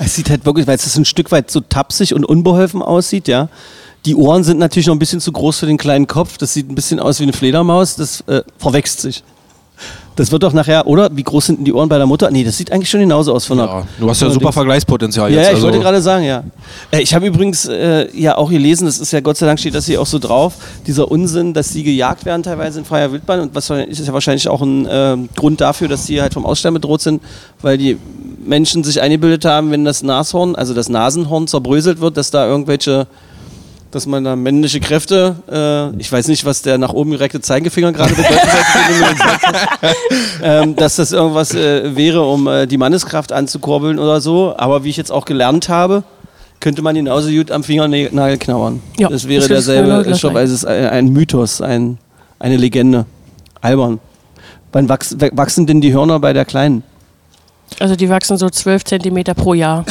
Es 0.00 0.16
sieht 0.16 0.28
halt 0.28 0.44
wirklich, 0.44 0.66
weil 0.66 0.74
es 0.74 0.96
ein 0.96 1.04
Stück 1.04 1.30
weit 1.30 1.48
so 1.50 1.60
tapsig 1.60 2.12
und 2.12 2.24
unbeholfen 2.24 2.82
aussieht, 2.82 3.28
ja. 3.28 3.48
Die 4.04 4.16
Ohren 4.16 4.42
sind 4.42 4.58
natürlich 4.58 4.88
noch 4.88 4.96
ein 4.96 4.98
bisschen 4.98 5.20
zu 5.20 5.30
groß 5.30 5.60
für 5.60 5.66
den 5.66 5.78
kleinen 5.78 6.08
Kopf. 6.08 6.38
Das 6.38 6.52
sieht 6.52 6.68
ein 6.68 6.74
bisschen 6.74 6.98
aus 6.98 7.20
wie 7.20 7.22
eine 7.22 7.32
Fledermaus. 7.32 7.94
Das 7.94 8.22
äh, 8.22 8.42
verwechselt 8.58 9.00
sich. 9.00 9.22
Das 10.16 10.30
wird 10.32 10.42
doch 10.42 10.52
nachher, 10.52 10.86
oder? 10.86 11.08
Wie 11.14 11.22
groß 11.22 11.46
sind 11.46 11.58
denn 11.60 11.64
die 11.64 11.72
Ohren 11.72 11.88
bei 11.88 11.96
der 11.96 12.06
Mutter? 12.06 12.30
Nee, 12.30 12.44
das 12.44 12.56
sieht 12.58 12.70
eigentlich 12.72 12.90
schon 12.90 13.00
genauso 13.00 13.32
aus 13.32 13.46
von 13.46 13.56
der. 13.56 13.66
Ja, 13.66 13.82
du 13.98 14.10
hast 14.10 14.20
ja 14.20 14.28
super 14.28 14.46
Dings. 14.46 14.54
Vergleichspotenzial 14.54 15.30
Ja, 15.30 15.36
jetzt. 15.36 15.44
ja, 15.44 15.48
ich 15.50 15.54
also, 15.56 15.66
wollte 15.68 15.80
gerade 15.80 16.02
sagen, 16.02 16.24
ja. 16.24 16.42
Äh, 16.90 17.00
Ich 17.00 17.14
habe 17.14 17.26
übrigens 17.26 17.66
äh, 17.66 18.08
ja 18.14 18.36
auch 18.36 18.50
gelesen, 18.50 18.84
das 18.84 18.98
ist 18.98 19.12
ja 19.12 19.20
Gott 19.20 19.38
sei 19.38 19.46
Dank 19.46 19.58
steht 19.58 19.74
das 19.74 19.86
hier 19.86 20.00
auch 20.00 20.06
so 20.06 20.18
drauf, 20.18 20.54
dieser 20.86 21.10
Unsinn, 21.10 21.54
dass 21.54 21.70
sie 21.70 21.82
gejagt 21.84 22.24
werden 22.26 22.42
teilweise 22.42 22.80
in 22.80 22.84
freier 22.84 23.12
Wildbahn 23.12 23.40
und 23.40 23.54
was 23.54 23.70
ist 23.70 24.06
ja 24.06 24.12
wahrscheinlich 24.12 24.48
auch 24.48 24.60
ein 24.60 24.86
ähm, 24.90 25.28
Grund 25.36 25.60
dafür, 25.60 25.88
dass 25.88 26.06
sie 26.06 26.20
halt 26.20 26.34
vom 26.34 26.44
Aussterben 26.44 26.74
bedroht 26.74 27.00
sind, 27.00 27.22
weil 27.62 27.78
die 27.78 27.96
Menschen 28.44 28.84
sich 28.84 29.00
eingebildet 29.00 29.44
haben, 29.44 29.70
wenn 29.70 29.84
das 29.84 30.02
Nashorn, 30.02 30.54
also 30.54 30.74
das 30.74 30.88
Nasenhorn 30.88 31.46
zerbröselt 31.46 32.00
wird, 32.00 32.16
dass 32.16 32.30
da 32.30 32.46
irgendwelche 32.46 33.06
dass 33.90 34.06
man 34.06 34.24
da 34.24 34.36
männliche 34.36 34.80
Kräfte, 34.80 35.36
äh, 35.50 36.00
ich 36.00 36.10
weiß 36.10 36.28
nicht, 36.28 36.44
was 36.44 36.62
der 36.62 36.78
nach 36.78 36.92
oben 36.92 37.10
gereckte 37.10 37.40
Zeigefinger 37.40 37.92
gerade 37.92 38.14
bedeutet 38.14 38.40
hat, 38.40 39.96
ähm, 40.42 40.76
dass 40.76 40.96
das 40.96 41.12
irgendwas 41.12 41.54
äh, 41.54 41.96
wäre, 41.96 42.22
um 42.22 42.46
äh, 42.46 42.66
die 42.66 42.78
Manneskraft 42.78 43.32
anzukurbeln 43.32 43.98
oder 43.98 44.20
so. 44.20 44.54
Aber 44.56 44.84
wie 44.84 44.90
ich 44.90 44.96
jetzt 44.96 45.10
auch 45.10 45.24
gelernt 45.24 45.68
habe, 45.68 46.04
könnte 46.60 46.82
man 46.82 46.94
genauso 46.94 47.30
gut 47.30 47.50
am 47.50 47.64
Fingernagel 47.64 48.38
knabbern. 48.38 48.80
Ja, 48.98 49.08
das 49.08 49.26
wäre 49.26 49.40
das 49.40 49.66
derselbe 49.66 50.14
Stoff. 50.14 50.36
Also 50.36 50.54
es 50.54 50.62
ist 50.62 50.66
ein, 50.66 50.86
ein 50.86 51.08
Mythos, 51.08 51.60
ein, 51.60 51.98
eine 52.38 52.56
Legende. 52.56 53.06
Albern. 53.60 53.98
Wann 54.72 54.88
wachs, 54.88 55.16
wachsen 55.32 55.66
denn 55.66 55.80
die 55.80 55.92
Hörner 55.92 56.20
bei 56.20 56.32
der 56.32 56.44
Kleinen? 56.44 56.82
also 57.78 57.94
die 57.94 58.08
wachsen 58.08 58.36
so 58.36 58.50
12 58.50 58.84
Zentimeter 58.84 59.34
pro 59.34 59.54
Jahr. 59.54 59.84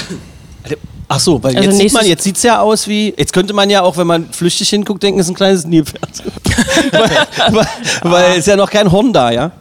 Ach 1.11 1.19
so, 1.19 1.41
weil 1.41 1.57
Also 1.57 1.69
jetzt 1.69 1.79
sieht 1.79 1.93
man, 1.93 2.05
jetzt 2.05 2.23
sieht's 2.23 2.43
ja 2.43 2.61
aus 2.61 2.87
wie, 2.87 3.13
jetzt 3.17 3.33
könnte 3.33 3.51
man 3.53 3.67
ja 3.71 3.81
auch, 3.81 3.97
wenn 3.97 4.05
man 4.05 4.31
flüchtig 4.31 4.69
hinguckt, 4.69 5.01
denken, 5.01 5.19
es 5.19 5.25
ist 5.25 5.31
ein 5.31 5.35
kleines 5.35 5.65
Nilpferd. 5.65 6.23
weil, 6.91 7.09
weil, 7.51 7.67
weil 8.03 8.37
ist 8.37 8.47
ja 8.47 8.55
noch 8.55 8.69
kein 8.69 8.91
Horn 8.91 9.11
da, 9.11 9.31
ja? 9.31 9.51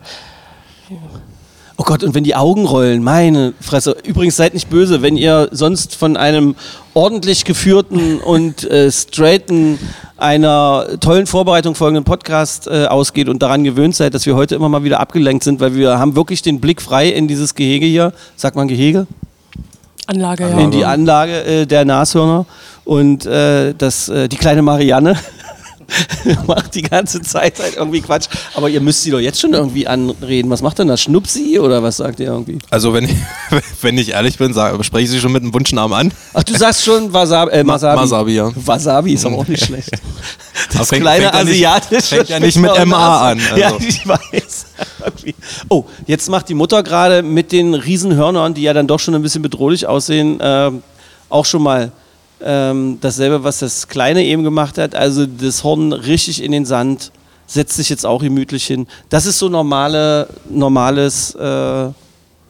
Oh 1.79 1.85
Gott, 1.85 2.03
und 2.03 2.15
wenn 2.15 2.25
die 2.25 2.35
Augen 2.35 2.67
rollen, 2.67 3.03
meine 3.03 3.55
Fresse. 3.61 3.97
Übrigens 4.05 4.37
seid 4.37 4.53
nicht 4.53 4.69
böse, 4.69 5.01
wenn 5.01 5.17
ihr 5.17 5.49
sonst 5.53 5.95
von 5.95 6.19
einem 6.19 6.55
ordentlich 6.93 7.45
geführten 7.45 8.19
und 8.19 8.69
äh, 8.71 8.91
straighten, 8.93 9.79
einer 10.19 10.87
tollen 11.01 11.27
Vorbereitung 11.27 11.77
folgenden 11.77 12.05
Podcast 12.05 12.67
äh, 12.67 12.87
ausgeht 12.87 13.29
und 13.29 13.41
daran 13.41 13.65
gewöhnt 13.65 13.95
seid, 13.95 14.13
dass 14.13 14.27
wir 14.27 14.35
heute 14.35 14.55
immer 14.57 14.69
mal 14.69 14.83
wieder 14.85 15.01
abgelenkt 15.01 15.45
sind, 15.45 15.61
weil 15.61 15.77
wir 15.77 15.99
haben 15.99 16.15
wirklich 16.15 16.43
den 16.43 16.61
Blick 16.61 16.83
frei 16.83 17.09
in 17.09 17.27
dieses 17.27 17.55
Gehege 17.55 17.87
hier. 17.87 18.13
Sagt 18.37 18.57
man 18.57 18.69
Gehege? 18.69 19.07
Anlage, 20.09 20.49
ja. 20.49 20.59
in 20.59 20.71
die 20.71 20.85
Anlage 20.85 21.45
äh, 21.45 21.67
der 21.67 21.85
Nashörner 21.85 22.47
und 22.85 23.27
äh, 23.27 23.75
das, 23.77 24.09
äh, 24.09 24.27
die 24.29 24.37
kleine 24.37 24.63
Marianne 24.63 25.17
macht 26.47 26.75
die 26.75 26.83
ganze 26.83 27.21
Zeit 27.23 27.59
halt 27.59 27.77
irgendwie 27.77 28.01
Quatsch. 28.01 28.29
Aber 28.55 28.69
ihr 28.69 28.81
müsst 28.81 29.03
sie 29.03 29.11
doch 29.11 29.21
jetzt 29.21 29.41
schon 29.41 29.53
irgendwie 29.53 29.87
anreden. 29.87 30.51
Was 30.51 30.63
macht 30.63 30.79
denn 30.79 30.89
das? 30.89 31.03
Schnupsi 31.03 31.59
oder 31.59 31.83
was 31.83 31.99
sagt 31.99 32.21
ihr 32.21 32.27
irgendwie? 32.27 32.59
Also 32.71 32.95
wenn 32.95 33.05
ich, 33.05 33.17
wenn 33.83 33.99
ich 33.99 34.11
ehrlich 34.11 34.39
bin, 34.39 34.53
sag, 34.55 34.83
spreche 34.85 35.05
ich 35.05 35.11
sie 35.11 35.21
schon 35.21 35.33
mit 35.33 35.43
einem 35.43 35.53
Wunschnamen 35.53 35.97
an. 35.97 36.13
Ach, 36.35 36.43
du 36.43 36.57
sagst 36.57 36.85
schon 36.85 37.13
Wasabi. 37.13 37.53
Äh, 37.53 37.67
Wasabi. 37.67 38.01
Wasabi, 38.01 38.35
ja. 38.35 38.51
Wasabi 38.55 39.13
ist 39.13 39.27
aber 39.27 39.37
auch 39.37 39.49
nicht 39.49 39.65
schlecht. 39.65 39.91
Aber 40.71 40.79
Das 40.79 40.89
fängt- 40.89 41.03
kleine 41.03 41.23
fängt 41.25 41.35
ja 41.35 41.45
nicht- 41.45 41.53
asiatische. 41.67 42.17
fängt 42.17 42.29
ja 42.29 42.41
nicht 42.41 42.57
mit 42.59 42.87
MA 42.87 43.31
an, 43.31 43.41
Ja, 43.57 43.73
also. 43.73 43.79
ich 43.87 44.07
weiß. 44.07 44.67
Oh, 45.69 45.85
jetzt 46.07 46.29
macht 46.31 46.49
die 46.49 46.55
Mutter 46.55 46.83
gerade 46.83 47.23
mit 47.23 47.53
den 47.53 47.75
Riesenhörnern, 47.75 48.55
die 48.55 48.63
ja 48.63 48.73
dann 48.73 48.87
doch 48.87 48.99
schon 49.01 49.15
ein 49.15 49.23
bisschen 49.23 49.43
bedrohlich 49.43 49.87
aussehen, 49.87 50.39
ähm, 50.41 50.83
auch 51.29 51.45
schon 51.45 51.63
mal 51.63 51.91
ähm, 52.43 52.99
dasselbe, 53.01 53.43
was 53.45 53.59
das 53.59 53.89
Kleine 53.89 54.23
eben 54.25 54.45
gemacht 54.45 54.79
hat. 54.79 54.95
Also 54.95 55.27
das 55.27 55.65
Horn 55.65 55.93
richtig 55.93 56.43
in 56.43 56.53
den 56.53 56.65
Sand, 56.65 57.11
setzt 57.47 57.77
sich 57.77 57.89
jetzt 57.89 58.07
auch 58.07 58.21
gemütlich 58.23 58.65
hin. 58.67 58.87
Das 59.09 59.27
ist 59.27 59.39
so 59.39 59.49
normale, 59.49 60.29
normales 60.49 61.35
äh, 61.35 61.89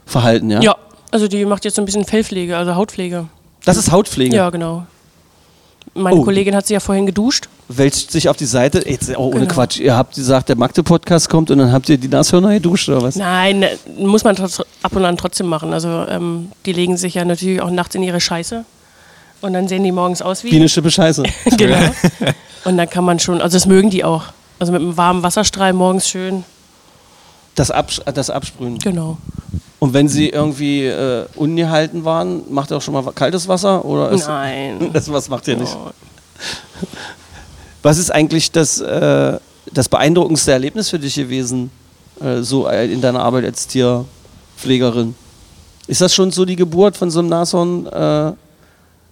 Verhalten, 0.07 0.51
ja? 0.51 0.61
Ja, 0.61 0.77
also 1.11 1.27
die 1.29 1.45
macht 1.45 1.65
jetzt 1.65 1.77
so 1.77 1.83
ein 1.83 1.87
bisschen 1.87 2.05
Fellpflege, 2.05 2.57
also 2.57 2.75
Hautpflege. 2.75 3.29
Das 3.65 3.77
ist 3.77 3.91
Hautpflege. 3.91 4.35
Ja, 4.37 4.51
genau. 4.51 4.87
Meine 5.95 6.17
Oh. 6.17 6.25
Kollegin 6.25 6.55
hat 6.55 6.67
sie 6.67 6.75
ja 6.75 6.81
vorhin 6.81 7.07
geduscht. 7.07 7.49
wälzt 7.69 8.11
sich 8.13 8.29
auf 8.29 8.37
die 8.37 8.47
Seite. 8.47 8.83
Jetzt, 8.89 9.11
oh, 9.17 9.29
ohne 9.29 9.41
Genau. 9.41 9.55
Quatsch. 9.55 9.79
Ihr 9.79 9.95
habt 9.97 10.15
gesagt, 10.15 10.49
der 10.49 10.57
Magde-Podcast 10.57 11.29
kommt 11.29 11.51
und 11.51 11.59
dann 11.59 11.71
habt 11.73 11.89
ihr 11.89 11.99
die 11.99 12.09
Nashörner 12.09 12.55
geduscht 12.55 12.89
oder 12.89 13.03
was? 13.03 13.17
Nein, 13.17 13.61
ne, 13.61 13.71
muss 13.99 14.25
man 14.25 14.37
ab 14.83 14.97
und 14.97 15.05
an 15.05 15.17
trotzdem 15.17 15.47
machen. 15.47 15.73
Also 15.73 15.89
ähm, 16.09 16.51
die 16.67 16.73
legen 16.73 16.97
sich 16.97 17.15
ja 17.15 17.25
natürlich 17.25 17.61
auch 17.61 17.71
nachts 17.71 17.95
in 17.95 18.03
ihre 18.03 18.21
Scheiße. 18.21 18.65
Und 19.41 19.53
dann 19.53 19.69
sehen 19.69 19.85
die 19.85 19.93
morgens 19.93 20.21
aus 20.23 20.43
wie. 20.45 20.51
Wie 20.51 20.57
eine 20.57 20.69
Schippe 20.69 20.91
Scheiße. 20.91 21.23
genau. 21.57 21.79
Und 22.65 22.77
dann 22.77 22.89
kann 22.91 23.05
man 23.05 23.19
schon, 23.21 23.41
also 23.41 23.57
das 23.57 23.67
mögen 23.67 23.91
die 23.91 24.03
auch. 24.03 24.25
Also 24.59 24.73
mit 24.73 24.81
einem 24.83 24.97
warmen 24.97 25.23
Wasserstrahl 25.23 25.73
morgens 25.73 26.09
schön. 26.09 26.45
Das, 27.55 27.71
Abs 27.71 28.01
das 28.13 28.31
Absprühen. 28.31 28.79
Genau. 28.79 29.19
Und 29.81 29.95
wenn 29.95 30.09
sie 30.09 30.29
irgendwie 30.31 30.87
äh, 30.87 31.27
ungehalten 31.37 32.05
waren, 32.05 32.43
macht 32.51 32.71
ihr 32.73 32.77
auch 32.77 32.83
schon 32.83 32.95
mal 32.95 33.05
kaltes 33.13 33.47
Wasser? 33.47 33.85
Oder 33.85 34.17
Nein. 34.17 34.91
Das, 34.93 35.11
was 35.13 35.29
macht 35.29 35.47
ihr 35.47 35.57
nicht? 35.57 35.77
Oh. 35.77 35.91
Was 37.83 37.99
ist 37.99 38.11
eigentlich 38.11 38.51
das, 38.51 38.81
äh, 38.81 39.39
das 39.73 39.89
beeindruckendste 39.89 40.53
Erlebnis 40.53 40.91
für 40.91 40.99
dich 40.99 41.15
gewesen, 41.15 41.71
äh, 42.21 42.43
so 42.43 42.67
äh, 42.67 42.93
in 42.93 43.01
deiner 43.01 43.21
Arbeit 43.21 43.45
als 43.45 43.69
Tierpflegerin? 43.69 45.15
Ist 45.87 46.01
das 46.01 46.13
schon 46.13 46.33
so 46.33 46.45
die 46.45 46.57
Geburt 46.57 46.97
von 46.97 47.11
so 47.11 47.21
einem 47.21 47.29
Nashorn? 47.29 47.87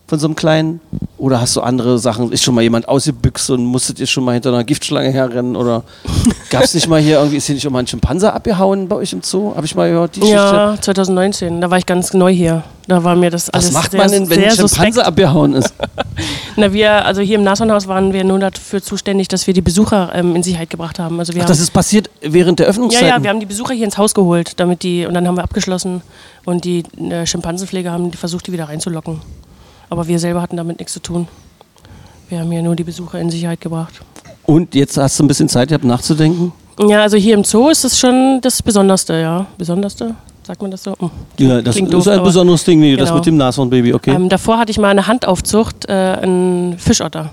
Von 0.07 0.19
so 0.19 0.29
einem 0.29 0.37
kleinen? 0.37 0.81
Oder 1.19 1.41
hast 1.41 1.57
du 1.57 1.63
andere 1.63 1.99
Sachen? 1.99 2.31
Ist 2.31 2.45
schon 2.45 2.55
mal 2.55 2.61
jemand 2.61 2.89
ausgebüxt 2.89 3.51
und 3.51 3.65
musstet 3.65 3.99
ihr 3.99 4.07
schon 4.07 4.23
mal 4.23 4.33
hinter 4.33 4.51
einer 4.51 4.65
Giftschlange 4.65 5.11
herrennen? 5.11 5.57
Oder 5.57 5.83
gab 6.51 6.63
es 6.63 6.75
nicht 6.75 6.89
mal 6.89 7.01
hier 7.01 7.17
irgendwie, 7.17 7.39
ist 7.39 7.47
hier 7.47 7.55
nicht 7.55 7.67
auch 7.67 7.73
mal 7.73 7.81
ein 7.81 7.87
Schimpanse 7.87 8.33
abgehauen 8.33 8.87
bei 8.87 8.97
euch 8.97 9.13
im 9.13 9.23
Zoo? 9.23 9.55
Habe 9.57 9.67
ich 9.67 9.75
mal 9.75 9.91
gehört, 9.91 10.17
die? 10.17 10.29
Ja, 10.29 10.77
2019. 10.81 11.61
Da 11.61 11.71
war 11.71 11.79
ich 11.79 11.87
ganz 11.87 12.13
neu 12.13 12.33
hier. 12.33 12.63
Da 12.87 13.03
war 13.03 13.17
mir 13.17 13.31
das 13.31 13.51
alles 13.51 13.69
Was 13.69 13.73
macht 13.73 13.91
sehr, 13.93 14.01
man 14.01 14.11
denn, 14.11 14.31
wenn 14.31 14.45
ein 14.45 14.51
Schimpanse 14.51 14.69
suspekt. 14.69 14.99
abgehauen 14.99 15.55
ist? 15.55 15.75
Na, 16.57 16.73
wir, 16.73 17.05
also 17.05 17.21
hier 17.21 17.37
im 17.37 17.43
Nashornhaus 17.43 17.89
waren 17.89 18.13
wir 18.13 18.23
nur 18.23 18.39
dafür 18.39 18.81
zuständig, 18.81 19.27
dass 19.27 19.47
wir 19.49 19.55
die 19.55 19.63
Besucher 19.63 20.13
ähm, 20.15 20.37
in 20.37 20.43
Sicherheit 20.45 20.71
gebracht 20.71 21.01
haben. 21.01 21.19
Also 21.19 21.35
wir 21.35 21.43
Ach, 21.43 21.49
das 21.49 21.59
ist 21.59 21.73
passiert 21.73 22.11
während 22.21 22.61
der 22.61 22.67
ja, 22.67 22.71
Öffnungszeit? 22.71 23.09
ja, 23.09 23.23
wir 23.23 23.31
haben 23.31 23.41
die 23.41 23.47
Besucher 23.47 23.75
hier 23.75 23.87
ins 23.87 23.99
Haus 23.99 24.15
geholt, 24.15 24.53
damit 24.61 24.85
die, 24.85 25.05
und 25.07 25.15
dann 25.15 25.27
haben 25.27 25.37
wir 25.37 25.43
abgeschlossen 25.43 26.03
und 26.45 26.65
die 26.65 26.85
äh, 27.11 27.27
Schimpansenpfleger 27.27 27.91
haben 27.91 28.13
die 28.13 28.19
versucht, 28.19 28.47
die 28.47 28.53
wieder 28.53 28.69
reinzulocken. 28.69 29.21
Aber 29.89 30.07
wir 30.09 30.19
selber 30.19 30.43
hatten 30.43 30.57
damit 30.57 30.79
nichts 30.79 30.93
zu 30.93 31.01
tun. 31.01 31.29
Wir 32.29 32.41
haben 32.41 32.51
hier 32.51 32.63
nur 32.63 32.75
die 32.75 32.85
Besucher 32.85 33.21
in 33.21 33.31
Sicherheit 33.31 33.61
gebracht. 33.61 34.01
Und 34.45 34.75
jetzt 34.75 34.97
hast 34.97 35.19
du 35.19 35.25
ein 35.25 35.29
bisschen 35.29 35.49
Zeit 35.49 35.69
gehabt 35.69 35.85
nachzudenken? 35.85 36.53
Ja, 36.79 37.03
also 37.03 37.17
hier 37.17 37.35
im 37.35 37.45
Zoo 37.45 37.69
ist 37.69 37.85
es 37.85 37.99
schon 37.99 38.41
das 38.43 38.63
Besonderste, 38.63 39.15
ja. 39.15 39.47
Besonderste? 39.57 40.15
Sagt 40.43 40.63
man 40.63 40.71
das 40.71 40.83
so? 40.85 40.95
Hm. 40.99 41.11
Ja, 41.39 41.61
das 41.63 41.75
Klingt 41.75 41.93
ist 41.93 42.07
doof, 42.07 42.09
ein 42.09 42.23
besonderes 42.23 42.63
Ding, 42.65 42.79
nee, 42.79 42.95
das 42.97 43.07
Genau. 43.09 43.17
mit 43.17 43.27
dem 43.27 43.37
Nashornbaby, 43.37 43.95
okay. 43.95 44.11
Ähm, 44.15 44.29
davor 44.29 44.59
hatte 44.59 44.71
ich 44.71 44.79
mal 44.79 44.89
eine 44.91 45.07
Handaufzucht, 45.07 45.89
äh, 45.89 45.93
einen 45.93 46.79
Fischotter. 46.79 47.31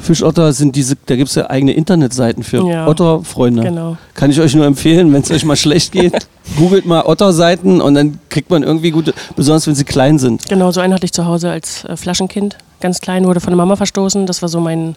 Fischotter 0.00 0.52
sind 0.52 0.76
diese, 0.76 0.94
da 1.06 1.16
gibt 1.16 1.28
es 1.30 1.34
ja 1.34 1.50
eigene 1.50 1.72
Internetseiten 1.72 2.42
für 2.42 2.66
Ja. 2.68 2.86
Otterfreunde. 2.86 3.62
Genau. 3.62 3.96
Kann 4.14 4.30
ich 4.30 4.40
euch 4.40 4.54
nur 4.54 4.66
empfehlen, 4.66 5.12
wenn 5.12 5.22
es 5.22 5.30
euch 5.30 5.44
mal 5.44 5.56
schlecht 5.56 5.92
geht, 5.92 6.28
googelt 6.56 6.86
mal 6.86 7.04
Otterseiten 7.06 7.80
und 7.80 7.94
dann 7.94 8.18
kriegt 8.28 8.50
man 8.50 8.62
irgendwie 8.62 8.90
gute, 8.90 9.14
besonders 9.34 9.66
wenn 9.66 9.74
sie 9.74 9.84
klein 9.84 10.18
sind. 10.18 10.48
Genau, 10.48 10.70
so 10.70 10.80
einen 10.80 10.92
hatte 10.94 11.04
ich 11.04 11.12
zu 11.12 11.26
Hause 11.26 11.50
als 11.50 11.84
äh, 11.84 11.96
Flaschenkind. 11.96 12.56
Ganz 12.80 13.00
klein, 13.00 13.24
wurde 13.26 13.40
von 13.40 13.50
der 13.50 13.56
Mama 13.56 13.76
verstoßen. 13.76 14.26
Das 14.26 14.42
war 14.42 14.48
so 14.48 14.60
mein, 14.60 14.94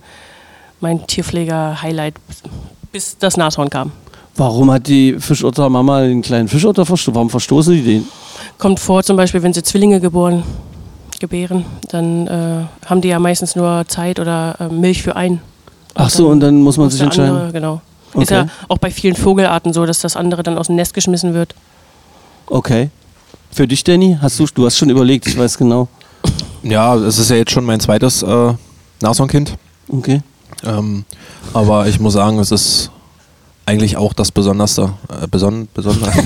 mein 0.82 1.08
Tierpfleger-Highlight, 1.08 2.16
bis 2.92 3.18
das 3.18 3.38
Nashorn 3.38 3.70
kam. 3.70 3.92
Warum 4.36 4.72
hat 4.72 4.88
die 4.88 5.16
Fischottermama 5.20 6.02
den 6.02 6.22
kleinen 6.22 6.48
Fischotter 6.48 6.86
verstoßen? 6.86 7.16
Warum 7.16 7.30
verstoßen 7.30 7.74
die 7.74 7.82
den? 7.84 8.08
Kommt 8.58 8.80
vor, 8.80 9.04
zum 9.04 9.18
Beispiel, 9.18 9.42
wenn 9.44 9.54
sie 9.54 9.64
Zwillinge 9.64 10.00
geboren, 10.00 10.44
gebären, 11.20 11.66
dann 11.90 12.28
äh, 12.28 12.66
haben 12.86 13.02
die 13.02 13.10
ja 13.10 13.20
meistens 13.20 13.56
nur 13.56 13.86
Zeit 13.88 14.20
oder 14.20 14.56
äh, 14.60 14.68
Milch 14.74 15.02
für 15.04 15.16
einen. 15.16 15.42
Ach 15.96 16.10
so, 16.10 16.28
und 16.28 16.40
dann 16.40 16.62
muss 16.62 16.78
man 16.78 16.90
sich 16.90 17.02
entscheiden. 17.02 17.36
Andere, 17.36 17.52
genau. 17.52 17.82
Ist 18.14 18.32
Okay. 18.32 18.34
ja 18.36 18.48
auch 18.68 18.78
bei 18.78 18.90
vielen 18.92 19.16
Vogelarten 19.16 19.74
so, 19.74 19.86
dass 19.86 20.00
das 20.00 20.16
andere 20.16 20.42
dann 20.44 20.58
aus 20.58 20.68
dem 20.68 20.76
Nest 20.76 20.94
geschmissen 20.94 21.34
wird. 21.34 21.54
Okay. 22.48 22.90
Für 23.52 23.68
dich, 23.68 23.84
Danny, 23.84 24.18
hast 24.22 24.40
du, 24.40 24.46
du 24.54 24.66
hast 24.66 24.78
schon 24.78 24.90
überlegt, 24.90 25.28
ich 25.28 25.38
weiß 25.38 25.58
genau. 25.58 25.88
Ja, 26.64 26.96
es 26.96 27.18
ist 27.20 27.30
ja 27.30 27.36
jetzt 27.38 27.52
schon 27.52 27.64
mein 27.66 27.80
zweites 27.80 28.22
äh, 28.24 28.54
Nashornkind. 29.02 29.54
Okay. 29.90 30.22
Ähm, 30.64 31.06
aber 31.54 31.88
ich 31.88 32.00
muss 32.00 32.14
sagen, 32.14 32.40
es 32.40 32.52
ist 32.52 32.92
eigentlich 33.70 33.98
auch 33.98 34.14
das 34.14 34.32
Besonderste. 34.32 34.94
Äh, 35.10 35.28
beson 35.28 35.68
besonder 35.74 36.12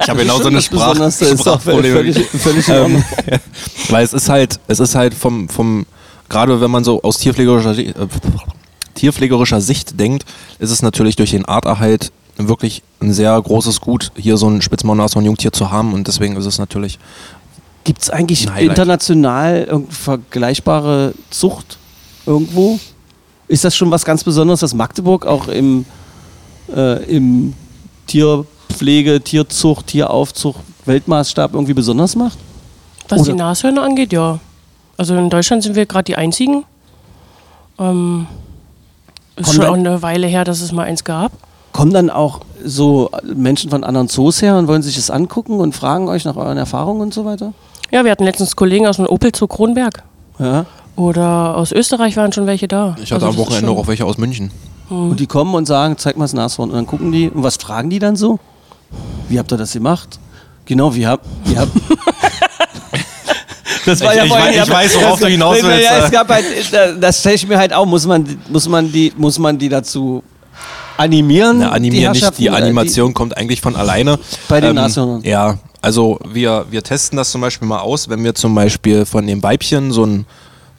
ich 0.00 0.08
habe 0.08 0.20
genau 0.20 0.38
so 0.38 0.46
eine 0.46 0.56
Das 0.56 0.64
Sprach 0.64 0.90
Besonderste 0.90 1.26
ist 1.26 1.46
doch 1.46 1.60
Sprachprobleme. 1.60 1.94
völlig, 1.94 2.28
völlig 2.28 2.68
Ordnung. 2.68 3.04
Weil 3.88 4.04
es 4.04 4.12
ist 4.12 4.28
halt, 4.28 4.58
es 4.66 4.80
ist 4.80 4.94
halt 4.94 5.14
vom, 5.14 5.48
vom 5.48 5.86
gerade 6.28 6.60
wenn 6.60 6.70
man 6.70 6.82
so 6.82 7.00
aus 7.02 7.18
tierpflegerischer, 7.18 7.78
äh, 7.78 7.92
tierpflegerischer 8.94 9.60
Sicht 9.60 9.98
denkt, 10.00 10.24
ist 10.58 10.70
es 10.70 10.82
natürlich 10.82 11.14
durch 11.16 11.30
den 11.30 11.44
Arterhalt 11.44 12.10
wirklich 12.36 12.82
ein 13.00 13.12
sehr 13.12 13.40
großes 13.40 13.80
Gut, 13.80 14.10
hier 14.16 14.36
so 14.36 14.48
ein 14.48 14.60
Spitzmaulnashorn-Jungtier 14.62 15.52
zu 15.52 15.70
haben 15.70 15.92
und 15.92 16.08
deswegen 16.08 16.36
ist 16.36 16.46
es 16.46 16.58
natürlich 16.58 16.98
Gibt 17.84 18.02
es 18.02 18.10
eigentlich 18.10 18.48
international 18.58 19.64
irgendeine 19.64 19.92
vergleichbare 19.92 21.14
Zucht 21.30 21.78
irgendwo? 22.26 22.78
Ist 23.48 23.64
das 23.64 23.76
schon 23.76 23.90
was 23.90 24.04
ganz 24.04 24.22
Besonderes, 24.22 24.60
dass 24.60 24.72
Magdeburg 24.72 25.26
auch 25.26 25.48
im, 25.48 25.84
äh, 26.74 27.02
im 27.04 27.54
Tierpflege, 28.06 29.20
Tierzucht, 29.20 29.88
Tieraufzucht, 29.88 30.60
Weltmaßstab 30.86 31.54
irgendwie 31.54 31.74
besonders 31.74 32.16
macht? 32.16 32.38
Was 33.08 33.20
Oder- 33.22 33.32
die 33.32 33.38
Nashörner 33.38 33.82
angeht, 33.82 34.12
ja. 34.12 34.38
Also 34.96 35.16
in 35.16 35.30
Deutschland 35.30 35.62
sind 35.62 35.74
wir 35.76 35.86
gerade 35.86 36.04
die 36.04 36.16
einzigen. 36.16 36.64
Ähm, 37.78 38.26
ist 39.36 39.44
Kommen 39.46 39.54
schon 39.54 39.60
dann- 39.62 39.70
auch 39.70 39.74
eine 39.92 40.02
Weile 40.02 40.26
her, 40.26 40.44
dass 40.44 40.60
es 40.60 40.72
mal 40.72 40.84
eins 40.84 41.04
gab. 41.04 41.32
Kommen 41.72 41.92
dann 41.92 42.10
auch 42.10 42.40
so 42.64 43.10
Menschen 43.34 43.70
von 43.70 43.82
anderen 43.82 44.08
Zoos 44.08 44.42
her 44.42 44.56
und 44.58 44.68
wollen 44.68 44.82
sich 44.82 44.96
das 44.96 45.10
angucken 45.10 45.58
und 45.58 45.74
fragen 45.74 46.08
euch 46.08 46.24
nach 46.26 46.36
euren 46.36 46.58
Erfahrungen 46.58 47.00
und 47.00 47.14
so 47.14 47.24
weiter? 47.24 47.54
Ja, 47.90 48.04
wir 48.04 48.10
hatten 48.10 48.24
letztens 48.24 48.54
Kollegen 48.56 48.86
aus 48.86 48.96
dem 48.96 49.06
Opel 49.06 49.32
zu 49.32 49.46
Kronberg. 49.46 50.02
Ja. 50.38 50.66
Oder 50.96 51.56
aus 51.56 51.72
Österreich 51.72 52.16
waren 52.18 52.30
schon 52.32 52.46
welche 52.46 52.68
da. 52.68 52.94
Ich 53.02 53.10
hatte 53.10 53.24
Also 53.26 53.40
am 53.40 53.46
Wochenende 53.46 53.70
auch 53.70 53.86
welche 53.86 54.04
aus 54.04 54.18
München. 54.18 54.50
Und 54.92 55.18
die 55.20 55.26
kommen 55.26 55.54
und 55.54 55.66
sagen, 55.66 55.96
zeig 55.98 56.16
mal 56.16 56.24
das 56.24 56.32
Nashorn. 56.34 56.70
Und 56.70 56.76
dann 56.76 56.86
gucken 56.86 57.10
die, 57.12 57.28
und 57.30 57.42
was 57.42 57.56
fragen 57.56 57.90
die 57.90 57.98
dann 57.98 58.16
so? 58.16 58.38
Wie 59.28 59.38
habt 59.38 59.50
ihr 59.52 59.56
das 59.56 59.72
gemacht? 59.72 60.18
Genau, 60.66 60.94
wie 60.94 61.06
habt 61.06 61.26
wie 61.44 61.56
habt 61.58 61.72
Das 63.84 64.00
Ich- 64.00 64.06
ich 64.06 64.30
wei- 64.30 64.54
ich 64.62 64.70
weiß, 64.70 64.94
worauf 65.00 65.18
du 65.18 65.26
hinaus 65.26 65.58
Ja, 65.60 65.66
willst, 65.66 65.90
es 66.04 66.08
äh. 66.08 66.12
gab 66.12 66.28
halt, 66.28 66.44
äh, 66.72 66.98
das 67.00 67.18
stelle 67.18 67.34
ich 67.34 67.48
mir 67.48 67.58
halt 67.58 67.72
auch, 67.72 67.84
muss 67.84 68.06
man, 68.06 68.38
muss 68.48 68.68
man, 68.68 68.92
die, 68.92 69.12
muss 69.16 69.38
man 69.40 69.58
die 69.58 69.68
dazu 69.68 70.22
animieren? 70.96 71.58
Na, 71.58 71.70
animieren 71.70 72.12
nicht, 72.12 72.22
Herrschaften, 72.22 72.42
die 72.42 72.50
Animation 72.50 73.12
kommt 73.12 73.36
eigentlich 73.36 73.60
von 73.60 73.74
alleine. 73.74 74.18
Bei 74.48 74.60
den 74.60 74.76
Nashörnern? 74.76 75.22
Ja, 75.24 75.58
also 75.80 76.20
wir, 76.30 76.66
wir 76.70 76.82
testen 76.84 77.16
das 77.16 77.32
zum 77.32 77.40
Beispiel 77.40 77.66
mal 77.66 77.80
aus, 77.80 78.08
wenn 78.08 78.22
wir 78.22 78.36
zum 78.36 78.54
Beispiel 78.54 79.04
von 79.04 79.26
dem 79.26 79.42
Weibchen 79.42 79.90
so 79.90 80.04
ein, 80.06 80.26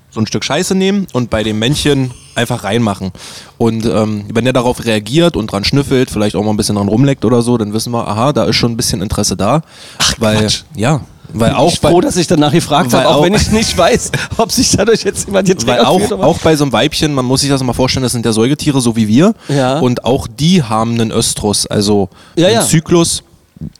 so 0.09 0.21
ein 0.21 0.27
Stück 0.27 0.45
Scheiße 0.45 0.73
nehmen 0.73 1.07
und 1.11 1.29
bei 1.29 1.43
dem 1.43 1.59
Männchen 1.59 2.11
einfach 2.35 2.63
reinmachen. 2.63 3.11
Und 3.57 3.85
ähm, 3.85 4.25
wenn 4.33 4.43
der 4.45 4.53
darauf 4.53 4.85
reagiert 4.85 5.35
und 5.35 5.51
dran 5.51 5.63
schnüffelt, 5.63 6.09
vielleicht 6.11 6.35
auch 6.35 6.43
mal 6.43 6.49
ein 6.51 6.57
bisschen 6.57 6.75
dran 6.75 6.87
rumleckt 6.87 7.25
oder 7.25 7.41
so, 7.41 7.57
dann 7.57 7.73
wissen 7.73 7.91
wir, 7.91 8.07
aha, 8.07 8.33
da 8.33 8.45
ist 8.45 8.55
schon 8.55 8.71
ein 8.71 8.77
bisschen 8.77 9.01
Interesse 9.01 9.35
da. 9.37 9.61
Ach, 9.99 10.13
weil, 10.19 10.37
Quatsch. 10.39 10.63
Ja, 10.75 11.01
weil 11.33 11.51
Ich 11.51 11.57
auch 11.57 11.71
bin 11.71 11.79
bei, 11.81 11.89
froh, 11.89 12.01
dass 12.01 12.15
ich 12.17 12.27
danach 12.27 12.51
gefragt 12.51 12.93
habe, 12.93 13.07
auch, 13.07 13.15
auch- 13.17 13.23
wenn 13.23 13.33
ich 13.33 13.51
nicht 13.51 13.77
weiß, 13.77 14.11
ob 14.37 14.51
sich 14.51 14.71
dadurch 14.75 15.03
jetzt 15.03 15.25
jemand 15.27 15.47
hier 15.47 15.55
Weil 15.65 15.79
auch, 15.81 16.11
auch 16.11 16.39
bei 16.39 16.55
so 16.55 16.63
einem 16.63 16.73
Weibchen, 16.73 17.13
man 17.13 17.25
muss 17.25 17.41
sich 17.41 17.49
das 17.49 17.61
mal 17.63 17.73
vorstellen, 17.73 18.03
das 18.03 18.11
sind 18.11 18.25
ja 18.25 18.31
Säugetiere, 18.33 18.81
so 18.81 18.95
wie 18.95 19.07
wir. 19.07 19.33
Ja. 19.47 19.79
Und 19.79 20.05
auch 20.05 20.27
die 20.27 20.61
haben 20.63 20.93
einen 20.93 21.11
Östrus, 21.11 21.65
also 21.67 22.09
Ja, 22.35 22.47
einen 22.47 22.55
ja. 22.57 22.65
Zyklus. 22.65 23.23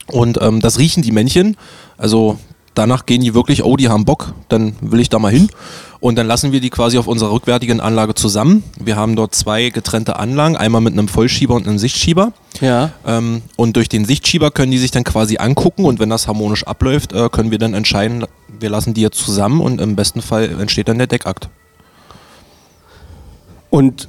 Und 0.08 0.40
ähm, 0.42 0.62
das 0.62 0.80
riechen 0.80 1.04
die 1.04 1.12
Männchen. 1.12 1.58
Also 1.98 2.38
danach 2.74 3.06
gehen 3.06 3.22
die 3.22 3.34
wirklich, 3.34 3.64
oh, 3.64 3.76
die 3.78 3.90
haben 3.90 4.06
Bock, 4.06 4.34
dann 4.50 4.76
will 4.82 5.00
ich 5.00 5.10
da 5.10 5.20
mal 5.20 5.32
hin. 5.32 5.50
Und 6.00 6.18
dann 6.18 6.28
lassen 6.28 6.52
wir 6.52 6.60
die 6.60 6.70
quasi 6.70 6.98
auf 6.98 7.08
unserer 7.08 7.32
rückwärtigen 7.32 7.80
Anlage 7.80 8.14
zusammen. 8.14 8.64
Wir 8.78 8.98
haben 8.98 9.16
dort 9.16 9.34
zwei 9.34 9.70
getrennte 9.70 10.18
Anlagen, 10.18 10.58
einmal 10.58 10.82
mit 10.82 10.94
einem 10.94 11.08
Vollschieber 11.08 11.56
und 11.56 11.66
einem 11.66 11.80
Sichtschieber. 11.80 12.34
Ja. 12.60 12.92
Ähm, 13.06 13.42
und 13.56 13.78
durch 13.78 13.88
den 13.88 14.04
Sichtschieber 14.04 14.52
können 14.52 14.72
die 14.72 14.80
sich 14.80 14.92
dann 14.92 15.06
quasi 15.06 15.38
angucken 15.38 15.86
und 15.86 16.00
wenn 16.00 16.10
das 16.10 16.28
harmonisch 16.28 16.66
abläuft, 16.66 17.14
äh, 17.14 17.30
können 17.30 17.52
wir 17.52 17.58
dann 17.58 17.74
entscheiden, 17.74 18.26
wir 18.60 18.70
lassen 18.70 18.94
die 18.94 19.02
jetzt 19.02 19.20
zusammen 19.20 19.62
und 19.62 19.80
im 19.80 19.96
besten 19.96 20.22
Fall 20.22 20.50
entsteht 20.60 20.90
dann 20.90 20.98
der 20.98 21.08
Deckakt. 21.08 21.48
Und 23.70 24.08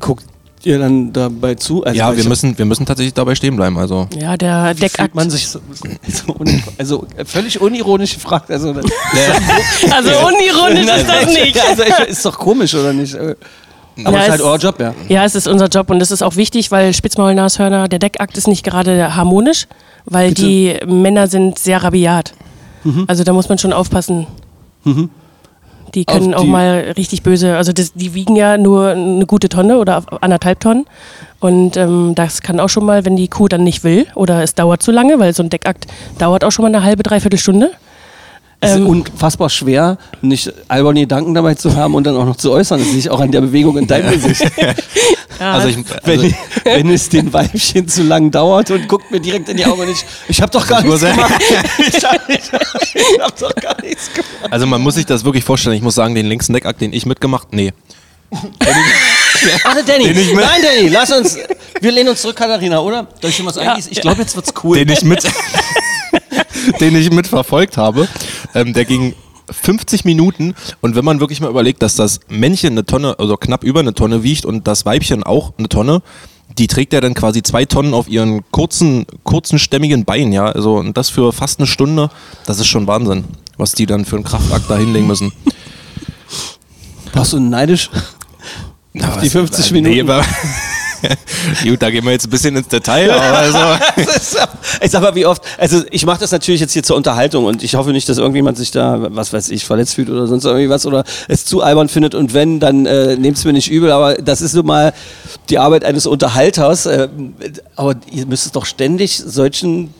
guckt 0.00 0.24
ihr 0.66 0.78
dann 0.78 1.12
dabei 1.12 1.54
zu? 1.54 1.84
Also 1.84 1.98
Ja, 1.98 2.16
wir 2.16 2.24
müssen, 2.24 2.56
wir 2.58 2.64
müssen 2.64 2.86
tatsächlich 2.86 3.14
dabei 3.14 3.34
stehen 3.34 3.56
bleiben. 3.56 3.78
Also 3.78 4.08
Ja, 4.18 4.36
der 4.36 4.72
Wie 4.76 4.80
Deckakt. 4.80 5.14
man 5.14 5.30
sich 5.30 5.48
so, 5.48 5.60
so 6.08 6.36
also 6.78 7.06
äh, 7.16 7.24
völlig 7.24 7.60
unironisch 7.60 8.14
gefragt. 8.14 8.50
Also, 8.50 8.72
das- 8.72 8.84
Also 9.90 10.10
unironisch 10.26 10.86
ist 10.96 11.08
das 11.08 11.26
nicht. 11.26 11.60
also 11.60 11.82
ist 12.06 12.24
doch 12.24 12.38
komisch, 12.38 12.74
oder 12.74 12.92
nicht? 12.92 13.14
Äh, 13.14 13.34
Aber 14.04 14.16
Ja, 14.18 14.22
ist 14.24 14.30
halt 14.30 14.40
es- 14.40 14.46
euer 14.46 14.58
Job, 14.58 14.80
ja. 14.80 14.94
Ja, 15.08 15.24
es 15.24 15.34
ist 15.34 15.46
unser 15.48 15.66
Job 15.68 15.90
und 15.90 16.00
es 16.00 16.10
ist 16.10 16.22
auch 16.22 16.36
wichtig, 16.36 16.70
weil 16.70 16.94
Spitzmaulnashörner, 16.94 17.88
der 17.88 17.98
Deckakt 17.98 18.36
ist 18.38 18.46
nicht 18.48 18.64
gerade 18.64 19.14
harmonisch, 19.16 19.66
weil 20.06 20.30
Bitte? 20.30 20.42
die 20.42 20.76
Männer 20.86 21.26
sind 21.26 21.58
sehr 21.58 21.82
rabiat. 21.82 22.32
Also 23.08 23.24
da 23.24 23.32
muss 23.34 23.48
man 23.50 23.58
schon 23.58 23.72
aufpassen. 23.74 24.26
Die 25.94 26.04
können 26.04 26.34
auch 26.34 26.42
die- 26.42 26.48
mal 26.48 26.92
richtig 26.96 27.22
böse, 27.22 27.56
also 27.56 27.72
das, 27.72 27.92
die 27.94 28.14
wiegen 28.14 28.36
ja 28.36 28.56
nur 28.58 28.90
eine 28.90 29.26
gute 29.26 29.48
Tonne 29.48 29.78
oder 29.78 30.02
anderthalb 30.20 30.60
Tonnen. 30.60 30.86
Und 31.40 31.76
ähm, 31.76 32.14
das 32.14 32.42
kann 32.42 32.60
auch 32.60 32.68
schon 32.68 32.84
mal, 32.84 33.04
wenn 33.04 33.16
die 33.16 33.28
Kuh 33.28 33.48
dann 33.48 33.64
nicht 33.64 33.82
will 33.82 34.06
oder 34.14 34.42
es 34.42 34.54
dauert 34.54 34.82
zu 34.82 34.92
lange, 34.92 35.18
weil 35.18 35.32
so 35.34 35.42
ein 35.42 35.50
Deckakt 35.50 35.86
dauert 36.18 36.44
auch 36.44 36.50
schon 36.52 36.64
mal 36.64 36.68
eine 36.74 36.82
halbe, 36.84 37.02
dreiviertel 37.02 37.38
Stunde. 37.38 37.70
Es 38.62 38.72
ist 38.72 38.76
Ähm, 38.76 38.86
unfassbar 38.88 39.48
schwer, 39.48 39.96
nicht 40.20 40.52
alberne 40.68 41.00
Gedanken 41.00 41.32
dabei 41.32 41.54
zu 41.54 41.74
haben 41.76 41.94
und 41.94 42.04
dann 42.04 42.14
auch 42.16 42.26
noch 42.26 42.36
zu 42.36 42.52
äußern. 42.52 42.78
Das 42.78 42.88
sehe 42.90 42.98
ich 42.98 43.08
auch 43.10 43.20
an 43.20 43.32
der 43.32 43.40
Bewegung 43.40 43.78
in 43.78 43.86
deinem 43.86 44.10
Gesicht. 44.22 44.42
ja, 44.58 45.52
Also 45.52 45.68
ich, 45.68 45.78
Wenn, 46.04 46.20
also, 46.20 46.34
wenn 46.64 46.90
es 46.90 47.08
den 47.08 47.32
Weibchen 47.32 47.88
zu 47.88 48.02
lang 48.02 48.30
dauert 48.30 48.70
und 48.70 48.86
guckt 48.86 49.10
mir 49.10 49.18
direkt 49.20 49.48
in 49.48 49.56
die 49.56 49.64
Augen 49.64 49.80
und 49.80 49.88
ich, 49.88 50.04
ich 50.28 50.42
habe 50.42 50.52
doch 50.52 50.66
gar 50.66 50.82
nichts 50.82 51.00
gemacht. 51.00 51.32
Ich 51.78 52.04
habe 52.04 53.24
hab 53.24 53.38
doch 53.38 53.54
gar 53.54 53.80
nichts 53.82 54.12
gemacht. 54.12 54.30
also 54.52 54.66
man 54.66 54.82
muss 54.82 54.94
sich 54.96 55.06
das 55.06 55.24
wirklich 55.24 55.42
vorstellen. 55.44 55.76
Ich 55.76 55.82
muss 55.82 55.94
sagen, 55.94 56.14
den 56.14 56.26
längsten 56.26 56.52
Deckakt, 56.52 56.82
den 56.82 56.92
ich 56.92 57.06
mitgemacht, 57.06 57.48
nee. 57.52 57.72
Warte, 58.30 59.84
Danny. 59.86 60.04
Den 60.04 60.18
ich 60.18 60.34
mit- 60.34 60.44
Nein, 60.44 60.60
Danny, 60.62 60.88
lass 60.88 61.10
uns. 61.10 61.38
Wir 61.80 61.92
lehnen 61.92 62.10
uns 62.10 62.20
zurück, 62.20 62.36
Katharina, 62.36 62.80
oder? 62.80 63.06
Soll 63.22 63.30
ich 63.30 63.46
was 63.46 63.56
eingießen? 63.56 63.90
Ich 63.92 64.00
glaube, 64.02 64.20
jetzt 64.20 64.36
wird's 64.36 64.52
cool. 64.62 64.76
Den 64.76 64.88
ich 64.90 65.02
mit, 65.02 65.22
den 66.80 66.94
ich 66.96 67.10
mitverfolgt 67.10 67.76
habe, 67.76 68.06
ähm, 68.54 68.72
der 68.72 68.84
ging 68.84 69.14
50 69.50 70.04
Minuten. 70.04 70.54
Und 70.80 70.94
wenn 70.94 71.04
man 71.04 71.20
wirklich 71.20 71.40
mal 71.40 71.50
überlegt, 71.50 71.82
dass 71.82 71.96
das 71.96 72.20
Männchen 72.28 72.72
eine 72.72 72.84
Tonne, 72.84 73.18
also 73.18 73.36
knapp 73.36 73.64
über 73.64 73.80
eine 73.80 73.94
Tonne 73.94 74.22
wiegt 74.22 74.44
und 74.44 74.66
das 74.66 74.86
Weibchen 74.86 75.22
auch 75.22 75.52
eine 75.58 75.68
Tonne, 75.68 76.02
die 76.58 76.66
trägt 76.66 76.92
ja 76.92 77.00
dann 77.00 77.14
quasi 77.14 77.42
zwei 77.42 77.64
Tonnen 77.64 77.94
auf 77.94 78.08
ihren 78.08 78.42
kurzen, 78.50 79.06
kurzen, 79.22 79.58
stämmigen 79.58 80.04
Beinen, 80.04 80.32
ja. 80.32 80.46
Also, 80.46 80.76
und 80.76 80.96
das 80.96 81.08
für 81.08 81.32
fast 81.32 81.60
eine 81.60 81.66
Stunde, 81.66 82.10
das 82.46 82.58
ist 82.58 82.66
schon 82.66 82.86
Wahnsinn, 82.86 83.24
was 83.56 83.72
die 83.72 83.86
dann 83.86 84.04
für 84.04 84.16
einen 84.16 84.24
Kraftakt 84.24 84.68
da 84.68 84.76
hinlegen 84.76 85.06
müssen. 85.06 85.32
Warst 87.12 87.32
du 87.32 87.40
neidisch? 87.40 87.90
Auf 89.00 89.18
die 89.18 89.30
50 89.30 89.72
Minuten? 89.72 90.06
Nee, 90.06 90.22
Gut, 91.64 91.82
da 91.82 91.90
gehen 91.90 92.04
wir 92.04 92.12
jetzt 92.12 92.26
ein 92.26 92.30
bisschen 92.30 92.56
ins 92.56 92.68
Detail, 92.68 93.10
aber 93.12 93.38
also, 93.38 93.58
ich 94.80 94.90
sag 94.90 95.02
mal, 95.02 95.14
wie 95.14 95.26
oft, 95.26 95.42
also 95.58 95.82
ich 95.90 96.04
mache 96.06 96.20
das 96.20 96.30
natürlich 96.32 96.60
jetzt 96.60 96.72
hier 96.72 96.82
zur 96.82 96.96
Unterhaltung 96.96 97.44
und 97.44 97.62
ich 97.62 97.74
hoffe 97.74 97.90
nicht, 97.90 98.08
dass 98.08 98.18
irgendjemand 98.18 98.58
sich 98.58 98.70
da, 98.70 98.98
was 99.10 99.32
weiß 99.32 99.50
ich, 99.50 99.64
verletzt 99.64 99.94
fühlt 99.94 100.10
oder 100.10 100.26
sonst 100.26 100.44
irgendwie 100.44 100.68
was 100.68 100.86
oder 100.86 101.04
es 101.28 101.44
zu 101.44 101.62
albern 101.62 101.88
findet 101.88 102.14
und 102.14 102.34
wenn, 102.34 102.60
dann 102.60 102.86
äh, 102.86 103.16
nehmt 103.16 103.38
es 103.38 103.44
mir 103.44 103.52
nicht 103.52 103.70
übel, 103.70 103.92
aber 103.92 104.14
das 104.14 104.40
ist 104.40 104.54
nun 104.54 104.66
mal 104.66 104.92
die 105.48 105.58
Arbeit 105.58 105.84
eines 105.84 106.06
Unterhalters. 106.06 106.86
Äh, 106.86 107.08
aber 107.76 107.96
ihr 108.10 108.26
müsst 108.26 108.46
es 108.46 108.52
doch 108.52 108.66
ständig 108.66 109.18
solchen 109.18 109.92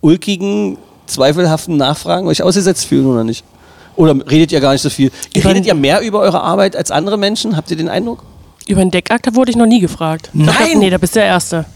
ulkigen, 0.00 0.78
zweifelhaften 1.06 1.76
Nachfragen 1.76 2.26
euch 2.26 2.42
ausgesetzt 2.42 2.86
fühlen 2.86 3.06
oder 3.06 3.24
nicht? 3.24 3.44
Oder 3.96 4.14
redet 4.30 4.52
ihr 4.52 4.60
gar 4.60 4.72
nicht 4.72 4.82
so 4.82 4.90
viel? 4.90 5.10
Ich 5.32 5.44
Redet 5.44 5.66
ihr 5.66 5.74
mehr 5.74 6.00
über 6.00 6.20
eure 6.20 6.40
Arbeit 6.40 6.76
als 6.76 6.90
andere 6.90 7.18
Menschen? 7.18 7.56
Habt 7.56 7.70
ihr 7.70 7.76
den 7.76 7.88
Eindruck? 7.88 8.22
Über 8.68 8.80
den 8.80 8.90
Deckakt 8.90 9.26
da 9.26 9.34
wurde 9.34 9.50
ich 9.50 9.56
noch 9.56 9.66
nie 9.66 9.80
gefragt. 9.80 10.30
Nein! 10.32 10.78
Nee, 10.78 10.90
da 10.90 10.98
bist 10.98 11.14
du 11.14 11.20
der 11.20 11.28
Erste. 11.28 11.66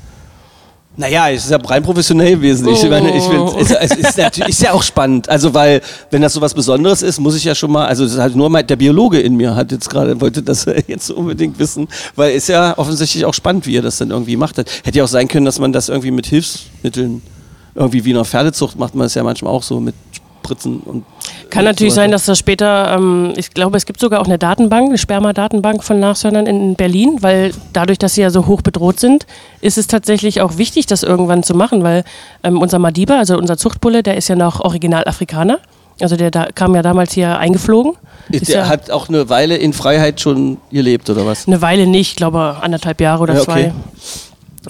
Naja, 0.99 1.29
es 1.29 1.45
ist 1.45 1.51
ja 1.51 1.59
rein 1.59 1.83
professionell 1.83 2.37
gewesen. 2.37 2.67
Ich 2.69 2.83
meine, 2.89 3.15
ich 3.15 3.29
will, 3.29 3.47
es, 3.61 3.71
es 3.71 3.91
ist, 3.97 4.17
natürlich, 4.17 4.49
ist 4.49 4.63
ja 4.63 4.73
auch 4.73 4.83
spannend. 4.83 5.29
Also, 5.29 5.53
weil, 5.53 5.83
wenn 6.11 6.23
das 6.23 6.33
so 6.33 6.41
was 6.41 6.55
Besonderes 6.55 7.03
ist, 7.03 7.21
muss 7.21 7.37
ich 7.37 7.45
ja 7.45 7.55
schon 7.55 7.71
mal, 7.71 7.87
also, 7.87 8.05
das 8.05 8.15
ist 8.15 8.19
halt 8.19 8.35
nur 8.35 8.49
mal, 8.49 8.63
der 8.63 8.77
Biologe 8.77 9.21
in 9.21 9.37
mir 9.37 9.55
hat 9.55 9.73
jetzt 9.73 9.91
gerade, 9.91 10.19
wollte 10.23 10.43
das 10.43 10.65
jetzt 10.87 11.11
unbedingt 11.11 11.59
wissen, 11.59 11.87
weil 12.15 12.35
ist 12.35 12.49
ja 12.49 12.79
offensichtlich 12.79 13.27
auch 13.27 13.35
spannend, 13.35 13.67
wie 13.67 13.75
ihr 13.75 13.83
das 13.83 13.99
dann 13.99 14.11
irgendwie 14.11 14.37
macht. 14.37 14.57
Hätte 14.57 14.99
ja 14.99 15.05
auch 15.05 15.09
sein 15.09 15.29
können, 15.29 15.45
dass 15.45 15.59
man 15.59 15.71
das 15.73 15.91
irgendwie 15.91 16.11
mit 16.11 16.27
Hilfsmitteln, 16.27 17.21
irgendwie 17.75 18.05
wie 18.07 18.11
in 18.11 18.17
einer 18.17 18.25
Pferdezucht 18.25 18.79
macht 18.79 18.95
man 18.95 19.07
es 19.07 19.15
ja 19.15 19.23
manchmal 19.23 19.53
auch 19.53 19.63
so 19.63 19.81
mit 19.81 19.95
Spritzen 20.43 20.81
und. 20.81 21.05
Kann 21.51 21.65
natürlich 21.65 21.95
sein, 21.95 22.11
dass 22.11 22.25
das 22.27 22.39
später, 22.39 22.95
ähm, 22.97 23.33
ich 23.37 23.51
glaube, 23.53 23.77
es 23.77 23.87
gibt 23.87 24.01
sogar 24.01 24.21
auch 24.21 24.27
eine 24.27 24.39
Datenbank, 24.39 24.89
eine 24.89 24.99
Sperma-Datenbank 24.99 25.85
von 25.85 26.01
Nashörnern 26.01 26.47
in 26.47 26.75
Berlin, 26.75 27.19
weil 27.21 27.53
dadurch, 27.73 27.99
dass 27.99 28.15
sie 28.15 28.23
ja 28.23 28.31
so 28.31 28.47
hoch 28.47 28.63
bedroht 28.63 28.99
sind, 29.01 29.27
ist 29.61 29.79
es 29.79 29.87
tatsächlich 29.87 30.41
auch 30.41 30.59
wichtig, 30.59 30.87
das 30.87 31.03
irgendwann 31.03 31.43
zu 31.43 31.55
machen, 31.55 31.83
weil 31.83 32.05
ähm, 32.43 32.61
unser 32.61 32.79
Madiba, 32.79 33.19
also 33.19 33.37
unser 33.39 33.57
Zuchtbulle, 33.57 34.03
der 34.03 34.17
ist 34.17 34.29
ja 34.29 34.37
noch 34.37 34.61
original 34.61 35.05
Afrikaner. 35.07 35.59
Also 35.99 36.17
der 36.17 36.31
da, 36.31 36.49
kam 36.55 36.75
ja 36.75 36.83
damals 36.83 37.15
hier 37.15 37.39
eingeflogen. 37.39 37.93
Ist 38.29 38.49
Der 38.49 38.57
ja 38.63 38.69
hat 38.69 38.91
auch 38.91 39.09
eine 39.09 39.31
Weile 39.31 39.57
in 39.57 39.73
Freiheit 39.73 40.21
schon 40.21 40.59
gelebt, 40.71 41.09
oder 41.09 41.25
was? 41.25 41.47
eine 41.47 41.63
Weile 41.63 41.87
nicht, 41.87 42.11
ich 42.11 42.17
glaube 42.17 42.57
anderthalb 42.61 43.01
Jahre 43.01 43.23
oder 43.23 43.35
Ja, 43.35 43.41
okay. 43.41 43.73
zwei. 43.73 43.73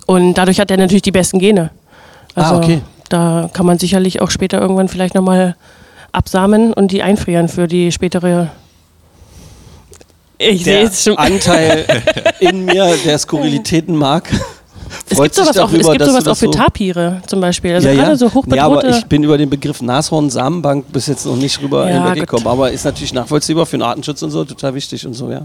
Und 0.07 0.35
dadurch 0.35 0.61
hat 0.61 0.71
er 0.71 0.77
natürlich 0.77 1.03
die 1.03 1.11
besten 1.11 1.39
Gene. 1.41 1.71
Also 2.37 2.55
Ah, 2.55 2.59
okay. 2.59 2.81
da 3.09 3.51
kann 3.53 3.67
man 3.67 3.79
sicherlich 3.79 4.21
auch 4.21 4.31
später 4.31 4.61
irgendwann 4.61 4.89
vielleicht 4.89 5.15
nochmal 5.17 5.57
absamen 6.13 6.73
und 6.73 6.93
die 6.93 7.03
einfrieren 7.03 7.49
für 7.49 7.67
die 7.67 7.93
spätere. 7.93 8.51
Ich 10.39 10.65
sehe 10.65 10.85
der 10.89 10.93
schon. 10.95 11.17
Anteil 11.17 11.87
in 12.41 12.65
mir, 12.65 12.95
der 13.05 13.19
Skurrilitäten 13.19 13.97
mag. 13.97 14.29
Es 15.09 15.21
gibt 15.21 15.35
sowas, 15.35 15.59
auch, 15.59 15.73
es 15.73 15.79
darüber, 15.81 15.93
gibt 15.93 16.05
sowas 16.05 16.29
auch 16.29 16.37
für 16.37 16.47
so- 16.47 16.51
Tapire 16.53 17.23
zum 17.27 17.41
Beispiel. 17.41 17.75
Also 17.75 17.89
ja, 17.89 17.95
gerade 17.95 18.11
ja. 18.11 18.17
so 18.17 18.27
ja, 18.27 18.65
aber 18.65 18.77
hochbedrohte. 18.77 18.99
ich 18.99 19.07
bin 19.07 19.23
über 19.25 19.39
den 19.39 19.51
Begriff 19.51 19.81
Nashorn-Samenbank 19.81 20.93
bis 20.93 21.07
jetzt 21.07 21.27
noch 21.27 21.37
nicht 21.37 21.61
rüber 21.61 21.89
Ja, 21.91 22.05
hinweggekommen. 22.05 22.47
Aber 22.47 22.71
ist 22.71 22.85
natürlich 22.85 23.13
nachvollziehbar 23.13 23.67
für 23.67 23.77
den 23.79 23.83
Artenschutz 23.83 24.23
und 24.23 24.31
so, 24.31 24.45
total 24.45 24.75
wichtig 24.75 25.07
und 25.07 25.15
so, 25.15 25.31
ja. 25.31 25.43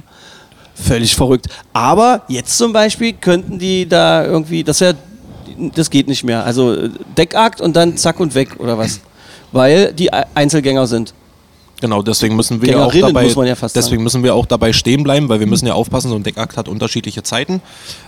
Völlig 0.76 1.16
verrückt. 1.16 1.48
Aber 1.74 2.24
jetzt 2.28 2.58
zum 2.58 2.74
Beispiel 2.74 3.14
könnten 3.14 3.60
die 3.60 3.88
da 3.88 4.26
irgendwie, 4.26 4.64
das 4.64 4.80
ja, 4.80 4.94
das 5.76 5.90
geht 5.90 6.08
nicht 6.08 6.24
mehr. 6.24 6.44
Also 6.46 6.74
äh, 6.74 6.90
Deckakt 7.18 7.62
und 7.62 7.76
dann 7.76 7.98
zack 7.98 8.20
und 8.20 8.36
weg 8.36 8.60
oder 8.60 8.78
was? 8.78 9.00
Weil 9.52 9.94
die 9.94 10.12
Einzelgänger 10.12 10.88
sind. 10.88 11.14
genau, 11.82 12.02
deswegen 12.02 12.36
müssen 12.36 12.62
wir 12.62 12.72
ja 12.72 12.86
auch 12.86 12.94
dabei, 12.94 13.26
ja 13.26 13.56
deswegen 13.76 14.04
müssen 14.04 14.24
wir 14.24 14.36
auch 14.36 14.46
dabei 14.46 14.72
stehen 14.72 15.04
bleiben, 15.04 15.28
weil 15.30 15.40
wir 15.40 15.48
müssen 15.48 15.68
ja 15.68 15.74
aufpassen, 15.74 16.10
so 16.10 16.16
ein 16.16 16.24
Deckakt 16.24 16.58
hat 16.58 16.68
unterschiedliche 16.68 17.24
Zeiten. 17.24 17.62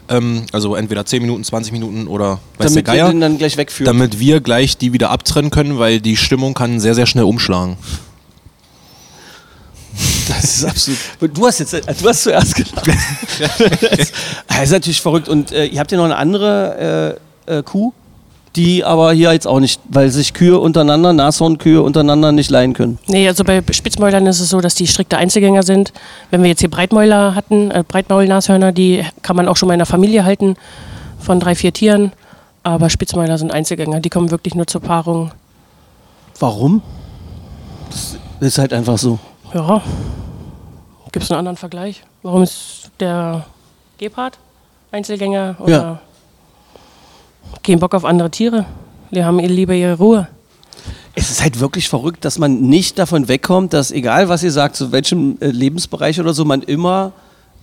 Ähm, 0.09 0.45
also 0.51 0.75
entweder 0.75 1.05
10 1.05 1.21
Minuten, 1.21 1.43
20 1.43 1.73
Minuten 1.73 2.07
oder 2.07 2.39
weiß 2.57 2.73
damit 2.73 2.75
der 2.75 2.75
wir 2.75 2.83
Geier. 2.83 3.09
den 3.09 3.21
dann 3.21 3.37
gleich 3.37 3.57
wegführen. 3.57 3.85
damit 3.85 4.19
wir 4.19 4.41
gleich 4.41 4.77
die 4.77 4.93
wieder 4.93 5.09
abtrennen 5.09 5.51
können, 5.51 5.79
weil 5.79 5.99
die 5.99 6.17
Stimmung 6.17 6.53
kann 6.53 6.79
sehr, 6.79 6.95
sehr 6.95 7.05
schnell 7.05 7.25
umschlagen. 7.25 7.77
Das 10.27 10.57
ist 10.57 10.65
absolut. 10.65 10.99
Du 11.37 11.45
hast 11.45 11.59
jetzt, 11.59 11.73
du 11.73 12.09
hast 12.09 12.23
zuerst 12.23 12.55
gedacht. 12.55 12.87
das, 12.87 13.57
das 14.47 14.63
ist 14.63 14.71
natürlich 14.71 15.01
verrückt. 15.01 15.29
Und 15.29 15.51
äh, 15.51 15.65
ihr 15.65 15.79
habt 15.79 15.91
ja 15.91 15.97
noch 15.97 16.05
eine 16.05 16.15
andere 16.15 17.19
äh, 17.47 17.57
äh, 17.57 17.63
Kuh, 17.63 17.93
die 18.55 18.83
aber 18.83 19.11
hier 19.13 19.33
jetzt 19.33 19.47
auch 19.47 19.59
nicht, 19.59 19.81
weil 19.89 20.09
sich 20.09 20.33
Kühe 20.33 20.59
untereinander, 20.59 21.11
Nashornkühe 21.13 21.81
untereinander 21.81 22.31
nicht 22.31 22.49
leihen 22.51 22.73
können. 22.73 22.99
Nee, 23.07 23.27
also 23.27 23.43
bei 23.43 23.63
Spitzmäulern 23.71 24.27
ist 24.27 24.39
es 24.39 24.49
so, 24.49 24.61
dass 24.61 24.75
die 24.75 24.87
strikte 24.87 25.17
Einzelgänger 25.17 25.63
sind. 25.63 25.91
Wenn 26.29 26.43
wir 26.43 26.49
jetzt 26.49 26.59
hier 26.59 26.69
Breitmäuler 26.69 27.35
hatten, 27.35 27.71
äh, 27.71 27.83
Breitmaulnashörner, 27.87 28.71
die 28.71 29.03
kann 29.23 29.35
man 29.35 29.47
auch 29.47 29.57
schon 29.57 29.67
mal 29.67 29.73
in 29.73 29.79
der 29.79 29.87
Familie 29.87 30.23
halten 30.23 30.55
von 31.19 31.39
drei, 31.39 31.55
vier 31.55 31.73
Tieren. 31.73 32.11
Aber 32.61 32.89
Spitzmäuler 32.89 33.37
sind 33.37 33.51
Einzelgänger, 33.51 33.99
die 33.99 34.09
kommen 34.09 34.31
wirklich 34.31 34.55
nur 34.55 34.67
zur 34.67 34.81
Paarung. 34.81 35.31
Warum? 36.39 36.81
Das 37.89 38.17
ist 38.39 38.57
halt 38.57 38.73
einfach 38.73 38.97
so. 38.97 39.19
Ja. 39.53 39.81
Gibt 41.11 41.25
es 41.25 41.31
einen 41.31 41.39
anderen 41.39 41.57
Vergleich? 41.57 42.03
Warum 42.23 42.43
ist 42.43 42.89
der 42.99 43.45
Gepard 43.97 44.37
Einzelgänger 44.91 45.55
oder 45.59 45.71
Ja. 45.71 45.99
Kein 47.61 47.79
Bock 47.79 47.93
auf 47.93 48.05
andere 48.05 48.31
Tiere? 48.31 48.65
Die 49.11 49.23
haben 49.23 49.39
lieber 49.39 49.73
ihre 49.73 49.97
Ruhe. 49.97 50.27
Es 51.15 51.29
ist 51.29 51.43
halt 51.43 51.59
wirklich 51.59 51.89
verrückt, 51.89 52.25
dass 52.25 52.39
man 52.39 52.61
nicht 52.61 52.97
davon 52.97 53.27
wegkommt, 53.27 53.73
dass 53.73 53.91
egal 53.91 54.29
was 54.29 54.41
ihr 54.41 54.51
sagt, 54.51 54.75
zu 54.75 54.91
welchem 54.91 55.37
äh, 55.39 55.47
Lebensbereich 55.47 56.19
oder 56.19 56.33
so, 56.33 56.43
man 56.43 56.63
immer 56.63 57.11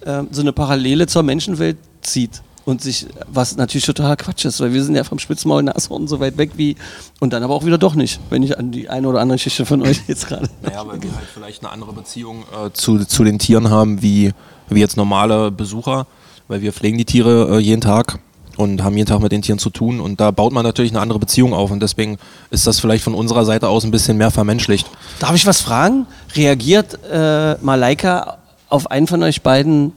äh, 0.03 0.22
so 0.30 0.43
eine 0.43 0.53
Parallele 0.53 1.07
zur 1.07 1.22
Menschenwelt 1.22 1.78
zieht. 2.03 2.43
Und 2.66 2.82
sich, 2.82 3.07
was 3.26 3.57
natürlich 3.57 3.86
totaler 3.86 4.16
Quatsch 4.16 4.45
ist, 4.45 4.61
weil 4.61 4.72
wir 4.72 4.84
sind 4.84 4.95
ja 4.95 5.03
vom 5.03 5.18
Spitzmaul 5.18 5.62
Nashorn 5.62 6.07
so 6.07 6.20
weit 6.20 6.36
weg 6.36 6.53
wie, 6.57 6.76
und 7.18 7.32
dann 7.32 7.43
aber 7.43 7.55
auch 7.55 7.64
wieder 7.64 7.78
doch 7.78 7.95
nicht, 7.95 8.20
wenn 8.28 8.43
ich 8.43 8.57
an 8.59 8.70
die 8.70 8.88
eine 8.88 9.09
oder 9.09 9.20
andere 9.20 9.36
Geschichte 9.36 9.66
von 9.66 9.82
euch 9.82 10.03
jetzt 10.07 10.28
gerade. 10.28 10.49
Naja, 10.62 10.86
weil 10.86 11.03
wir 11.03 11.12
halt 11.16 11.26
vielleicht 11.32 11.64
eine 11.64 11.72
andere 11.72 11.93
Beziehung 11.95 12.45
äh, 12.53 12.70
zu, 12.72 13.05
zu 13.07 13.24
den 13.24 13.38
Tieren 13.38 13.70
haben, 13.70 14.03
wie, 14.03 14.32
wie 14.68 14.78
jetzt 14.78 14.97
normale 14.97 15.51
Besucher, 15.51 16.07
weil 16.47 16.61
wir 16.61 16.72
pflegen 16.72 16.99
die 16.99 17.07
Tiere 17.07 17.57
äh, 17.57 17.59
jeden 17.59 17.80
Tag 17.80 18.20
und 18.57 18.82
haben 18.82 18.96
jeden 18.96 19.09
Tag 19.09 19.20
mit 19.20 19.32
den 19.32 19.42
Tieren 19.42 19.59
zu 19.59 19.70
tun 19.70 20.01
und 20.01 20.20
da 20.20 20.30
baut 20.30 20.53
man 20.53 20.64
natürlich 20.64 20.90
eine 20.92 21.01
andere 21.01 21.18
Beziehung 21.18 21.55
auf 21.55 21.70
und 21.70 21.80
deswegen 21.80 22.18
ist 22.51 22.66
das 22.66 22.80
vielleicht 22.80 23.05
von 23.05 23.14
unserer 23.14 23.44
Seite 23.44 23.68
aus 23.68 23.84
ein 23.84 23.90
bisschen 23.90 24.16
mehr 24.16 24.30
vermenschlicht. 24.30 24.86
Darf 25.18 25.34
ich 25.34 25.46
was 25.46 25.61
fragen? 25.61 26.07
Reagiert 26.34 26.98
äh, 27.11 27.55
Malaika 27.62 28.38
auf 28.68 28.90
einen 28.90 29.07
von 29.07 29.22
euch 29.22 29.42
beiden 29.42 29.92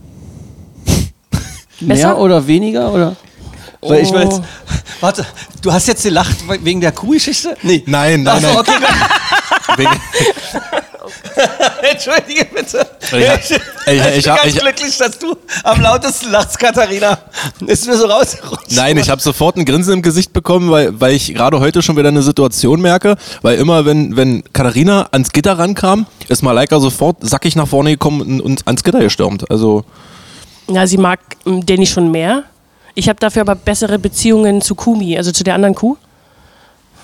mehr 1.80 1.95
Besser? 1.95 2.18
oder 2.20 2.47
weniger? 2.47 2.93
Oder? 2.93 3.16
Weil 3.82 4.01
ich 4.04 4.10
Oh. 4.12 4.16
weiß, 4.16 4.41
warte, 5.01 5.26
du 5.62 5.74
hast 5.74 5.88
jetzt 5.88 6.04
gelacht 6.04 6.38
wegen 6.64 6.80
der 6.80 6.93
Kuhgeschichte? 6.93 7.58
Nee. 7.64 7.84
Nein, 7.86 8.24
nein, 8.24 8.43
Ach 8.45 8.66
so, 8.66 8.72
nein. 9.78 9.88
Wegen- 11.04 11.91
Entschuldige 11.91 12.45
bitte. 12.45 12.86
Ich, 13.01 13.51
ich- 13.51 13.60
bin 13.86 14.18
ich- 14.18 14.26
ganz 14.26 14.45
ich- 14.45 14.58
glücklich, 14.58 14.97
dass 14.97 15.18
du 15.20 15.36
am 15.64 15.82
lautesten 15.82 16.32
lachst, 16.32 16.58
Katharina. 16.60 17.18
Ist 17.66 17.86
mir 17.88 17.97
so 17.97 18.06
rausgerutscht. 18.06 18.72
Nein, 18.72 18.97
ich 18.97 19.10
habe 19.10 19.22
sofort 19.22 19.58
ein 19.58 19.66
Grinsen 19.66 19.93
im 19.93 20.01
Gesicht 20.01 20.32
bekommen, 20.34 20.72
weil, 20.72 20.99
weil 20.99 21.14
ich 21.14 21.34
gerade 21.34 21.60
heute 21.60 21.82
schon 21.82 21.97
wieder 21.97 22.10
eine 22.10 22.22
Situation 22.22 22.82
merke, 22.82 23.18
weil 23.41 23.58
immer, 23.58 23.86
wenn, 23.86 24.16
wenn 24.16 24.43
Katharina 24.54 25.08
ans 25.12 25.32
Gitter 25.32 25.58
rankam, 25.60 26.06
ist 26.30 26.41
Malaika 26.41 26.80
sofort 26.80 27.18
sackig 27.22 27.56
nach 27.56 27.68
vorne 27.68 27.91
gekommen 27.91 28.22
und, 28.22 28.41
und 28.41 28.68
ans 28.68 28.84
Gitter 28.84 28.99
gestürmt. 28.99 29.49
Also, 29.51 29.84
Ja, 30.70 30.88
sie 30.88 30.97
mag 30.97 31.20
ähm, 31.45 31.66
Danny 31.66 31.86
schon 31.86 32.12
mehr. 32.12 32.43
Ich 32.95 33.10
habe 33.10 33.20
dafür 33.20 33.41
aber 33.41 33.56
bessere 33.56 33.99
Beziehungen 33.99 34.62
zu 34.62 34.76
Kumi, 34.76 35.18
also 35.18 35.32
zu 35.32 35.43
der 35.43 35.56
anderen 35.56 35.76
Kuh. 35.76 35.97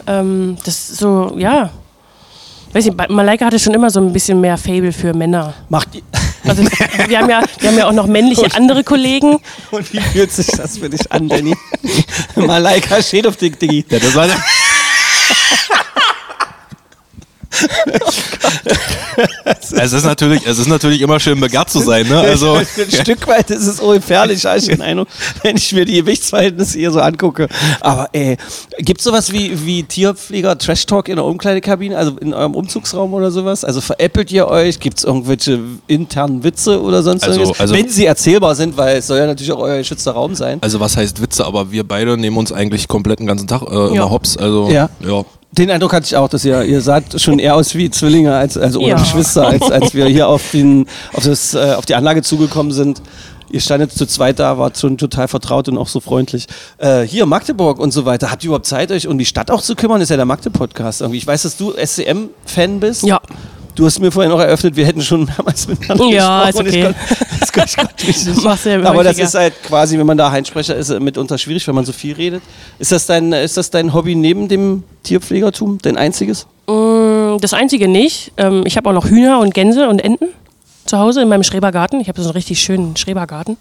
Ähm, 0.08 0.58
das 0.64 0.90
ist 0.92 0.98
so, 1.00 1.36
ja. 1.38 1.72
Weiß 2.74 2.86
nicht, 2.86 3.10
Malaika 3.10 3.46
hatte 3.46 3.58
schon 3.60 3.74
immer 3.74 3.90
so 3.90 4.00
ein 4.00 4.14
bisschen 4.14 4.40
mehr 4.42 4.58
Fable 4.58 4.92
für 4.92 5.14
Männer. 5.14 5.54
Macht 5.70 5.94
die, 5.96 6.04
Also 6.48 6.64
wir 7.08 7.20
haben 7.20 7.30
ja, 7.30 7.42
wir 7.60 7.70
haben 7.70 7.78
ja 7.78 7.88
auch 7.88 7.92
noch 7.94 8.08
männliche 8.08 8.46
andere 8.56 8.84
Kollegen. 8.84 9.40
und 9.72 9.94
wie 9.94 10.00
fühlt 10.02 10.32
sich 10.32 10.48
das 10.48 10.78
für 10.78 10.90
dich 10.90 11.12
an, 11.12 11.28
Danny? 11.30 11.56
Malaika 12.36 13.02
steht 13.02 13.26
auf 13.28 13.38
dich, 13.38 13.58
Diggi. 13.58 13.86
ja, 13.90 14.00
das 14.00 14.16
war 14.16 14.28
es 19.72 19.94
ist 19.94 20.06
natürlich, 20.06 20.46
es 20.46 20.60
ist 20.60 20.68
natürlich 20.68 21.02
immer 21.02 21.20
schön 21.20 21.40
begehrt 21.40 21.70
zu 21.70 21.80
sein, 21.80 22.08
ne? 22.08 22.20
Also 22.20 22.54
ein 22.56 22.66
Stück 22.92 23.28
weit 23.28 23.50
ist 23.50 23.68
es 23.68 23.80
ungefährlich, 23.80 24.46
habe 24.46 24.58
ich 24.58 24.66
den 24.68 24.82
Eindruck, 24.82 25.08
wenn 25.44 25.58
ich 25.58 25.72
mir 25.74 25.86
die 25.86 25.96
Gewichtsverhältnisse 25.96 26.78
hier 26.78 26.92
so 26.92 27.00
angucke. 27.02 27.48
Aber 27.82 28.10
ey, 28.14 28.38
gibt 28.80 29.00
es 29.02 29.04
sowas 29.06 29.32
wie, 29.32 29.66
wie 29.66 29.84
Tierpfleger 29.84 30.58
Trash 30.58 30.86
Talk 30.86 31.10
in 31.10 31.16
der 31.18 31.26
Umkleidekabine, 31.26 31.98
also 31.98 32.18
in 32.20 32.34
eurem 32.34 32.56
Umzugsraum 32.56 33.14
oder 33.14 33.32
sowas? 33.32 33.64
Also 33.64 33.82
veräppelt 33.82 34.32
ihr 34.32 34.48
euch? 34.48 34.80
Gibt 34.80 35.00
es 35.00 35.04
irgendwelche 35.04 35.60
internen 35.88 36.44
Witze 36.44 36.82
oder 36.82 37.04
sonst 37.04 37.24
Also- 37.24 37.40
irgendwas? 37.42 37.60
also- 37.60 37.74
wenn 37.76 37.90
sie 37.90 38.06
erzählbar 38.06 38.56
sind, 38.56 38.78
weil 38.78 38.98
es 38.98 39.08
soll 39.08 39.18
ja 39.20 39.26
natürlich 39.28 39.52
auch 39.52 39.60
euer 39.60 39.78
geschützter 39.80 40.12
Raum 40.12 40.36
sein. 40.36 40.60
Also 40.62 40.80
was 40.80 40.96
heißt 40.98 41.22
Witze, 41.22 41.46
aber 41.46 41.72
wir 41.72 41.84
beide 41.88 42.18
nehmen 42.18 42.38
uns 42.38 42.52
eigentlich 42.52 42.88
komplett 42.88 43.20
den 43.20 43.28
ganzen 43.28 43.48
Tag 43.48 43.62
äh, 43.64 43.66
immer 43.66 43.96
Ja. 43.96 44.10
hops. 44.10 44.38
Also 44.38 44.70
Ja. 44.70 44.90
ja. 45.06 45.24
Den 45.60 45.70
Eindruck 45.70 45.92
hatte 45.92 46.06
ich 46.06 46.16
auch, 46.16 46.30
dass 46.30 46.46
ihr, 46.46 46.64
ihr 46.64 46.80
saht 46.80 47.20
schon 47.20 47.38
eher 47.38 47.54
aus 47.56 47.76
wie 47.76 47.90
Zwillinge 47.90 48.34
als, 48.34 48.58
also, 48.58 48.80
oder 48.80 48.92
Ja. 48.92 48.98
Geschwister, 48.98 49.46
als, 49.46 49.70
als 49.70 49.94
wir 49.94 50.06
hier 50.06 50.30
auf, 50.30 50.52
den, 50.52 50.88
auf, 51.12 51.26
das, 51.26 51.54
äh, 51.54 51.74
auf 51.78 51.86
die 51.86 51.96
Anlage 51.96 52.22
zugekommen 52.22 52.72
sind. 52.72 53.02
Ihr 53.52 53.60
standet 53.60 53.92
zu 53.92 54.06
zweit 54.06 54.40
da, 54.40 54.58
wart 54.58 54.78
schon 54.78 54.98
total 54.98 55.28
vertraut 55.28 55.68
und 55.68 55.78
auch 55.78 55.90
so 55.90 56.00
freundlich. 56.00 56.46
Äh, 56.78 57.02
hier, 57.02 57.26
Magdeburg 57.26 57.80
und 57.80 57.92
so 57.92 58.06
weiter. 58.06 58.32
Habt 58.32 58.44
ihr 58.44 58.48
überhaupt 58.48 58.68
Zeit, 58.68 58.90
euch 58.92 59.08
um 59.08 59.18
die 59.18 59.26
Stadt 59.26 59.52
auch 59.52 59.62
zu 59.62 59.76
kümmern? 59.76 60.00
ist 60.00 60.10
ja 60.10 60.16
der 60.16 60.26
Magde-Podcast 60.26 61.02
irgendwie. 61.02 61.18
Ich 61.18 61.28
weiß, 61.28 61.42
dass 61.42 61.58
du 61.58 61.74
SCM-Fan 61.74 62.80
bist. 62.80 63.04
Ja. 63.04 63.20
Du 63.80 63.86
hast 63.86 63.98
mir 64.02 64.12
vorhin 64.12 64.30
auch 64.34 64.42
eröffnet, 64.42 64.76
wir 64.76 64.86
hätten 64.86 65.02
schon 65.02 65.24
mehrmals 65.24 65.66
miteinander 65.66 66.04
Ja, 66.08 66.48
gesprochen. 66.52 66.68
ist 66.68 66.74
okay. 66.76 66.94
Konnte, 67.54 67.76
das 67.78 68.08
mich 68.08 68.26
nicht. 68.26 68.44
Mach's 68.44 68.66
ja 68.66 68.84
Aber 68.84 69.06
das 69.06 69.18
ist 69.18 69.36
halt 69.36 69.54
quasi, 69.64 69.98
wenn 69.98 70.06
man 70.06 70.18
da 70.18 70.30
Heinsprecher 70.30 70.76
ist, 70.76 70.90
mitunter 71.00 71.38
schwierig, 71.38 71.66
wenn 71.66 71.76
man 71.76 71.86
so 71.86 71.94
viel 71.94 72.14
redet. 72.14 72.44
Ist 72.78 72.92
das 72.92 73.06
dein, 73.06 73.32
ist 73.32 73.56
das 73.56 73.70
dein 73.70 73.94
Hobby 73.94 74.16
neben 74.16 74.50
dem 74.50 74.84
Tierpflegertum? 75.04 75.78
Dein 75.82 75.96
einziges? 75.96 76.46
Mm, 76.68 77.38
Das 77.40 77.54
einzige 77.54 77.88
nicht. 77.88 78.34
Ähm, 78.36 78.64
Ich 78.66 78.76
habe 78.76 78.90
auch 78.90 78.94
noch 78.94 79.06
Hühner 79.06 79.40
und 79.40 79.54
Gänse 79.54 79.88
und 79.88 80.00
Enten 80.00 80.28
zu 80.86 80.98
Hause 81.00 81.22
in 81.22 81.30
meinem 81.30 81.44
Schrebergarten. 81.44 82.02
Ich 82.02 82.10
habe 82.10 82.20
so 82.22 82.28
einen 82.28 82.34
richtig 82.34 82.60
schönen 82.60 82.98
Schrebergarten, 82.98 83.56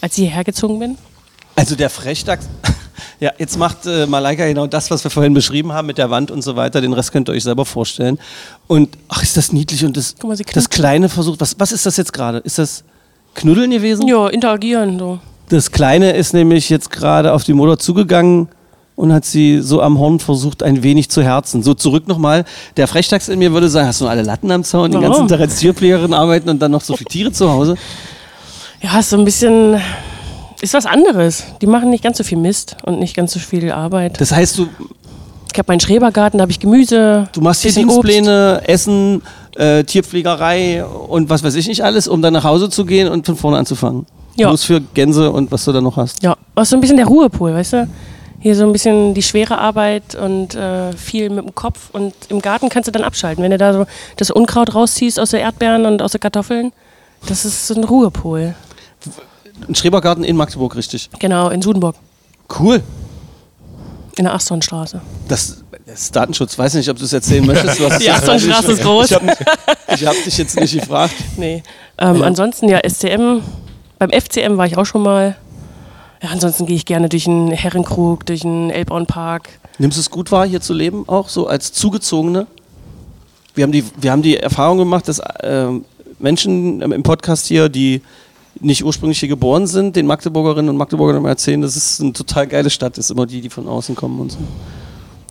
als 0.00 0.18
ich 0.18 0.24
hierher 0.24 0.42
gezogen 0.42 0.80
bin. 0.80 0.98
Also 1.54 1.76
der 1.76 1.88
Frechdachs. 1.88 2.48
Ja, 3.20 3.32
jetzt 3.38 3.58
macht 3.58 3.86
äh, 3.86 4.06
Malaika 4.06 4.46
genau 4.46 4.66
das, 4.66 4.90
was 4.90 5.04
wir 5.04 5.10
vorhin 5.10 5.34
beschrieben 5.34 5.72
haben 5.72 5.86
mit 5.86 5.98
der 5.98 6.10
Wand 6.10 6.30
und 6.30 6.42
so 6.42 6.56
weiter. 6.56 6.80
Den 6.80 6.92
Rest 6.92 7.12
könnt 7.12 7.28
ihr 7.28 7.32
euch 7.32 7.44
selber 7.44 7.64
vorstellen. 7.64 8.18
Und 8.66 8.90
ach, 9.08 9.22
ist 9.22 9.36
das 9.36 9.52
niedlich 9.52 9.84
und 9.84 9.96
das, 9.96 10.14
mal, 10.22 10.36
das. 10.36 10.70
Kleine 10.70 11.08
versucht. 11.08 11.40
Was, 11.40 11.58
was 11.58 11.72
ist 11.72 11.86
das 11.86 11.96
jetzt 11.96 12.12
gerade? 12.12 12.38
Ist 12.38 12.58
das 12.58 12.84
Knuddeln 13.34 13.70
gewesen? 13.70 14.08
Ja, 14.08 14.28
interagieren 14.28 14.98
so. 14.98 15.18
Das 15.48 15.70
Kleine 15.70 16.12
ist 16.12 16.32
nämlich 16.32 16.70
jetzt 16.70 16.90
gerade 16.90 17.32
auf 17.32 17.44
die 17.44 17.52
Mutter 17.52 17.78
zugegangen 17.78 18.48
und 18.94 19.12
hat 19.12 19.24
sie 19.24 19.60
so 19.60 19.82
am 19.82 19.98
Horn 19.98 20.18
versucht, 20.20 20.62
ein 20.62 20.82
wenig 20.82 21.10
zu 21.10 21.22
herzen. 21.22 21.62
So 21.62 21.74
zurück 21.74 22.08
nochmal. 22.08 22.44
Der 22.76 22.86
Frechdachs 22.86 23.28
in 23.28 23.38
mir 23.38 23.52
würde 23.52 23.68
sagen, 23.68 23.88
hast 23.88 24.00
du 24.00 24.06
alle 24.06 24.22
Latten 24.22 24.50
am 24.50 24.64
Zaun, 24.64 24.90
den 24.90 25.02
Warum? 25.02 25.16
ganzen 25.16 25.28
Tag 25.28 25.40
als 25.40 25.56
Tierpflegerin 25.56 26.14
arbeiten 26.14 26.48
und 26.48 26.60
dann 26.60 26.70
noch 26.70 26.82
so 26.82 26.96
viele 26.96 27.08
Tiere 27.08 27.32
zu 27.32 27.50
Hause? 27.50 27.76
Ja, 28.80 28.98
ist 28.98 29.10
so 29.10 29.18
ein 29.18 29.24
bisschen. 29.24 29.80
Ist 30.62 30.74
was 30.74 30.86
anderes. 30.86 31.42
Die 31.60 31.66
machen 31.66 31.90
nicht 31.90 32.04
ganz 32.04 32.16
so 32.18 32.24
viel 32.24 32.38
Mist 32.38 32.76
und 32.84 33.00
nicht 33.00 33.16
ganz 33.16 33.32
so 33.32 33.40
viel 33.40 33.70
Arbeit. 33.72 34.20
Das 34.20 34.30
heißt, 34.32 34.56
du, 34.58 34.68
Ich 35.52 35.58
habe 35.58 35.70
meinen 35.70 35.80
Schrebergarten, 35.80 36.38
da 36.38 36.42
habe 36.42 36.52
ich 36.52 36.60
Gemüse. 36.60 37.28
du 37.32 37.40
machst 37.40 37.62
bisschen 37.64 37.88
Dienstpläne, 37.88 38.62
Essen, 38.64 39.22
äh, 39.56 39.82
Tierpflegerei 39.84 40.84
und 40.84 41.28
was 41.28 41.42
weiß 41.42 41.56
ich 41.56 41.66
nicht 41.66 41.82
alles, 41.84 42.06
um 42.08 42.22
dann 42.22 42.32
nach 42.32 42.44
Hause 42.44 42.70
zu 42.70 42.84
gehen 42.86 43.08
und 43.08 43.26
von 43.26 43.36
vorne 43.36 43.58
anzufangen. 43.58 44.06
Ja. 44.36 44.48
Bloß 44.48 44.64
für 44.64 44.80
Gänse 44.80 45.30
und 45.32 45.50
was 45.52 45.64
du 45.64 45.72
da 45.72 45.80
noch 45.80 45.96
hast. 45.96 46.22
Ja, 46.22 46.36
auch 46.54 46.64
so 46.64 46.76
ein 46.76 46.80
bisschen 46.80 46.96
der 46.96 47.06
Ruhepol, 47.06 47.52
weißt 47.54 47.72
du? 47.74 47.88
Hier 48.38 48.54
so 48.56 48.62
ein 48.64 48.72
bisschen 48.72 49.14
die 49.14 49.22
schwere 49.22 49.58
Arbeit 49.58 50.14
und 50.14 50.54
äh, 50.54 50.92
viel 50.94 51.28
mit 51.28 51.44
dem 51.44 51.54
Kopf. 51.56 51.90
Und 51.92 52.14
im 52.28 52.40
Garten 52.40 52.68
kannst 52.68 52.86
du 52.86 52.92
dann 52.92 53.04
abschalten. 53.04 53.42
Wenn 53.42 53.50
du 53.50 53.58
da 53.58 53.72
so 53.72 53.84
das 54.16 54.30
Unkraut 54.30 54.74
rausziehst 54.74 55.18
aus 55.20 55.30
den 55.30 55.40
Erdbeeren 55.40 55.86
und 55.86 56.00
aus 56.02 56.12
den 56.12 56.20
Kartoffeln, 56.20 56.72
das 57.26 57.44
ist 57.44 57.66
so 57.66 57.74
ein 57.74 57.84
Ruhepol. 57.84 58.54
Ein 59.68 59.74
Schrebergarten 59.74 60.24
in 60.24 60.36
Magdeburg, 60.36 60.76
richtig. 60.76 61.10
Genau, 61.18 61.48
in 61.48 61.62
Sudenburg, 61.62 61.96
Cool. 62.58 62.82
in 64.16 64.24
der 64.24 64.34
Astonstraße. 64.34 65.00
Das, 65.28 65.62
das 65.86 66.02
ist 66.02 66.16
Datenschutz. 66.16 66.58
Weiß 66.58 66.74
nicht, 66.74 66.88
ob 66.88 66.98
du 66.98 67.04
es 67.04 67.12
erzählen 67.12 67.46
möchtest. 67.46 67.78
Die 68.00 68.10
Astonstraße 68.10 68.72
ist 68.72 68.82
groß. 68.82 69.10
Ich 69.10 69.16
habe 69.16 69.26
hab 70.06 70.24
dich 70.24 70.38
jetzt 70.38 70.58
nicht 70.58 70.74
gefragt. 70.78 71.14
Nee. 71.36 71.62
Ähm, 71.98 72.22
Ansonsten 72.22 72.68
ja, 72.68 72.80
SCM. 72.86 73.40
Beim 73.98 74.10
FCM 74.10 74.56
war 74.56 74.66
ich 74.66 74.76
auch 74.76 74.86
schon 74.86 75.02
mal. 75.02 75.36
Ja, 76.22 76.30
ansonsten 76.30 76.66
gehe 76.66 76.76
ich 76.76 76.86
gerne 76.86 77.08
durch 77.08 77.26
einen 77.26 77.50
Herrenkrug, 77.50 78.26
durch 78.26 78.44
einen 78.44 78.70
Elbauenpark. 78.70 79.48
Nimmst 79.78 79.96
du 79.96 80.00
es 80.00 80.10
gut 80.10 80.30
wahr, 80.30 80.46
hier 80.46 80.60
zu 80.60 80.72
leben, 80.72 81.08
auch 81.08 81.28
so 81.28 81.46
als 81.46 81.72
Zugezogene? 81.72 82.46
Wir 83.54 83.64
haben 83.64 83.72
die, 83.72 83.84
wir 84.00 84.12
haben 84.12 84.22
die 84.22 84.36
Erfahrung 84.36 84.78
gemacht, 84.78 85.08
dass 85.08 85.20
ähm, 85.42 85.84
Menschen 86.18 86.80
im 86.80 87.02
Podcast 87.02 87.46
hier, 87.46 87.68
die 87.68 88.02
nicht 88.62 88.84
ursprünglich 88.84 89.20
hier 89.20 89.28
geboren 89.28 89.66
sind, 89.66 89.96
den 89.96 90.06
Magdeburgerinnen 90.06 90.68
und 90.70 90.76
Magdeburgern 90.76 91.16
immer 91.16 91.28
erzählen, 91.28 91.60
dass 91.60 91.76
es 91.76 92.00
eine 92.00 92.12
total 92.12 92.46
geile 92.46 92.70
Stadt 92.70 92.98
ist, 92.98 93.10
immer 93.10 93.26
die, 93.26 93.40
die 93.40 93.50
von 93.50 93.68
außen 93.68 93.94
kommen 93.94 94.20
und 94.20 94.32
so. 94.32 94.38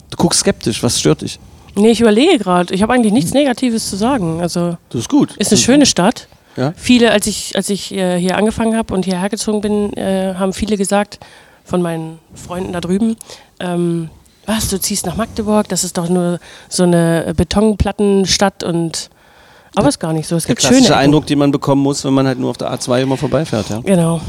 Du 0.10 0.18
guckst 0.18 0.42
skeptisch, 0.42 0.84
was 0.84 1.00
stört 1.00 1.22
dich? 1.22 1.40
Nee, 1.76 1.92
ich 1.92 2.02
überlege 2.02 2.38
gerade. 2.38 2.74
Ich 2.74 2.82
habe 2.82 2.94
eigentlich 2.94 3.14
nichts 3.14 3.34
Negatives 3.34 3.90
zu 3.90 3.96
sagen. 3.96 4.42
Also 4.42 4.78
Das 4.90 5.02
ist 5.02 5.10
gut. 5.10 5.36
ist 5.38 5.52
eine 5.52 5.58
schöne 5.62 5.86
Stadt. 5.86 6.28
Ja? 6.58 6.74
Viele, 6.76 7.12
als 7.12 7.28
ich, 7.28 7.56
als 7.56 7.70
ich 7.70 7.94
äh, 7.94 8.20
hier 8.20 8.38
angefangen 8.38 8.76
habe 8.76 8.94
und 8.94 9.06
hierher 9.06 9.30
gezogen 9.30 9.62
bin, 9.62 9.94
äh, 9.94 10.36
haben 10.36 10.52
viele 10.52 10.76
gesagt, 10.76 11.20
von 11.64 11.82
meinen 11.82 12.20
Freunden 12.34 12.74
da 12.74 12.82
drüben, 12.82 13.16
ähm, 13.62 14.10
was, 14.46 14.68
du 14.70 14.80
ziehst 14.82 15.06
nach 15.06 15.16
Magdeburg, 15.16 15.70
das 15.70 15.86
ist 15.86 15.98
doch 15.98 16.10
nur 16.10 16.40
so 16.68 16.84
eine 16.84 17.34
Betonplattenstadt 17.38 18.64
und 18.64 19.10
aber 19.76 19.88
ist 19.90 20.00
gar 20.00 20.14
nicht 20.14 20.28
so. 20.28 20.36
Es 20.36 20.46
gibt 20.46 20.62
schöne 20.62 20.80
Ecken. 20.80 20.94
Eindruck, 20.94 21.26
den 21.28 21.40
man 21.40 21.52
bekommen 21.52 21.82
muss, 21.82 22.04
wenn 22.04 22.14
man 22.14 22.28
halt 22.28 22.40
nur 22.40 22.50
auf 22.50 22.58
der 22.58 22.72
A2 22.74 23.02
immer 23.04 23.18
vorbeifährt. 23.18 23.70
Ja? 23.70 23.80
Genau. 23.82 24.20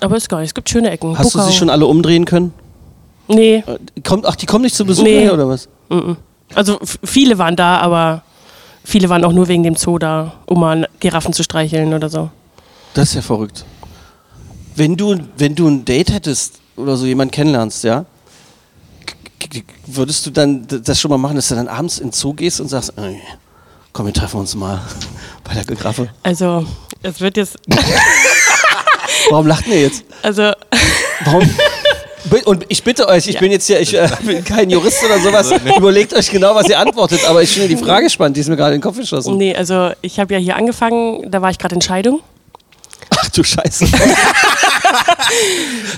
Aber 0.00 0.16
ist 0.16 0.28
gar 0.28 0.38
nicht. 0.40 0.48
Es 0.48 0.54
gibt 0.54 0.68
schöne 0.68 0.90
Ecken. 0.90 1.16
Hast 1.18 1.34
du 1.34 1.38
Buckau. 1.38 1.50
sie 1.50 1.56
schon 1.56 1.70
alle 1.70 1.86
umdrehen 1.86 2.24
können? 2.24 2.52
Nee. 3.28 3.64
Äh, 3.66 3.78
Kommt, 4.02 4.24
ach, 4.26 4.36
die 4.36 4.46
kommen 4.46 4.62
nicht 4.64 4.74
zu 4.74 4.84
Besuch 4.84 5.04
Nee. 5.04 5.20
her, 5.20 5.34
oder 5.34 5.48
was? 5.48 5.68
Also 6.54 6.78
f- 6.80 6.98
viele 7.02 7.38
waren 7.38 7.56
da, 7.56 7.78
aber 7.78 8.22
viele 8.84 9.08
waren 9.08 9.24
auch 9.24 9.32
nur 9.32 9.48
wegen 9.48 9.62
dem 9.62 9.74
Zoo 9.76 9.98
da, 9.98 10.34
um 10.46 10.60
mal 10.60 10.88
Giraffen 11.00 11.32
zu 11.32 11.42
streicheln 11.42 11.92
oder 11.92 12.08
so. 12.08 12.30
Das 12.94 13.08
ist 13.10 13.14
ja 13.16 13.22
verrückt. 13.22 13.64
Wenn 14.76 14.96
du, 14.96 15.16
wenn 15.38 15.54
du 15.54 15.66
ein 15.68 15.84
Date 15.84 16.12
hättest 16.12 16.60
oder 16.76 16.96
so 16.96 17.04
jemanden 17.06 17.32
kennenlernst, 17.32 17.82
ja, 17.84 18.04
würdest 19.86 20.26
du 20.26 20.30
dann 20.30 20.66
das 20.68 21.00
schon 21.00 21.10
mal 21.10 21.18
machen, 21.18 21.36
dass 21.36 21.48
du 21.48 21.54
dann 21.54 21.68
abends 21.68 21.98
in 21.98 22.08
den 22.08 22.12
Zoo 22.12 22.32
gehst 22.34 22.60
und 22.60 22.68
sagst, 22.68 22.92
ey, 22.96 23.20
komm, 23.96 24.06
wir 24.06 24.12
treffen 24.12 24.40
uns 24.40 24.54
mal 24.54 24.78
bei 25.42 25.54
der 25.54 25.64
Giraffe. 25.64 26.08
Also, 26.22 26.66
es 27.02 27.18
wird 27.18 27.38
jetzt. 27.38 27.56
Warum 29.30 29.46
lacht 29.46 29.66
ihr 29.66 29.80
jetzt? 29.80 30.04
Also, 30.22 30.52
Warum? 31.24 31.48
Und 32.44 32.66
ich 32.68 32.82
bitte 32.82 33.08
euch, 33.08 33.28
ich 33.28 33.38
bin 33.38 33.52
jetzt 33.52 33.68
hier, 33.68 33.80
ich 33.80 33.94
äh, 33.94 34.08
bin 34.22 34.44
kein 34.44 34.68
Jurist 34.68 35.02
oder 35.04 35.18
sowas. 35.20 35.50
Überlegt 35.76 36.12
euch 36.12 36.28
genau, 36.30 36.54
was 36.56 36.68
ihr 36.68 36.78
antwortet. 36.78 37.24
Aber 37.24 37.40
ich 37.40 37.50
finde 37.50 37.68
die 37.68 37.76
Frage 37.76 38.10
spannend, 38.10 38.36
die 38.36 38.40
ist 38.40 38.48
mir 38.48 38.56
gerade 38.56 38.74
in 38.74 38.80
den 38.80 38.82
Kopf 38.82 38.98
geschossen. 38.98 39.38
nee, 39.38 39.54
also 39.54 39.92
ich 40.02 40.18
habe 40.18 40.34
ja 40.34 40.40
hier 40.40 40.56
angefangen, 40.56 41.30
da 41.30 41.40
war 41.40 41.50
ich 41.50 41.58
gerade 41.58 41.76
in 41.76 41.80
Scheidung. 41.80 42.20
Ach 43.16 43.28
du 43.30 43.44
Scheiße. 43.44 43.86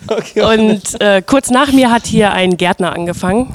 okay. 0.07 0.43
Und 0.43 1.01
äh, 1.01 1.23
kurz 1.23 1.51
nach 1.51 1.73
mir 1.73 1.91
hat 1.91 2.07
hier 2.07 2.31
ein 2.33 2.59
Gärtner 2.59 2.93
angefangen. 2.93 3.55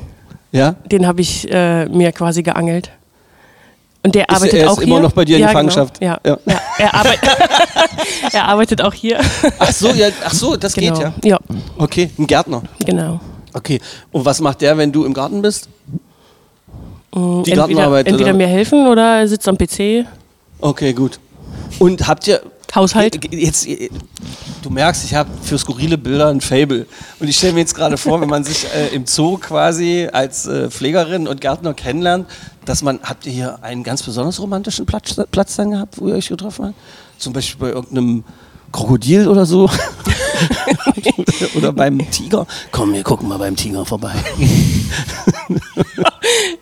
Ja? 0.51 0.75
Den 0.91 1.05
habe 1.07 1.21
ich 1.21 1.49
äh, 1.49 1.85
mir 1.85 2.11
quasi 2.11 2.41
geangelt. 2.41 2.91
Und 4.05 4.15
der 4.15 4.27
Ist- 4.29 4.35
arbeitet 4.35 4.59
er 4.59 4.65
ist 4.65 4.71
auch 4.71 4.79
immer 4.79 4.95
hier. 4.95 5.01
noch 5.03 5.11
bei 5.13 5.25
dir 5.25 5.35
in 5.37 5.41
ja, 5.43 5.47
Gefangenschaft? 5.47 5.99
Genau. 5.99 6.17
Ja. 6.25 6.37
Ja. 6.45 6.59
Er, 6.77 6.93
arbeit 6.93 7.19
er 8.33 8.45
arbeitet 8.47 8.81
auch 8.81 8.93
hier. 8.93 9.19
Ach 9.59 9.71
so, 9.71 9.89
ja, 9.91 10.09
ach 10.25 10.33
so, 10.33 10.55
das 10.57 10.73
genau. 10.73 10.93
geht 10.93 11.03
ja. 11.03 11.13
Ja, 11.23 11.39
Okay, 11.77 12.09
ein 12.19 12.27
Gärtner. 12.27 12.63
genau. 12.85 13.19
Okay. 13.53 13.79
Und 14.11 14.25
was 14.25 14.41
macht 14.41 14.61
der, 14.61 14.77
wenn 14.77 14.91
du 14.91 15.05
im 15.05 15.13
Garten 15.13 15.41
bist? 15.41 15.69
Die 17.15 17.19
entweder, 17.19 17.55
Gartenarbeit, 17.57 18.07
entweder 18.07 18.29
oder? 18.31 18.37
mir 18.37 18.47
helfen 18.47 18.87
oder 18.87 19.19
er 19.19 19.27
sitzt 19.27 19.47
am 19.47 19.55
PC. 19.57 20.05
Okay, 20.59 20.93
gut. 20.93 21.19
Und 21.79 22.07
habt 22.07 22.27
ihr. 22.27 22.41
Haushalt. 22.75 23.19
Jetzt, 23.33 23.67
du 24.61 24.69
merkst, 24.69 25.03
ich 25.05 25.13
habe 25.13 25.29
für 25.43 25.57
skurrile 25.57 25.97
Bilder 25.97 26.29
ein 26.29 26.41
Fable. 26.41 26.87
Und 27.19 27.27
ich 27.27 27.37
stelle 27.37 27.53
mir 27.53 27.59
jetzt 27.59 27.75
gerade 27.75 27.97
vor, 27.97 28.19
wenn 28.21 28.29
man 28.29 28.43
sich 28.43 28.65
äh, 28.73 28.87
im 28.95 29.05
Zoo 29.05 29.37
quasi 29.37 30.07
als 30.11 30.45
äh, 30.47 30.69
Pflegerin 30.69 31.27
und 31.27 31.39
Gärtner 31.41 31.73
kennenlernt, 31.73 32.27
dass 32.65 32.81
man, 32.81 32.99
habt 33.03 33.25
ihr 33.25 33.31
hier 33.31 33.63
einen 33.63 33.83
ganz 33.83 34.01
besonders 34.03 34.39
romantischen 34.39 34.85
Platz, 34.85 35.15
Platz 35.31 35.55
dann 35.55 35.71
gehabt, 35.71 35.99
wo 35.99 36.07
ihr 36.07 36.15
euch 36.15 36.29
getroffen 36.29 36.65
habt? 36.67 36.75
Zum 37.19 37.33
Beispiel 37.33 37.59
bei 37.67 37.73
irgendeinem 37.73 38.23
Krokodil 38.71 39.27
oder 39.27 39.45
so? 39.45 39.69
oder 41.55 41.71
beim 41.71 41.99
Tiger? 42.09 42.47
Komm, 42.71 42.93
wir 42.93 43.03
gucken 43.03 43.27
mal 43.29 43.37
beim 43.37 43.55
Tiger 43.55 43.85
vorbei. 43.85 44.13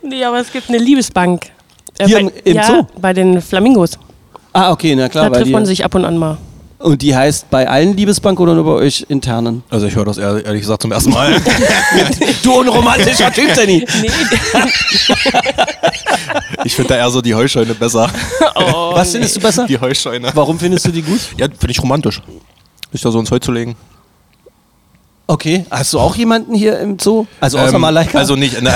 Nee, 0.03 0.23
aber 0.23 0.39
es 0.39 0.51
gibt 0.51 0.69
eine 0.69 0.77
Liebesbank. 0.79 1.51
Äh, 1.97 2.07
Hier 2.07 2.15
bei, 2.15 2.21
im- 2.21 2.31
im 2.43 2.55
ja, 2.55 2.67
Zoo? 2.67 2.87
bei 2.99 3.13
den 3.13 3.41
Flamingos. 3.41 3.91
Ah, 4.53 4.71
okay, 4.71 4.95
na 4.95 5.09
klar. 5.09 5.25
Da 5.25 5.31
weil 5.31 5.37
trifft 5.39 5.47
die- 5.49 5.53
man 5.53 5.65
sich 5.65 5.83
ab 5.85 5.95
und 5.95 6.05
an 6.05 6.17
mal. 6.17 6.37
Und 6.79 7.03
die 7.03 7.15
heißt 7.15 7.49
bei 7.51 7.69
allen 7.69 7.95
Liebesbank 7.95 8.39
oder 8.39 8.55
nur 8.55 8.63
bei 8.65 8.71
euch 8.71 9.05
internen? 9.07 9.63
Also 9.69 9.85
ich 9.85 9.95
höre 9.95 10.05
das 10.05 10.17
ehr- 10.17 10.43
ehrlich 10.43 10.61
gesagt 10.61 10.81
zum 10.81 10.91
ersten 10.91 11.11
Mal. 11.11 11.39
Du 12.43 12.53
unromantischer 12.59 13.31
Typ, 13.31 13.53
Danny. 13.53 13.85
Nee. 14.01 14.09
ich 16.65 16.75
finde 16.75 16.89
da 16.89 16.95
eher 16.97 17.09
so 17.11 17.21
die 17.21 17.35
Heuscheune 17.35 17.73
besser. 17.75 18.09
Oh, 18.55 18.95
Was 18.95 19.11
findest 19.11 19.35
du 19.35 19.39
besser? 19.41 19.65
Die 19.67 19.79
Heuscheune. 19.79 20.31
Warum 20.33 20.57
findest 20.59 20.85
du 20.87 20.91
die 20.91 21.01
gut? 21.03 21.19
Ja, 21.37 21.45
finde 21.47 21.71
ich 21.71 21.79
romantisch. 21.81 22.19
Sich 22.91 23.01
da 23.01 23.11
so 23.11 23.19
ins 23.19 23.29
Heu 23.31 23.37
zu 23.39 23.51
legen. 23.51 23.75
Okay. 25.31 25.65
Hast 25.71 25.93
du 25.93 25.99
auch 25.99 26.15
jemanden 26.17 26.53
hier 26.53 26.77
im 26.79 26.99
Zoo? 26.99 27.25
Also 27.39 27.57
außer 27.57 27.75
Ähm, 27.75 27.81
Malaika? 27.81 28.17
Also 28.17 28.35
nicht. 28.35 28.61
der- 28.61 28.73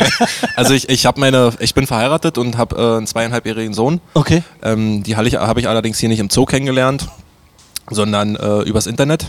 also 0.56 0.72
ich, 0.72 0.88
ich 0.88 1.04
habe 1.04 1.20
meine, 1.20 1.52
ich 1.60 1.74
bin 1.74 1.86
verheiratet 1.86 2.38
und 2.38 2.56
habe 2.56 2.76
äh, 2.76 2.96
einen 2.96 3.06
zweieinhalbjährigen 3.06 3.74
Sohn. 3.74 4.00
Okay. 4.14 4.42
Ähm, 4.62 5.02
die 5.02 5.16
habe 5.16 5.28
ich, 5.28 5.34
hab 5.34 5.58
ich 5.58 5.68
allerdings 5.68 5.98
hier 5.98 6.08
nicht 6.08 6.20
im 6.20 6.30
Zoo 6.30 6.46
kennengelernt, 6.46 7.06
sondern 7.90 8.36
äh, 8.36 8.60
übers 8.62 8.86
Internet. 8.86 9.26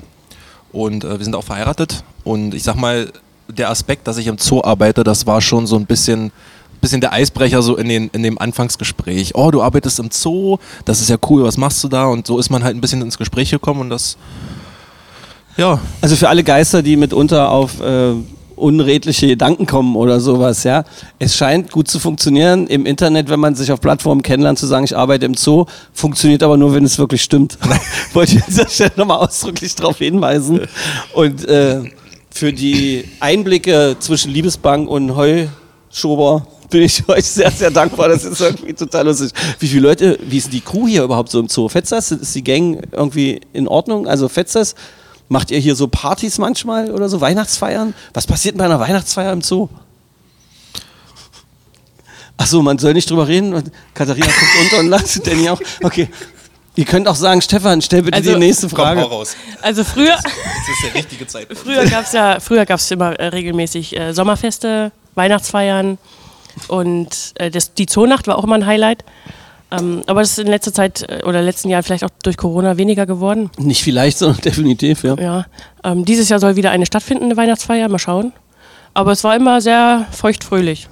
Und 0.72 1.04
äh, 1.04 1.18
wir 1.18 1.24
sind 1.26 1.36
auch 1.36 1.44
verheiratet. 1.44 2.04
Und 2.24 2.54
ich 2.54 2.64
sag 2.64 2.76
mal, 2.76 3.12
der 3.50 3.70
Aspekt, 3.72 4.08
dass 4.08 4.18
ich 4.18 4.28
im 4.28 4.38
Zoo 4.38 4.62
arbeite, 4.64 5.04
das 5.04 5.26
war 5.28 5.42
schon 5.42 5.68
so 5.68 5.76
ein 5.76 5.86
bisschen, 5.86 6.32
bisschen 6.80 7.02
der 7.02 7.12
Eisbrecher 7.12 7.62
so 7.62 7.76
in, 7.76 7.90
den, 7.90 8.08
in 8.14 8.24
dem 8.24 8.38
Anfangsgespräch. 8.38 9.36
Oh, 9.36 9.52
du 9.52 9.62
arbeitest 9.62 10.00
im 10.00 10.12
Zoo, 10.12 10.60
das 10.86 11.02
ist 11.02 11.10
ja 11.10 11.18
cool, 11.30 11.44
was 11.44 11.58
machst 11.58 11.84
du 11.84 11.90
da? 11.90 12.06
Und 12.06 12.26
so 12.26 12.40
ist 12.40 12.50
man 12.50 12.64
halt 12.64 12.78
ein 12.78 12.80
bisschen 12.82 13.02
ins 13.02 13.18
Gespräch 13.18 13.50
gekommen 13.52 13.82
und 13.82 13.90
das, 13.90 14.16
ja, 15.60 15.80
Also 16.02 16.16
für 16.16 16.30
alle 16.30 16.44
Geister, 16.44 16.82
die 16.82 16.96
mitunter 16.96 17.52
auf 17.52 17.82
äh, 17.82 18.14
unredliche 18.56 19.28
Gedanken 19.28 19.66
kommen 19.66 19.96
oder 19.96 20.20
sowas, 20.20 20.64
ja. 20.64 20.86
Es 21.20 21.36
scheint 21.36 21.72
gut 21.72 21.90
zu 21.90 22.00
funktionieren 22.00 22.68
im 22.68 22.86
Internet, 22.86 23.30
wenn 23.30 23.40
man 23.40 23.56
sich 23.56 23.72
auf 23.72 23.82
Plattformen 23.82 24.22
kennenlernt, 24.22 24.58
zu 24.58 24.68
sagen, 24.68 24.86
ich 24.86 24.96
arbeite 24.96 25.26
im 25.26 25.36
Zoo, 25.36 25.66
funktioniert 25.94 26.44
aber 26.44 26.58
nur, 26.58 26.74
wenn 26.74 26.86
es 26.86 26.98
wirklich 26.98 27.22
stimmt. 27.22 27.58
Wollte 28.14 28.38
ich 28.38 28.44
an 28.44 28.48
dieser 28.48 28.70
Stelle 28.70 28.92
nochmal 28.96 29.18
ausdrücklich 29.20 29.76
darauf 29.76 29.98
hinweisen. 29.98 30.62
Und 31.14 31.46
äh, 31.48 31.82
für 32.32 32.54
die 32.54 33.06
Einblicke 33.20 33.98
zwischen 34.00 34.32
Liebesbank 34.32 34.90
und 34.90 35.16
Heuschober 35.16 36.48
bin 36.70 36.84
ich 36.84 37.04
euch 37.10 37.26
sehr, 37.26 37.52
sehr 37.52 37.72
dankbar. 37.72 38.10
Das 38.10 38.24
ist 38.24 38.40
irgendwie 38.40 38.74
total 38.74 39.08
lustig. 39.08 39.32
Wie 39.60 39.68
viele 39.68 39.82
Leute, 39.82 40.20
wie 40.24 40.38
ist 40.38 40.54
die 40.54 40.62
Crew 40.62 40.88
hier 40.88 41.04
überhaupt 41.04 41.30
so 41.30 41.40
im 41.40 41.50
Zoo? 41.50 41.68
Fetzt 41.68 41.92
das? 41.92 42.12
Ist 42.12 42.36
die 42.36 42.44
Gang 42.44 42.82
irgendwie 42.92 43.42
in 43.54 43.68
Ordnung? 43.68 44.08
Also 44.08 44.30
fetzt 44.30 44.56
das? 44.56 44.76
Macht 45.30 45.52
ihr 45.52 45.60
hier 45.60 45.76
so 45.76 45.88
Partys 45.88 46.38
manchmal 46.40 46.92
oder 46.92 47.08
so 47.08 47.22
Weihnachtsfeiern? 47.22 47.94
Was 48.14 48.26
passiert 48.28 48.58
bei 48.58 48.66
einer 48.66 48.80
Weihnachtsfeier 48.80 49.32
im 49.32 49.42
Zoo? 49.42 49.70
Ach 52.38 52.48
so, 52.48 52.62
man 52.62 52.78
soll 52.80 52.94
nicht 52.94 53.10
drüber 53.10 53.28
reden. 53.28 53.54
Und 53.54 53.72
Katharina 53.94 54.26
guckt 54.26 54.64
unter 54.64 54.80
und 54.80 54.88
lacht. 54.88 55.28
Danny 55.28 55.50
auch. 55.50 55.60
Okay. 55.84 56.10
Ihr 56.76 56.86
könnt 56.86 57.08
auch 57.08 57.16
sagen, 57.16 57.42
Stefan, 57.42 57.82
stell 57.82 58.04
bitte 58.04 58.18
Also- 58.18 58.34
die 58.34 58.40
nächste 58.40 58.70
Frage. 58.70 59.02
raus. 59.02 59.36
Also 59.62 59.84
früher, 59.84 60.16
Das 60.16 60.24
ist 60.26 60.84
der 60.86 60.94
richtige 60.96 61.28
Zeitpunkt. 61.28 61.62
früher 61.62 61.86
gab 61.88 62.06
es 62.06 62.14
ja, 62.14 62.40
früher 62.40 62.66
gab 62.66 62.80
es 62.80 62.90
immer 62.90 63.20
äh, 63.20 63.28
regelmäßig 63.28 63.98
äh, 64.00 64.14
Sommerfeste, 64.14 64.92
Weihnachtsfeiern 65.16 65.98
und 66.70 67.34
äh, 67.36 67.52
das, 67.52 67.74
die 67.74 67.86
Zoonacht 67.86 68.28
war 68.28 68.38
auch 68.38 68.46
immer 68.46 68.56
ein 68.56 68.66
Highlight. 68.66 69.04
Ähm, 69.72 70.02
aber 70.08 70.22
das 70.22 70.32
ist 70.32 70.40
in 70.40 70.48
letzter 70.48 70.74
Zeit 70.74 71.04
äh, 71.08 71.24
oder 71.26 71.42
letzten 71.42 71.70
Jahren 71.70 71.84
vielleicht 71.84 72.04
auch 72.04 72.10
durch 72.24 72.38
Corona 72.38 72.78
weniger 72.78 73.06
geworden. 73.06 73.52
Nicht 73.58 73.84
vielleicht, 73.84 74.18
sondern 74.20 74.42
definitiv, 74.42 75.04
ja. 75.04 75.16
Ja. 75.16 75.46
Ähm, 75.84 76.06
dieses 76.06 76.30
Jahr 76.30 76.40
soll 76.40 76.56
wieder 76.56 76.72
eine 76.72 76.86
stattfinden, 76.86 77.26
eine 77.26 77.38
Weihnachtsfeier, 77.38 77.88
mal 77.90 78.00
schauen. 78.00 78.34
Aber 78.96 79.12
es 79.12 79.24
war 79.24 79.36
immer 79.36 79.62
sehr 79.62 80.08
feuchtfröhlich. 80.12 80.88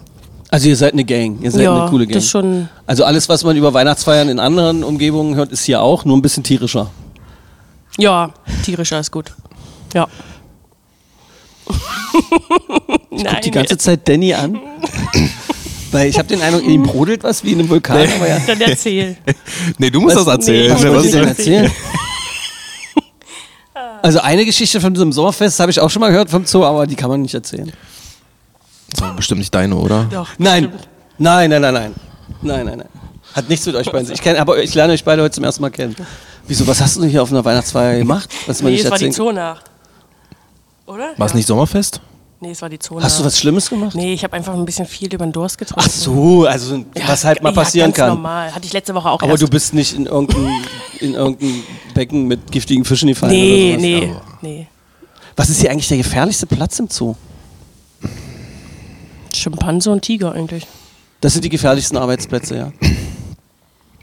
Also 0.49 0.69
ihr 0.69 0.75
seid 0.77 0.93
eine 0.93 1.03
Gang, 1.03 1.39
ihr 1.41 1.51
seid 1.51 1.63
Ja, 1.63 1.81
eine 1.81 1.89
coole 1.89 2.05
Gang. 2.05 2.13
das 2.13 2.29
schon- 2.29 2.69
Also 2.85 3.03
alles, 3.03 3.27
was 3.27 3.43
man 3.43 3.57
über 3.57 3.73
Weihnachtsfeiern 3.73 4.29
in 4.29 4.39
anderen 4.39 4.83
Umgebungen 4.83 5.35
hört, 5.35 5.51
ist 5.51 5.63
hier 5.65 5.81
auch, 5.81 6.05
nur 6.05 6.15
ein 6.15 6.21
bisschen 6.21 6.43
tierischer. 6.43 6.89
Ja, 7.97 8.29
tierischer 8.63 8.99
ist 8.99 9.11
gut. 9.11 9.33
Ja. 9.93 10.07
Ich 13.09 13.23
guck 13.25 13.41
die 13.41 13.51
ganze 13.51 13.77
Zeit 13.77 14.07
Danny 14.07 14.33
an. 14.33 14.59
Weil 15.91 16.07
ich 16.09 16.17
habe 16.17 16.27
den 16.27 16.41
Eindruck, 16.41 16.63
in 16.63 16.69
ihm 16.71 16.83
brodelt 16.83 17.23
was 17.23 17.43
wie 17.43 17.53
in 17.53 17.59
einem 17.59 17.69
Vulkan. 17.69 17.95
Aber 17.97 18.27
ja. 18.27 18.39
Dann 18.45 18.59
erzähl. 18.61 19.15
Nee, 19.77 19.89
du 19.89 20.01
musst 20.01 20.15
Was- 20.17 20.25
das 20.25 20.33
erzählen. 20.35 20.77
nee, 20.81 20.89
Was 20.95 21.05
ich 21.05 21.11
denn 21.11 21.27
erzählen? 21.27 21.71
Also 24.01 24.19
eine 24.19 24.45
Geschichte 24.45 24.79
von 24.79 24.93
diesem 24.93 25.11
Sommerfest 25.11 25.59
habe 25.59 25.71
ich 25.71 25.79
auch 25.79 25.89
schon 25.89 25.99
mal 25.99 26.09
gehört 26.09 26.29
vom 26.29 26.45
Zoo, 26.45 26.63
aber 26.63 26.87
die 26.87 26.95
kann 26.95 27.09
man 27.09 27.21
nicht 27.21 27.33
erzählen. 27.33 27.71
Das 28.91 29.01
war 29.01 29.13
bestimmt 29.15 29.39
nicht 29.39 29.53
deine, 29.53 29.75
oder? 29.75 30.05
Doch, 30.11 30.29
Nein, 30.37 30.71
nein, 31.17 31.49
nein, 31.49 31.61
nein, 31.61 31.73
nein. 31.73 31.95
Nein, 32.41 32.65
nein, 32.65 32.77
nein. 32.79 32.89
Hat 33.33 33.49
nichts 33.49 33.65
mit 33.65 33.75
euch 33.75 33.91
beiden. 33.91 34.11
Ich 34.11 34.21
kenne, 34.21 34.39
aber 34.39 34.61
ich 34.63 34.73
lerne 34.73 34.93
euch 34.93 35.03
beide 35.03 35.21
heute 35.21 35.33
zum 35.35 35.43
ersten 35.43 35.61
Mal 35.61 35.71
kennen. 35.71 35.95
Wieso, 36.47 36.65
was 36.67 36.79
hast 36.79 36.95
du 36.95 37.01
denn 37.01 37.09
hier 37.09 37.21
auf 37.21 37.31
einer 37.31 37.43
Weihnachtsfeier 37.43 37.97
gemacht? 37.97 38.29
Was 38.47 38.61
man 38.61 38.71
Nee, 38.71 38.77
nicht 38.77 38.85
es 38.85 38.91
war 38.91 38.97
die? 38.97 39.09
Zoonacht. 39.09 39.63
Oder? 40.85 41.09
War 41.17 41.25
es 41.25 41.33
Ja. 41.33 41.37
nicht 41.37 41.47
Sommerfest? 41.47 41.99
Nee, 42.39 42.51
es 42.51 42.61
war 42.61 42.69
die 42.69 42.77
Zoonacht. 42.77 43.03
Hast 43.05 43.19
du 43.19 43.25
was 43.25 43.39
Schlimmes 43.39 43.67
gemacht? 43.69 43.95
Nee, 43.95 44.13
ich 44.13 44.23
habe 44.23 44.35
einfach 44.35 44.53
ein 44.53 44.63
bisschen 44.63 44.85
viel 44.85 45.11
über 45.11 45.25
den 45.25 45.31
Durst 45.31 45.57
getrunken. 45.57 45.83
Ach 45.87 45.91
so, 45.91 46.45
also 46.45 46.85
was 47.07 47.25
halt 47.25 47.41
mal 47.41 47.49
ja, 47.49 47.55
passieren 47.55 47.87
ganz 47.91 47.97
kann. 47.97 48.09
normal. 48.09 48.53
Hatte 48.53 48.65
ich 48.65 48.73
letzte 48.73 48.93
Woche 48.93 49.09
auch 49.09 49.19
Aber 49.21 49.31
erst. 49.31 49.41
du 49.41 49.47
bist 49.47 49.73
nicht 49.73 49.93
in 49.95 50.05
irgendein, 50.05 50.63
in 50.99 51.13
irgendein 51.15 51.63
Becken 51.95 52.27
mit 52.27 52.51
giftigen 52.51 52.85
Fischen 52.85 53.07
gefallen 53.09 53.31
Nee, 53.33 53.73
oder 53.73 54.07
sowas. 54.13 54.23
nee, 54.41 54.49
nee. 54.49 54.67
Was 55.35 55.49
ist 55.49 55.61
hier 55.61 55.71
eigentlich 55.71 55.87
der 55.87 55.97
gefährlichste 55.97 56.45
Platz 56.45 56.77
im 56.77 56.87
Zoo? 56.89 57.15
Schimpanse 59.33 59.91
und 59.91 60.01
Tiger 60.01 60.31
eigentlich. 60.33 60.65
Das 61.21 61.33
sind 61.33 61.43
die 61.43 61.49
gefährlichsten 61.49 61.97
Arbeitsplätze, 61.97 62.55
ja. 62.55 62.71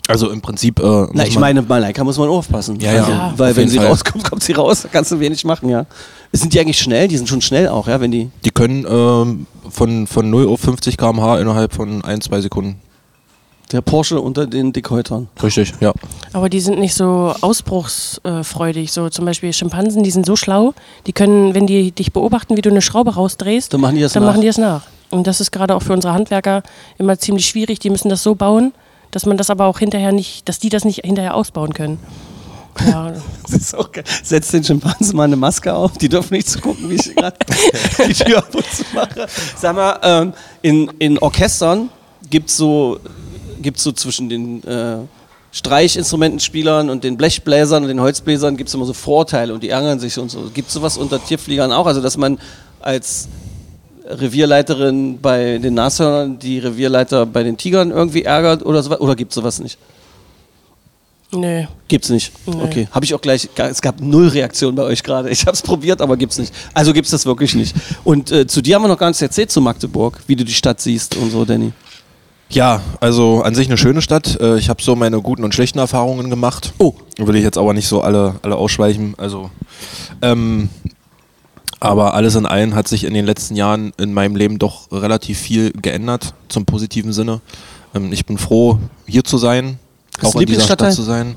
Also 0.07 0.30
im 0.30 0.40
Prinzip. 0.42 0.80
Äh, 0.80 1.07
Na, 1.12 1.26
ich 1.26 1.38
meine, 1.38 1.62
Malaika 1.62 2.05
muss 2.05 2.18
man 2.18 2.28
aufpassen. 2.28 2.78
Ja, 2.80 2.92
ja. 2.92 2.98
Also, 3.00 3.11
Ja. 3.12 3.34
Weil 3.36 3.50
Auf 3.52 3.57
wenn 3.57 3.68
sie 3.68 3.78
Fall. 3.78 3.86
rauskommt, 3.86 4.24
kommt 4.24 4.42
sie 4.42 4.52
raus, 4.52 4.82
da 4.82 4.88
kannst 4.92 5.11
du 5.12 5.18
wenig 5.20 5.44
machen, 5.44 5.68
ja. 5.70 5.86
Sind 6.32 6.52
die 6.52 6.61
eigentlich 6.61 6.78
schnell? 6.78 7.09
Die 7.09 7.16
sind 7.16 7.28
schon 7.28 7.40
schnell 7.40 7.68
auch, 7.68 7.88
ja, 7.88 8.00
wenn 8.00 8.11
die. 8.11 8.30
Die 8.44 8.50
können 8.50 8.84
ähm, 8.88 9.46
von, 9.70 10.07
von 10.07 10.28
0 10.28 10.48
auf 10.48 10.61
50 10.61 10.96
km/h 10.98 11.38
innerhalb 11.40 11.72
von 11.72 12.05
1, 12.05 12.26
2 12.26 12.40
Sekunden. 12.42 12.76
Der 13.72 13.80
Porsche 13.80 14.20
unter 14.20 14.46
den 14.46 14.72
Dickhäutern. 14.74 15.28
Richtig, 15.42 15.72
ja. 15.80 15.92
Aber 16.34 16.50
die 16.50 16.61
sind 16.61 16.78
nicht 16.78 16.94
so 16.94 17.34
ausbruchsfreudig. 17.40 18.92
So 18.92 19.09
zum 19.09 19.24
Beispiel 19.24 19.52
Schimpansen, 19.52 20.02
die 20.02 20.11
sind 20.11 20.26
so 20.26 20.36
schlau, 20.36 20.74
die 21.07 21.12
können, 21.12 21.55
wenn 21.55 21.66
die 21.66 21.92
dich 21.92 22.12
beobachten, 22.12 22.57
wie 22.57 22.61
du 22.62 22.70
eine 22.70 22.82
Schraube 22.82 23.14
rausdrehst, 23.14 23.72
Dann 23.72 23.80
machen 23.80 23.96
die 23.96 24.02
das 24.02 24.12
dann 24.12 24.22
nach. 24.22 24.30
machen 24.32 24.42
die 24.42 24.46
das 24.48 24.59
nach. 24.59 24.82
Und 25.11 25.26
das 25.26 25.40
ist 25.40 25.50
gerade 25.50 25.74
auch 25.74 25.82
für 25.82 25.92
unsere 25.92 26.12
Handwerker 26.12 26.62
immer 26.98 27.18
ziemlich 27.18 27.46
schwierig. 27.46 27.78
Die 27.78 27.90
müssen 27.90 28.09
das 28.09 28.22
so 28.22 28.34
bauen, 28.34 28.72
dass 29.14 29.26
man 29.26 29.36
das 29.36 29.48
aber 29.48 29.66
auch 29.66 29.78
hinterher 29.78 30.10
nicht, 30.10 30.48
dass 30.48 30.58
die 30.58 30.70
das 30.70 30.84
nicht 30.84 31.04
hinterher 31.04 31.36
ausbauen 31.36 31.72
können. 31.72 32.00
Ja, 32.84 33.12
Das 33.42 33.52
ist 33.52 33.74
auch 33.76 33.92
geil. 33.92 34.02
Den 34.28 34.64
Schimpansen 34.64 35.16
mal 35.16 35.24
eine 35.24 35.36
Maske 35.36 35.72
auf. 35.72 35.96
Die 35.98 36.08
dürfen 36.08 36.34
nicht 36.34 36.48
zugucken, 36.48 36.90
wie 36.90 36.94
ich 36.94 37.14
gerade 37.14 37.36
die 38.08 38.12
Tür 38.12 38.38
ab 38.38 38.52
und 38.52 38.66
zu 38.66 38.82
mache. 38.92 39.26
Sag 39.56 39.76
mal, 39.76 40.00
ähm, 40.02 40.32
in, 40.62 40.90
in 40.98 41.18
Orchestern 41.18 41.90
gibt 42.28 42.50
es 42.50 42.56
so, 42.56 42.98
gibt's 43.62 43.84
so 43.84 43.92
zwischen 43.92 44.28
den 44.28 44.64
äh, 44.64 44.96
Streichinstrumentenspielern 45.52 46.90
und 46.90 47.04
den 47.04 47.16
Blechbläsern 47.16 47.84
und 47.84 47.88
den 47.90 48.00
Holzbläsern 48.00 48.56
gibt 48.56 48.68
es 48.68 48.74
immer 48.74 48.86
so 48.86 48.94
Vorteile 48.94 49.54
und 49.54 49.62
die 49.62 49.68
ärgern 49.68 50.00
sich 50.00 50.18
und 50.18 50.28
so. 50.28 50.50
Gibt 50.52 50.68
es 50.68 50.74
sowas 50.74 50.96
unter 50.96 51.24
Tierfliegern 51.24 51.70
auch? 51.70 51.86
Also, 51.86 52.00
dass 52.00 52.16
man 52.16 52.40
als 52.80 53.28
Revierleiterin 54.07 55.18
bei 55.20 55.59
den 55.59 55.74
Nashörnern 55.74 56.38
die 56.38 56.59
Revierleiter 56.59 57.26
bei 57.26 57.42
den 57.42 57.57
Tigern 57.57 57.90
irgendwie 57.90 58.22
ärgert 58.22 58.64
oder 58.64 58.82
sowas? 58.82 59.00
Oder 59.00 59.16
gibt 59.16 59.32
es 59.32 59.36
sowas 59.36 59.59
nicht? 59.61 59.78
nee. 61.32 61.66
Gibt's 61.88 62.09
nicht. 62.11 62.32
Nee. 62.46 62.62
Okay. 62.62 62.88
Habe 62.90 63.05
ich 63.05 63.14
auch 63.14 63.20
gleich. 63.20 63.48
Es 63.57 63.82
gab 63.82 64.00
null 64.00 64.28
Reaktion 64.28 64.74
bei 64.74 64.84
euch 64.84 65.02
gerade. 65.02 65.30
Ich 65.30 65.42
habe 65.42 65.52
es 65.52 65.62
probiert, 65.62 66.00
aber 66.00 66.16
gibt's 66.16 66.38
nicht. 66.38 66.52
Also 66.72 66.92
gibt's 66.92 67.11
das 67.11 67.26
wirklich 67.26 67.55
nicht. 67.55 67.74
Und 68.05 68.30
äh, 68.30 68.46
zu 68.46 68.62
dir 68.62 68.76
haben 68.76 68.82
wir 68.82 68.88
noch 68.88 68.98
gar 68.98 69.09
nichts 69.09 69.20
erzählt 69.22 69.50
zu 69.50 69.61
Magdeburg, 69.61 70.20
wie 70.26 70.36
du 70.36 70.44
die 70.44 70.52
Stadt 70.55 70.80
siehst 70.80 71.16
und 71.16 71.30
so, 71.30 71.44
Danny. 71.44 71.72
Ja, 72.50 72.80
also 73.00 73.42
an 73.42 73.55
sich 73.55 73.66
eine 73.66 73.76
schöne 73.76 74.00
Stadt. 74.02 74.38
Äh, 74.40 74.59
Ich 74.59 74.68
habe 74.68 74.82
so 74.82 74.94
meine 74.96 75.20
guten 75.20 75.44
und 75.44 75.55
schlechten 75.55 75.78
Erfahrungen 75.78 76.30
gemacht. 76.30 76.72
Oh. 76.78 76.94
Will 77.18 77.36
ich 77.36 77.42
jetzt 77.42 77.59
aber 77.59 77.74
nicht 77.74 77.88
so 77.88 78.00
alle, 78.00 78.36
alle 78.42 78.57
ausschweichen. 78.57 79.14
Also, 79.18 79.50
ähm, 80.22 80.68
aber 81.85 82.14
alles 82.14 82.35
in 82.35 82.47
allem 82.47 82.74
hat 82.74 82.89
sich 82.89 83.05
in 83.05 83.12
den 83.12 83.26
letzten 83.26 83.57
Jahren 83.57 83.93
in 83.99 84.14
meinem 84.14 84.37
Leben 84.37 84.59
doch 84.59 84.91
relativ 84.91 85.39
viel 85.39 85.70
geändert, 85.72 86.35
zum 86.49 86.64
positiven 86.64 87.12
Sinne. 87.12 87.41
Ähm, 87.95 88.12
ich 88.12 88.24
bin 88.24 88.39
froh, 88.39 88.78
hier 89.07 89.22
zu 89.22 89.37
sein, 89.37 89.78
Hast 90.18 90.35
auch 90.35 90.41
in 90.41 90.47
dieser? 90.47 90.62
Stadt 90.62 90.93
zu 90.95 91.03
sein. 91.03 91.37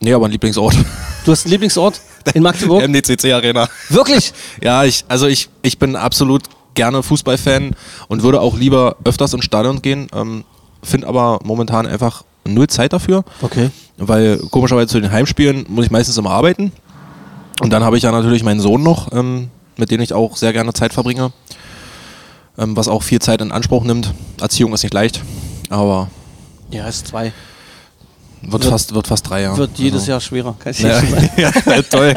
Nee, 0.00 0.12
aber 0.12 0.26
ein 0.26 0.30
Lieblingsort. 0.30 0.76
Du 1.24 1.32
hast 1.32 1.46
einen 1.46 1.52
Lieblingsort 1.52 2.00
in 2.34 2.42
Magdeburg? 2.42 2.82
MDCC 2.88 3.32
Arena. 3.32 3.68
Wirklich? 3.88 4.32
Ja, 4.62 4.84
ich, 4.84 5.04
also 5.08 5.26
ich, 5.26 5.48
ich 5.62 5.78
bin 5.78 5.96
absolut 5.96 6.42
gerne 6.74 7.02
Fußballfan 7.02 7.74
und 8.08 8.22
würde 8.22 8.40
auch 8.40 8.56
lieber 8.56 8.96
öfters 9.04 9.32
ins 9.32 9.44
Stadion 9.44 9.80
gehen. 9.80 10.08
Ähm, 10.14 10.44
Finde 10.82 11.06
aber 11.06 11.40
momentan 11.44 11.86
einfach 11.86 12.24
null 12.46 12.66
Zeit 12.68 12.92
dafür, 12.92 13.24
Okay. 13.40 13.70
Weil 13.98 14.38
komischerweise 14.50 14.88
zu 14.88 15.00
den 15.00 15.10
Heimspielen 15.12 15.64
muss 15.68 15.86
ich 15.86 15.90
meistens 15.90 16.16
immer 16.18 16.30
arbeiten. 16.30 16.72
Und 17.60 17.72
dann 17.72 17.82
habe 17.84 17.96
ich 17.96 18.02
ja 18.02 18.12
natürlich 18.12 18.42
meinen 18.42 18.60
Sohn 18.60 18.82
noch, 18.82 19.12
ähm, 19.12 19.48
mit 19.76 19.90
dem 19.90 20.00
ich 20.00 20.12
auch 20.12 20.36
sehr 20.36 20.52
gerne 20.52 20.72
Zeit 20.72 20.92
verbringe, 20.92 21.32
ähm, 22.58 22.76
was 22.76 22.88
auch 22.88 23.02
viel 23.02 23.18
Zeit 23.20 23.40
in 23.40 23.52
Anspruch 23.52 23.84
nimmt. 23.84 24.12
Erziehung 24.40 24.72
ist 24.74 24.82
nicht 24.82 24.92
leicht, 24.94 25.22
aber 25.70 26.08
Ja, 26.70 26.86
ist 26.88 27.06
zwei. 27.08 27.32
Wird, 28.42 28.52
Wird- 28.52 28.64
fast, 28.66 28.94
wird 28.94 29.06
fast 29.06 29.28
drei 29.28 29.42
Jahre. 29.42 29.56
Wird 29.56 29.78
jedes 29.78 30.00
Also- 30.02 30.10
Jahr 30.12 30.20
schwerer. 30.20 30.54
Kann 30.58 30.70
ich 30.72 30.80
Ja, 30.80 31.00
sagen. 31.00 31.30
ja, 31.38 31.50
toll. 31.90 32.14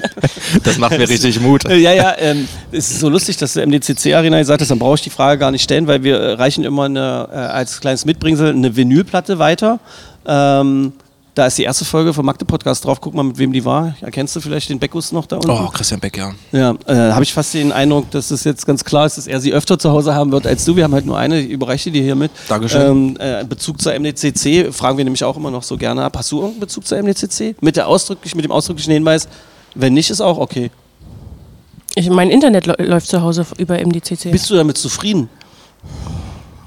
Das 0.63 0.77
macht 0.77 0.97
mir 0.97 1.07
richtig 1.09 1.39
Mut. 1.39 1.65
Äh, 1.65 1.77
Ja, 1.77 1.93
ja, 1.93 2.13
ähm, 2.19 2.47
es 2.71 2.91
ist 2.91 2.99
so 2.99 3.09
lustig, 3.09 3.38
dass 3.38 3.53
der 3.53 3.63
MDCC-Arena 3.65 4.38
gesagt 4.39 4.61
hat, 4.61 4.69
dann 4.69 4.77
brauche 4.80 4.95
ich 4.95 5.01
die 5.01 5.09
Frage 5.09 5.39
gar 5.39 5.49
nicht 5.51 5.63
stellen, 5.63 5.88
weil 5.88 6.03
wir 6.03 6.19
äh, 6.19 6.34
reichen 6.34 6.65
immer 6.65 6.84
eine, 6.84 7.30
äh, 7.32 7.36
als 7.36 7.80
kleines 7.80 8.03
Mitbringsel 8.05 8.49
eine 8.53 8.75
Vinylplatte 8.75 9.39
weiter. 9.39 9.80
Ähm, 10.27 10.91
da 11.36 11.45
ist 11.45 11.57
die 11.57 11.63
erste 11.63 11.86
Folge 11.86 12.13
vom 12.13 12.25
Magde 12.25 12.43
Podcast 12.43 12.84
drauf. 12.84 12.99
Guck 12.99 13.13
mal, 13.13 13.23
mit 13.23 13.38
wem 13.38 13.53
die 13.53 13.63
war. 13.63 13.95
Erkennst 14.01 14.36
du 14.36 14.41
vielleicht 14.41 14.69
den 14.69 14.80
Beckus 14.80 15.11
noch 15.11 15.25
da 15.25 15.38
unten? 15.38 15.49
Oh, 15.51 15.67
Christian 15.71 15.99
Beck, 15.99 16.17
ja. 16.17 16.34
Ja, 16.51 16.75
äh, 16.86 17.13
habe 17.13 17.23
ich 17.23 17.34
fast 17.34 17.53
den 17.53 17.71
Eindruck, 17.71 18.11
dass 18.11 18.32
es 18.32 18.43
jetzt 18.43 18.65
ganz 18.65 18.84
klar 18.84 19.05
ist, 19.05 19.17
dass 19.17 19.25
er 19.27 19.39
sie 19.39 19.53
öfter 19.53 19.80
zu 19.80 19.89
Hause 19.91 20.13
haben 20.15 20.32
wird 20.32 20.45
als 20.47 20.65
du. 20.65 20.75
Wir 20.75 20.84
haben 20.84 20.93
halt 20.93 21.05
nur 21.05 21.17
eine, 21.17 21.39
ich 21.39 21.49
überreiche 21.49 21.91
dir 21.91 22.01
hiermit. 22.03 22.32
Dankeschön. 22.49 22.82
Ähm, 22.82 23.17
äh, 23.19 23.45
Bezug 23.45 23.82
zur 23.82 23.93
MDCC 23.97 24.73
fragen 24.73 24.97
wir 24.97 25.05
nämlich 25.05 25.23
auch 25.23 25.38
immer 25.38 25.51
noch 25.51 25.63
so 25.63 25.77
gerne 25.77 26.03
ab. 26.03 26.17
Hast 26.17 26.32
du 26.32 26.38
irgendeinen 26.38 26.59
Bezug 26.61 26.86
zur 26.86 26.97
MDCC? 27.01 27.55
Mit, 27.61 27.77
der 27.77 27.88
ausdrücklich, 27.88 28.36
mit 28.36 28.43
dem 28.43 28.51
ausdrücklichen 28.51 28.91
Hinweis, 28.93 29.27
wenn 29.75 29.93
nicht, 29.93 30.09
ist 30.09 30.21
auch 30.21 30.38
okay. 30.39 30.71
Ich, 31.95 32.09
mein 32.09 32.30
Internet 32.32 32.65
lä- 32.67 32.82
läuft 32.84 33.07
zu 33.07 33.21
Hause 33.21 33.45
über 33.57 33.75
MDCC. 33.80 34.32
Bist 34.32 34.49
du 34.49 34.55
damit 34.55 34.77
zufrieden? 34.77 35.30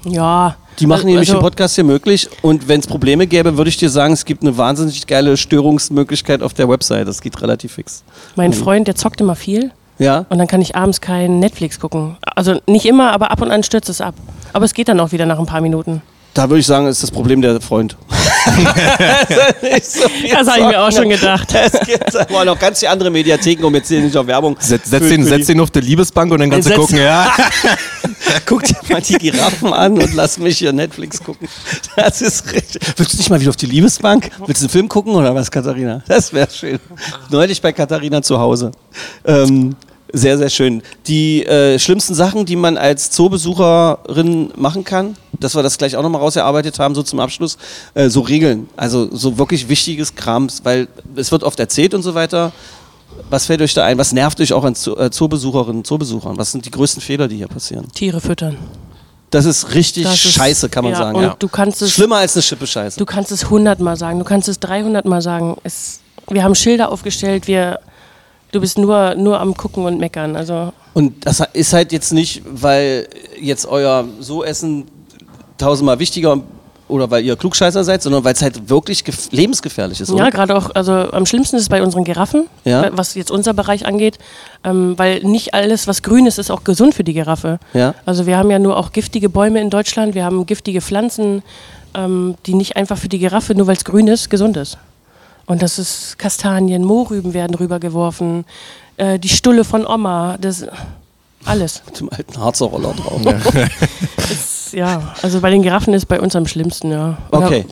ja. 0.05 0.55
Die 0.79 0.87
machen 0.87 1.05
nämlich 1.05 1.29
also, 1.29 1.39
den 1.39 1.43
Podcast 1.43 1.75
hier 1.75 1.83
möglich 1.83 2.27
und 2.41 2.67
wenn 2.67 2.79
es 2.79 2.87
Probleme 2.87 3.27
gäbe, 3.27 3.57
würde 3.57 3.69
ich 3.69 3.77
dir 3.77 3.89
sagen, 3.89 4.13
es 4.13 4.25
gibt 4.25 4.41
eine 4.41 4.57
wahnsinnig 4.57 5.05
geile 5.07 5.37
Störungsmöglichkeit 5.37 6.41
auf 6.41 6.53
der 6.53 6.67
Website. 6.69 7.07
Das 7.07 7.21
geht 7.21 7.41
relativ 7.41 7.73
fix. 7.73 8.03
Mein 8.35 8.53
Freund, 8.53 8.87
der 8.87 8.95
zockt 8.95 9.21
immer 9.21 9.35
viel 9.35 9.71
Ja? 9.99 10.25
und 10.29 10.37
dann 10.37 10.47
kann 10.47 10.61
ich 10.61 10.75
abends 10.75 11.01
kein 11.01 11.39
Netflix 11.39 11.79
gucken. 11.79 12.17
Also 12.35 12.59
nicht 12.67 12.85
immer, 12.85 13.11
aber 13.11 13.31
ab 13.31 13.41
und 13.41 13.51
an 13.51 13.63
stürzt 13.63 13.89
es 13.89 14.01
ab. 14.01 14.15
Aber 14.51 14.65
es 14.65 14.73
geht 14.73 14.87
dann 14.87 14.99
auch 14.99 15.11
wieder 15.11 15.25
nach 15.25 15.39
ein 15.39 15.45
paar 15.45 15.61
Minuten. 15.61 16.01
Da 16.33 16.49
würde 16.49 16.61
ich 16.61 16.65
sagen, 16.65 16.87
ist 16.87 17.03
das 17.03 17.11
Problem 17.11 17.41
der 17.41 17.61
Freund. 17.61 17.95
Das 19.63 20.49
habe 20.49 20.59
ich 20.59 20.65
mir 20.65 20.81
auch 20.81 20.91
schon 20.91 21.09
gedacht. 21.09 21.53
Es 21.53 21.79
gibt 21.85 22.15
aber 22.15 22.43
noch 22.45 22.59
ganz 22.59 22.79
viele 22.79 22.91
andere 22.91 23.09
Mediatheken, 23.09 23.63
um 23.63 23.73
jetzt 23.75 23.87
hier 23.87 24.01
nicht 24.01 24.17
auf 24.17 24.27
Werbung. 24.27 24.57
Setz, 24.59 24.89
setz, 24.89 25.07
den, 25.07 25.23
setz 25.23 25.47
den 25.47 25.59
auf 25.59 25.71
die 25.71 25.79
Liebesbank 25.79 26.31
und 26.31 26.39
dann 26.39 26.49
kannst 26.49 26.69
du 26.69 26.73
gucken, 26.75 26.97
ja. 26.97 27.31
Guck 28.45 28.63
dir 28.63 28.75
mal 28.89 29.01
die 29.01 29.17
Giraffen 29.17 29.73
an 29.73 29.93
und 29.93 30.13
lass 30.13 30.37
mich 30.37 30.57
hier 30.57 30.73
Netflix 30.73 31.23
gucken. 31.23 31.47
Das 31.95 32.21
ist 32.21 32.51
richtig. 32.51 32.81
Willst 32.97 33.13
du 33.13 33.17
nicht 33.17 33.29
mal 33.29 33.39
wieder 33.39 33.49
auf 33.49 33.55
die 33.55 33.65
Liebesbank? 33.65 34.29
Willst 34.45 34.61
du 34.61 34.65
einen 34.65 34.69
Film 34.69 34.89
gucken 34.89 35.13
oder 35.13 35.33
was, 35.35 35.51
Katharina? 35.51 36.03
Das 36.07 36.33
wäre 36.33 36.49
schön. 36.49 36.79
Neulich 37.29 37.61
bei 37.61 37.71
Katharina 37.71 38.21
zu 38.21 38.39
Hause. 38.39 38.71
Ähm, 39.25 39.75
sehr, 40.15 40.37
sehr 40.37 40.49
schön. 40.49 40.83
Die 41.07 41.43
äh, 41.45 41.79
schlimmsten 41.79 42.13
Sachen, 42.13 42.45
die 42.45 42.55
man 42.55 42.77
als 42.77 43.09
Zoobesucherin 43.09 44.51
machen 44.55 44.83
kann, 44.83 45.17
dass 45.39 45.55
wir 45.55 45.63
das 45.63 45.77
gleich 45.77 45.95
auch 45.95 46.03
nochmal 46.03 46.21
rausgearbeitet 46.21 46.77
haben, 46.77 46.93
so 46.93 47.01
zum 47.01 47.19
Abschluss, 47.19 47.57
äh, 47.95 48.09
so 48.09 48.21
Regeln. 48.21 48.69
Also 48.77 49.13
so 49.15 49.39
wirklich 49.39 49.69
wichtiges 49.69 50.13
Krams, 50.13 50.61
weil 50.63 50.87
es 51.15 51.31
wird 51.31 51.43
oft 51.43 51.59
erzählt 51.59 51.95
und 51.95 52.03
so 52.03 52.13
weiter. 52.13 52.51
Was 53.29 53.45
fällt 53.47 53.61
euch 53.61 53.73
da 53.73 53.85
ein? 53.85 53.97
Was 53.97 54.11
nervt 54.11 54.39
euch 54.41 54.53
auch 54.53 54.63
an 54.63 54.73
äh, 54.97 55.09
Zoobesucherinnen, 55.09 55.83
Zoobesuchern? 55.83 56.37
Was 56.37 56.51
sind 56.51 56.65
die 56.65 56.71
größten 56.71 57.01
Fehler, 57.01 57.27
die 57.27 57.37
hier 57.37 57.47
passieren? 57.47 57.87
Tiere 57.93 58.21
füttern. 58.21 58.57
Das 59.31 59.45
ist 59.45 59.73
richtig 59.73 60.03
Das 60.03 60.13
ist- 60.23 60.33
scheiße, 60.33 60.69
kann 60.69 60.83
man 60.83 60.93
ja, 60.93 60.99
sagen. 60.99 61.15
und 61.17 61.23
Ja. 61.23 61.35
du 61.39 61.47
kannst 61.47 61.81
es- 61.81 61.91
Schlimmer 61.91 62.17
als 62.17 62.35
eine 62.35 62.43
Schippe 62.43 62.67
Scheiße. 62.67 62.99
Du 62.99 63.05
kannst 63.05 63.31
es 63.31 63.45
100 63.49 63.79
Mal 63.79 63.97
sagen, 63.97 64.19
du 64.19 64.25
kannst 64.25 64.47
es 64.47 64.59
300 64.59 65.05
Mal 65.05 65.21
sagen. 65.21 65.57
Es, 65.63 66.01
wir 66.29 66.43
haben 66.43 66.53
Schilder 66.53 66.91
aufgestellt, 66.91 67.47
wir, 67.47 67.79
du 68.51 68.61
bist 68.61 68.77
nur, 68.77 69.15
nur 69.15 69.39
am 69.39 69.55
Gucken 69.55 69.85
und 69.85 69.99
meckern. 69.99 70.35
Also 70.35 70.71
Und 70.93 71.25
das 71.25 71.41
ist 71.53 71.73
halt 71.73 71.91
jetzt 71.91 72.13
nicht, 72.13 72.43
weil 72.45 73.07
jetzt 73.41 73.65
euer 73.65 74.05
So-Essen 74.19 74.85
tausendmal 75.57 75.97
wichtiger 75.97 76.41
oder 76.87 77.09
weil 77.09 77.23
ihr 77.23 77.35
Klugscheißer 77.35 77.83
seid, 77.83 78.01
sondern 78.03 78.23
weil 78.23 78.33
es 78.33 78.41
halt 78.41 78.69
wirklich 78.69 79.01
gef- 79.01 79.29
lebensgefährlich 79.31 80.01
ist. 80.01 80.09
Oder? 80.11 80.25
ja, 80.25 80.29
gerade 80.29 80.55
auch, 80.55 80.69
also 80.75 80.91
am 80.93 81.25
schlimmsten 81.25 81.55
ist 81.55 81.63
es 81.63 81.69
bei 81.69 81.81
unseren 81.81 82.03
Giraffen, 82.03 82.45
Ja. 82.65 82.89
was 82.93 83.15
jetzt 83.15 83.31
unser 83.31 83.53
Bereich 83.53 83.85
angeht, 83.85 84.19
ähm, 84.63 84.93
weil 84.97 85.23
nicht 85.23 85.53
alles, 85.53 85.87
was 85.87 86.01
grün 86.03 86.25
ist, 86.25 86.39
ist 86.39 86.51
auch 86.51 86.63
gesund 86.63 86.93
für 86.93 87.03
die 87.03 87.13
Giraffe. 87.13 87.59
Ja. 87.73 87.95
Also 88.05 88.25
wir 88.25 88.37
haben 88.37 88.51
ja 88.51 88.59
nur 88.59 88.77
auch 88.77 88.91
giftige 88.91 89.29
Bäume 89.29 89.61
in 89.61 89.69
Deutschland, 89.69 90.13
wir 90.13 90.25
haben 90.25 90.45
giftige 90.45 90.81
Pflanzen, 90.81 91.41
ähm, 91.95 92.35
die 92.45 92.53
nicht 92.53 92.75
einfach 92.75 92.97
für 92.97 93.09
die 93.09 93.19
Giraffe, 93.19 93.55
nur 93.55 93.67
weil 93.67 93.77
es 93.77 93.85
grün 93.85 94.07
ist, 94.07 94.29
gesund 94.29 94.57
ist. 94.57 94.77
Und 95.45 95.61
das 95.61 95.79
ist 95.79 96.17
Kastanien, 96.19 96.83
Mohrrüben 96.83 97.33
werden 97.33 97.55
rübergeworfen, 97.55 98.45
äh, 98.97 99.19
die 99.19 99.29
Stulle 99.29 99.63
von 99.63 99.85
Oma, 99.85 100.37
das 100.39 100.65
alles. 101.45 101.81
Mit 101.85 101.99
dem 101.99 102.09
alten 102.11 102.37
Harzer 102.39 102.65
Roller 102.65 102.93
drauf. 102.93 103.21
Ja, 104.73 105.13
also 105.21 105.39
bei 105.39 105.51
den 105.51 105.61
Giraffen 105.61 105.93
ist 105.93 106.07
bei 106.07 106.19
uns 106.19 106.35
am 106.35 106.47
schlimmsten, 106.47 106.89
ja. 106.91 107.17
Oder- 107.31 107.45
Okay. 107.45 107.65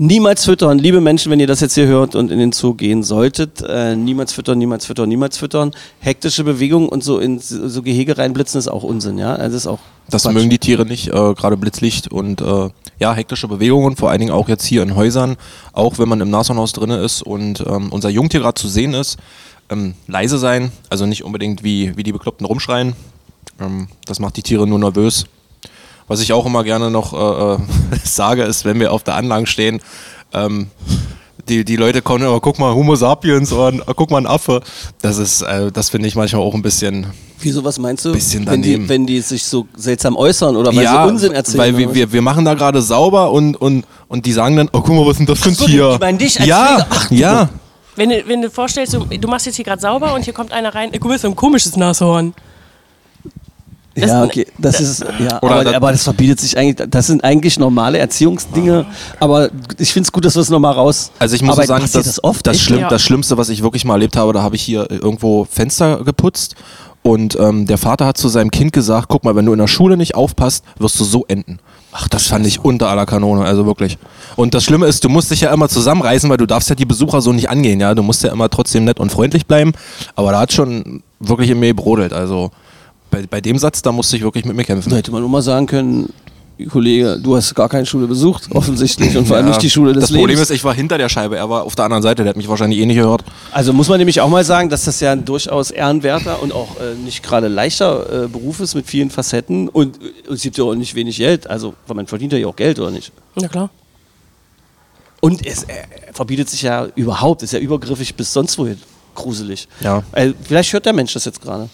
Niemals 0.00 0.44
füttern, 0.44 0.78
liebe 0.78 1.00
Menschen, 1.00 1.32
wenn 1.32 1.40
ihr 1.40 1.48
das 1.48 1.58
jetzt 1.60 1.74
hier 1.74 1.88
hört 1.88 2.14
und 2.14 2.30
in 2.30 2.38
den 2.38 2.52
Zoo 2.52 2.72
gehen 2.72 3.02
solltet, 3.02 3.60
äh, 3.68 3.96
niemals 3.96 4.32
füttern, 4.32 4.56
niemals 4.56 4.86
füttern, 4.86 5.08
niemals 5.08 5.36
füttern. 5.36 5.72
Hektische 5.98 6.44
Bewegungen 6.44 6.88
und 6.88 7.02
so 7.02 7.18
in 7.18 7.40
so 7.40 7.82
Gehege 7.82 8.16
reinblitzen 8.16 8.60
ist 8.60 8.68
auch 8.68 8.84
Unsinn, 8.84 9.18
ja? 9.18 9.34
Also 9.34 9.42
Das 9.56 9.62
ist 9.62 9.66
auch 9.66 9.80
Das 10.08 10.22
Quatsch. 10.22 10.34
mögen 10.34 10.50
die 10.50 10.58
Tiere 10.60 10.86
nicht, 10.86 11.08
äh, 11.08 11.10
gerade 11.34 11.56
Blitzlicht 11.56 12.12
und 12.12 12.40
äh, 12.40 12.70
ja, 13.00 13.12
hektische 13.12 13.48
Bewegungen, 13.48 13.96
vor 13.96 14.10
allen 14.10 14.20
Dingen 14.20 14.30
auch 14.32 14.48
jetzt 14.48 14.64
hier 14.64 14.82
in 14.84 14.94
Häusern, 14.94 15.36
auch 15.72 15.98
wenn 15.98 16.08
man 16.08 16.20
im 16.20 16.30
Nashornhaus 16.30 16.72
drin 16.72 16.90
ist 16.90 17.22
und 17.22 17.64
ähm, 17.68 17.88
unser 17.90 18.08
Jungtier 18.08 18.38
gerade 18.40 18.54
zu 18.58 18.68
sehen 18.68 18.94
ist, 18.94 19.18
ähm, 19.70 19.94
leise 20.06 20.38
sein, 20.38 20.72
also 20.90 21.06
nicht 21.06 21.24
unbedingt 21.24 21.62
wie, 21.62 21.96
wie 21.96 22.02
die 22.02 22.12
Bekloppten 22.12 22.46
rumschreien. 22.46 22.94
Ähm, 23.60 23.88
das 24.06 24.20
macht 24.20 24.36
die 24.36 24.42
Tiere 24.42 24.66
nur 24.66 24.78
nervös. 24.78 25.26
Was 26.06 26.20
ich 26.20 26.32
auch 26.32 26.46
immer 26.46 26.64
gerne 26.64 26.90
noch 26.90 27.12
äh, 27.12 27.54
äh, 27.54 27.98
sage, 28.04 28.44
ist, 28.44 28.64
wenn 28.64 28.80
wir 28.80 28.92
auf 28.92 29.04
der 29.04 29.14
Anlage 29.14 29.46
stehen, 29.46 29.80
ähm, 30.32 30.68
die, 31.48 31.64
die 31.64 31.76
Leute 31.76 32.02
kommen 32.02 32.24
immer, 32.24 32.40
guck 32.40 32.58
mal, 32.58 32.74
Homo 32.74 32.94
sapiens 32.94 33.52
oder 33.52 33.76
äh, 33.76 33.94
guck 33.94 34.10
mal, 34.10 34.18
ein 34.18 34.26
Affe. 34.26 34.60
Das 35.00 35.18
ist, 35.18 35.42
äh, 35.42 35.70
das 35.72 35.90
finde 35.90 36.08
ich 36.08 36.14
manchmal 36.14 36.42
auch 36.42 36.54
ein 36.54 36.62
bisschen, 36.62 37.06
Wieso, 37.40 37.62
was 37.62 37.78
meinst 37.78 38.04
du? 38.04 38.12
Bisschen 38.12 38.46
wenn, 38.46 38.62
die, 38.62 38.88
wenn 38.88 39.06
die 39.06 39.20
sich 39.20 39.44
so 39.44 39.66
seltsam 39.76 40.16
äußern 40.16 40.56
oder 40.56 40.74
weil 40.74 40.88
sie 40.88 41.08
Unsinn 41.08 41.32
erzählen? 41.32 41.58
Weil 41.58 41.76
wir, 41.76 41.94
wir, 41.94 42.12
wir 42.12 42.22
machen 42.22 42.44
da 42.44 42.54
gerade 42.54 42.82
sauber 42.82 43.30
und, 43.30 43.54
und, 43.54 43.84
und 44.08 44.26
die 44.26 44.32
sagen 44.32 44.56
dann, 44.56 44.68
oh 44.72 44.80
guck 44.80 44.96
mal, 44.96 45.06
was 45.06 45.12
ist 45.12 45.18
denn 45.18 45.26
das 45.26 45.38
für 45.38 45.50
ein 45.50 45.54
so, 45.54 45.66
Tier? 45.66 45.92
die 45.92 45.98
meinen 45.98 46.18
dich 46.18 46.40
als 46.40 46.48
ja, 46.48 46.66
Pfleger. 46.66 46.86
Ach, 46.90 47.10
ja. 47.10 47.48
Wenn 47.98 48.10
du, 48.10 48.26
wenn 48.26 48.40
du 48.42 48.48
vorstellst, 48.50 48.94
du, 48.94 49.04
du 49.04 49.28
machst 49.28 49.46
jetzt 49.46 49.56
hier 49.56 49.64
gerade 49.64 49.80
sauber 49.82 50.14
und 50.14 50.24
hier 50.24 50.32
kommt 50.32 50.52
einer 50.52 50.74
rein, 50.74 50.90
guck 50.92 51.04
mal, 51.10 51.18
so 51.18 51.28
ein 51.28 51.36
komisches 51.36 51.76
Nashorn. 51.76 52.32
Das- 53.94 54.10
ja, 54.10 54.22
okay, 54.22 54.46
das 54.58 54.80
ist, 54.80 55.04
ja, 55.18 55.42
aber, 55.42 55.64
das- 55.64 55.74
aber 55.74 55.90
das 55.90 56.04
verbietet 56.04 56.38
sich 56.38 56.56
eigentlich, 56.56 56.88
das 56.88 57.08
sind 57.08 57.24
eigentlich 57.24 57.58
normale 57.58 57.98
Erziehungsdinge, 57.98 58.86
aber 59.18 59.50
ich 59.76 59.92
finde 59.92 60.06
es 60.06 60.12
gut, 60.12 60.24
dass 60.24 60.36
wir 60.36 60.42
es 60.42 60.50
nochmal 60.50 60.74
raus. 60.74 61.10
Also 61.18 61.34
ich 61.34 61.42
muss 61.42 61.54
aber 61.54 61.62
so 61.62 61.66
sagen, 61.66 61.82
das, 61.92 62.04
das 62.04 62.22
oft, 62.22 62.46
das? 62.46 62.60
Schlimm, 62.60 62.80
Ja. 62.82 62.88
das 62.88 63.02
Schlimmste, 63.02 63.36
was 63.36 63.48
ich 63.48 63.60
wirklich 63.64 63.84
mal 63.84 63.94
erlebt 63.94 64.16
habe, 64.16 64.32
da 64.32 64.40
habe 64.42 64.54
ich 64.54 64.62
hier 64.62 64.88
irgendwo 64.88 65.44
Fenster 65.50 66.04
geputzt 66.04 66.54
und 67.02 67.36
ähm, 67.40 67.66
der 67.66 67.78
Vater 67.78 68.06
hat 68.06 68.16
zu 68.18 68.28
seinem 68.28 68.52
Kind 68.52 68.72
gesagt, 68.72 69.08
guck 69.08 69.24
mal, 69.24 69.34
wenn 69.34 69.46
du 69.46 69.52
in 69.52 69.58
der 69.58 69.66
Schule 69.66 69.96
nicht 69.96 70.14
aufpasst, 70.14 70.64
wirst 70.78 71.00
du 71.00 71.04
so 71.04 71.24
enden. 71.26 71.58
Ach, 71.90 72.06
das 72.08 72.26
fand 72.26 72.46
ich 72.46 72.62
unter 72.62 72.88
aller 72.88 73.06
Kanone, 73.06 73.44
also 73.44 73.64
wirklich. 73.64 73.96
Und 74.36 74.54
das 74.54 74.64
Schlimme 74.64 74.86
ist, 74.86 75.04
du 75.04 75.08
musst 75.08 75.30
dich 75.30 75.40
ja 75.40 75.52
immer 75.52 75.68
zusammenreißen, 75.68 76.28
weil 76.28 76.36
du 76.36 76.46
darfst 76.46 76.68
ja 76.68 76.74
die 76.74 76.84
Besucher 76.84 77.20
so 77.22 77.32
nicht 77.32 77.48
angehen, 77.48 77.80
ja. 77.80 77.94
Du 77.94 78.02
musst 78.02 78.22
ja 78.22 78.30
immer 78.30 78.50
trotzdem 78.50 78.84
nett 78.84 79.00
und 79.00 79.10
freundlich 79.10 79.46
bleiben. 79.46 79.72
Aber 80.14 80.32
da 80.32 80.40
hat 80.40 80.52
schon 80.52 81.02
wirklich 81.18 81.50
in 81.50 81.60
mir 81.60 81.74
brodelt. 81.74 82.12
Also 82.12 82.50
bei, 83.10 83.24
bei 83.28 83.40
dem 83.40 83.58
Satz, 83.58 83.80
da 83.82 83.90
musste 83.92 84.16
ich 84.16 84.22
wirklich 84.22 84.44
mit 84.44 84.54
mir 84.54 84.64
kämpfen. 84.64 84.90
Da 84.90 84.96
hätte 84.96 85.12
man 85.12 85.22
nur 85.22 85.30
mal 85.30 85.42
sagen 85.42 85.66
können, 85.66 86.12
Kollege, 86.66 87.18
du 87.22 87.36
hast 87.36 87.54
gar 87.54 87.68
keine 87.68 87.86
Schule 87.86 88.06
besucht, 88.06 88.48
offensichtlich, 88.52 89.16
und 89.16 89.26
vor 89.26 89.36
allem 89.36 89.46
Ja, 89.46 89.50
nicht 89.52 89.62
die 89.62 89.70
Schule 89.70 89.92
des 89.92 90.02
Das 90.02 90.10
Lebens. 90.10 90.22
Problem 90.22 90.42
ist, 90.42 90.50
ich 90.50 90.64
war 90.64 90.74
hinter 90.74 90.98
der 90.98 91.08
Scheibe, 91.08 91.36
er 91.36 91.48
war 91.48 91.62
auf 91.62 91.76
der 91.76 91.84
anderen 91.84 92.02
Seite, 92.02 92.22
der 92.24 92.30
hat 92.30 92.36
mich 92.36 92.48
wahrscheinlich 92.48 92.80
eh 92.80 92.86
nicht 92.86 92.96
gehört. 92.96 93.22
Also 93.52 93.72
muss 93.72 93.88
man 93.88 93.98
nämlich 93.98 94.20
auch 94.20 94.28
mal 94.28 94.44
sagen, 94.44 94.68
dass 94.68 94.84
das 94.84 94.98
ja 95.00 95.12
ein 95.12 95.24
durchaus 95.24 95.70
ehrenwerter 95.70 96.42
und 96.42 96.52
auch 96.52 96.76
äh, 96.80 96.94
nicht 97.04 97.22
gerade 97.22 97.48
leichter 97.48 98.24
äh, 98.24 98.28
Beruf 98.28 98.60
ist 98.60 98.74
mit 98.74 98.86
vielen 98.86 99.10
Facetten 99.10 99.68
und, 99.68 99.98
äh, 100.02 100.32
es 100.32 100.42
gibt 100.42 100.58
ja 100.58 100.64
auch 100.64 100.74
nicht 100.74 100.94
wenig 100.94 101.16
Geld. 101.18 101.48
Also 101.48 101.74
man 101.92 102.06
verdient 102.06 102.32
ja 102.32 102.46
auch 102.46 102.56
Geld, 102.56 102.78
oder 102.78 102.90
nicht? 102.90 103.12
Na 103.36 103.46
klar. 103.48 103.70
Und 105.20 105.44
es 105.46 105.64
äh, 105.64 105.72
verbietet 106.12 106.48
sich 106.48 106.62
ja 106.62 106.86
überhaupt, 106.94 107.42
ist 107.42 107.52
ja 107.52 107.58
übergriffig 107.58 108.14
bis 108.14 108.32
sonst 108.32 108.58
wohin. 108.58 108.78
Gruselig. 109.14 109.68
Ja. 109.80 110.02
Äh, 110.12 110.32
vielleicht 110.42 110.72
hört 110.72 110.86
der 110.86 110.92
Mensch 110.92 111.12
das 111.12 111.24
jetzt 111.24 111.40
gerade. 111.40 111.68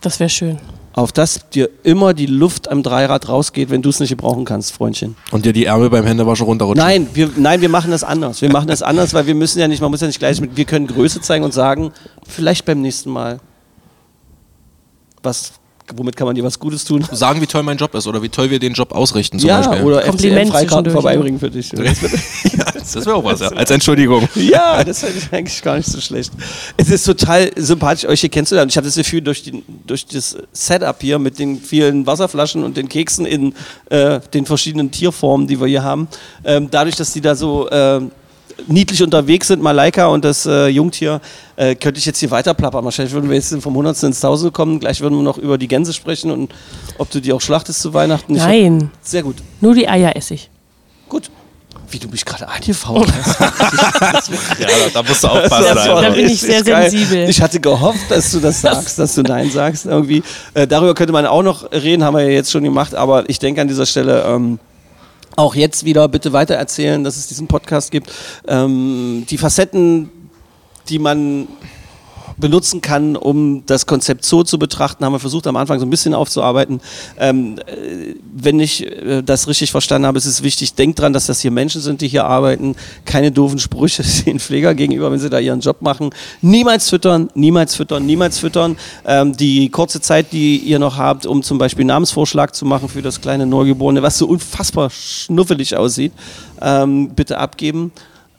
Das 0.00 0.18
wäre 0.20 0.30
schön. 0.30 0.58
Auf 0.92 1.12
dass 1.12 1.48
dir 1.50 1.70
immer 1.84 2.14
die 2.14 2.26
Luft 2.26 2.68
am 2.68 2.82
Dreirad 2.82 3.28
rausgeht, 3.28 3.70
wenn 3.70 3.80
du 3.80 3.90
es 3.90 4.00
nicht 4.00 4.10
gebrauchen 4.10 4.44
kannst, 4.44 4.72
Freundchen. 4.72 5.16
Und 5.30 5.44
dir 5.44 5.52
die 5.52 5.66
Ärmel 5.66 5.88
beim 5.88 6.04
Händewaschen 6.04 6.46
runterrutschen. 6.46 6.84
Nein, 6.84 7.08
wir, 7.14 7.30
nein, 7.36 7.60
wir 7.60 7.68
machen 7.68 7.92
das 7.92 8.02
anders. 8.02 8.42
Wir 8.42 8.50
machen 8.50 8.66
das 8.66 8.82
anders, 8.82 9.14
weil 9.14 9.26
wir 9.26 9.36
müssen 9.36 9.60
ja 9.60 9.68
nicht, 9.68 9.80
man 9.80 9.90
muss 9.90 10.00
ja 10.00 10.08
nicht 10.08 10.18
gleich 10.18 10.40
mit, 10.40 10.56
wir 10.56 10.64
können 10.64 10.88
Größe 10.88 11.20
zeigen 11.20 11.44
und 11.44 11.54
sagen, 11.54 11.92
vielleicht 12.26 12.64
beim 12.64 12.80
nächsten 12.80 13.10
Mal 13.10 13.38
was 15.22 15.59
womit 15.96 16.16
kann 16.16 16.26
man 16.26 16.34
dir 16.34 16.44
was 16.44 16.58
Gutes 16.58 16.84
tun? 16.84 17.04
Sagen, 17.12 17.40
wie 17.40 17.46
toll 17.46 17.62
mein 17.62 17.76
Job 17.76 17.94
ist 17.94 18.06
oder 18.06 18.22
wie 18.22 18.28
toll 18.28 18.50
wir 18.50 18.58
den 18.58 18.72
Job 18.72 18.92
ausrichten 18.92 19.38
zum 19.38 19.48
ja, 19.48 19.60
Beispiel. 19.60 19.84
oder 19.84 20.02
Kompliment 20.02 20.48
FCM-Freikarten 20.48 20.84
zwischendurch, 20.84 20.92
vorbeibringen 20.92 21.40
für 21.40 21.50
dich. 21.50 21.72
ja, 21.72 22.64
das 22.74 22.94
wäre 22.94 23.14
auch 23.14 23.24
was, 23.24 23.40
ja. 23.40 23.48
Als 23.48 23.70
Entschuldigung. 23.70 24.28
Ja, 24.34 24.82
das 24.84 25.00
finde 25.00 25.18
ich 25.18 25.32
eigentlich 25.32 25.62
gar 25.62 25.76
nicht 25.76 25.88
so 25.88 26.00
schlecht. 26.00 26.32
Es 26.76 26.88
ist 26.88 27.04
total 27.04 27.50
sympathisch, 27.56 28.08
euch 28.08 28.20
hier 28.20 28.30
kennenzulernen. 28.30 28.68
Ich 28.68 28.76
habe 28.76 28.86
das 28.86 28.96
Gefühl, 28.96 29.20
durch, 29.20 29.42
die, 29.42 29.62
durch 29.86 30.06
das 30.06 30.36
Setup 30.52 30.96
hier 31.00 31.18
mit 31.18 31.38
den 31.38 31.60
vielen 31.60 32.06
Wasserflaschen 32.06 32.64
und 32.64 32.76
den 32.76 32.88
Keksen 32.88 33.26
in 33.26 33.54
äh, 33.90 34.20
den 34.32 34.46
verschiedenen 34.46 34.90
Tierformen, 34.90 35.46
die 35.46 35.60
wir 35.60 35.66
hier 35.66 35.82
haben, 35.82 36.08
ähm, 36.44 36.68
dadurch, 36.70 36.96
dass 36.96 37.12
die 37.12 37.20
da 37.20 37.34
so 37.34 37.68
äh, 37.68 38.00
niedlich 38.66 39.02
unterwegs 39.02 39.48
sind, 39.48 39.62
Malaika 39.62 40.06
und 40.06 40.24
das 40.24 40.46
äh, 40.46 40.66
Jungtier, 40.68 41.20
äh, 41.56 41.74
könnte 41.74 41.98
ich 41.98 42.06
jetzt 42.06 42.18
hier 42.18 42.30
weiter 42.30 42.54
plappern. 42.54 42.84
Wahrscheinlich 42.84 43.12
würden 43.14 43.28
wir 43.30 43.36
jetzt 43.36 43.54
vom 43.60 43.74
Hundertsten 43.74 44.08
ins 44.08 44.20
Tausende 44.20 44.52
kommen. 44.52 44.80
Gleich 44.80 45.00
würden 45.00 45.16
wir 45.16 45.22
noch 45.22 45.38
über 45.38 45.58
die 45.58 45.68
Gänse 45.68 45.92
sprechen 45.92 46.30
und 46.30 46.52
ob 46.98 47.10
du 47.10 47.20
die 47.20 47.32
auch 47.32 47.40
schlachtest 47.40 47.80
zu 47.80 47.92
Weihnachten. 47.94 48.34
Ich 48.36 48.42
Nein, 48.42 48.90
Sehr 49.02 49.22
gut. 49.22 49.36
nur 49.60 49.74
die 49.74 49.88
Eier 49.88 50.16
esse 50.16 50.34
ich. 50.34 50.50
Gut. 51.08 51.30
Wie 51.92 51.98
du 51.98 52.06
mich 52.08 52.24
gerade 52.24 52.46
angefault 52.48 53.08
hast. 53.12 53.40
Ja, 54.60 54.68
da, 54.94 55.02
musst 55.02 55.24
du 55.24 55.28
aufpassen. 55.28 55.74
War 55.76 56.02
Da 56.02 56.10
bin 56.10 56.20
ich 56.26 56.32
richtig 56.32 56.40
sehr 56.50 56.62
geil. 56.62 56.88
sensibel. 56.90 57.28
Ich 57.28 57.42
hatte 57.42 57.58
gehofft, 57.58 58.08
dass 58.10 58.30
du 58.30 58.38
das 58.40 58.60
sagst, 58.60 58.98
dass 58.98 59.14
du 59.16 59.22
Nein 59.22 59.50
sagst 59.50 59.86
irgendwie. 59.86 60.22
Äh, 60.54 60.68
darüber 60.68 60.94
könnte 60.94 61.12
man 61.12 61.26
auch 61.26 61.42
noch 61.42 61.70
reden, 61.72 62.04
haben 62.04 62.14
wir 62.16 62.22
ja 62.22 62.30
jetzt 62.30 62.52
schon 62.52 62.62
gemacht, 62.62 62.94
aber 62.94 63.28
ich 63.28 63.40
denke 63.40 63.60
an 63.60 63.66
dieser 63.68 63.86
Stelle 63.86 64.22
ähm, 64.24 64.60
auch 65.40 65.54
jetzt 65.54 65.84
wieder 65.84 66.06
bitte 66.08 66.32
weitererzählen, 66.32 67.02
dass 67.02 67.16
es 67.16 67.26
diesen 67.26 67.48
Podcast 67.48 67.90
gibt. 67.90 68.12
Ähm, 68.46 69.24
die 69.28 69.38
Facetten, 69.38 70.10
die 70.88 70.98
man 70.98 71.48
benutzen 72.40 72.80
kann, 72.80 73.16
um 73.16 73.64
das 73.66 73.86
Konzept 73.86 74.24
Zoo 74.24 74.42
zu 74.42 74.58
betrachten, 74.58 75.04
haben 75.04 75.12
wir 75.12 75.20
versucht 75.20 75.46
am 75.46 75.56
Anfang 75.56 75.78
so 75.78 75.86
ein 75.86 75.90
bisschen 75.90 76.14
aufzuarbeiten. 76.14 76.80
Ähm, 77.18 77.58
äh, 77.58 78.14
wenn 78.34 78.58
ich 78.58 78.86
äh, 78.86 79.22
das 79.22 79.46
richtig 79.46 79.70
verstanden 79.70 80.06
habe, 80.06 80.18
ist 80.18 80.26
es 80.26 80.42
wichtig, 80.42 80.74
denkt 80.74 80.98
dran, 80.98 81.12
dass 81.12 81.26
das 81.26 81.40
hier 81.40 81.50
Menschen 81.50 81.80
sind, 81.80 82.00
die 82.00 82.08
hier 82.08 82.24
arbeiten, 82.24 82.74
keine 83.04 83.30
doofen 83.30 83.58
Sprüche 83.58 84.02
den 84.26 84.40
Pfleger 84.40 84.74
gegenüber, 84.74 85.12
wenn 85.12 85.20
sie 85.20 85.30
da 85.30 85.38
ihren 85.38 85.60
Job 85.60 85.82
machen. 85.82 86.10
Niemals 86.40 86.88
füttern, 86.88 87.30
niemals 87.34 87.74
füttern, 87.74 88.06
niemals 88.06 88.38
füttern. 88.38 88.76
Ähm, 89.04 89.36
die 89.36 89.68
kurze 89.68 90.00
Zeit, 90.00 90.32
die 90.32 90.58
ihr 90.58 90.78
noch 90.78 90.96
habt, 90.96 91.26
um 91.26 91.42
zum 91.42 91.58
Beispiel 91.58 91.84
Namensvorschlag 91.84 92.54
zu 92.54 92.64
machen 92.64 92.88
für 92.88 93.02
das 93.02 93.20
kleine 93.20 93.46
Neugeborene, 93.46 94.02
was 94.02 94.18
so 94.18 94.26
unfassbar 94.26 94.90
schnuffelig 94.90 95.76
aussieht, 95.76 96.12
ähm, 96.60 97.10
bitte 97.10 97.38
abgeben. 97.38 97.92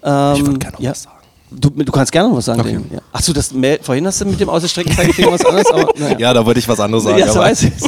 Ähm, 0.04 0.36
Ich 0.36 0.46
würd 0.46 0.60
gerne 0.60 0.74
noch 0.74 0.82
ja. 0.82 0.92
was 0.92 1.04
sagen. 1.04 1.21
Du, 1.54 1.70
du 1.70 1.92
kannst 1.92 2.12
gerne 2.12 2.30
noch 2.30 2.38
was 2.38 2.46
sagen. 2.46 2.62
Okay. 2.62 2.80
Ja. 2.94 3.00
Achso, 3.12 3.34
das 3.34 3.52
Mail, 3.52 3.80
vorhin 3.82 4.08
hast 4.08 4.22
du 4.22 4.26
mit 4.26 4.40
dem 4.40 4.48
ausgestreckten 4.50 4.96
Zeigefinger 4.96 5.32
was 5.34 5.46
anderes, 5.46 5.68
aber 5.70 5.94
naja. 5.98 6.18
Ja, 6.18 6.34
da 6.34 6.46
wollte 6.46 6.60
ich 6.60 6.68
was 6.68 6.80
anderes 6.80 7.04
sagen. 7.04 7.18
Ja, 7.20 7.28
so 7.28 7.40
aber- 7.40 7.50
weiß 7.50 7.64
ich. 7.64 7.72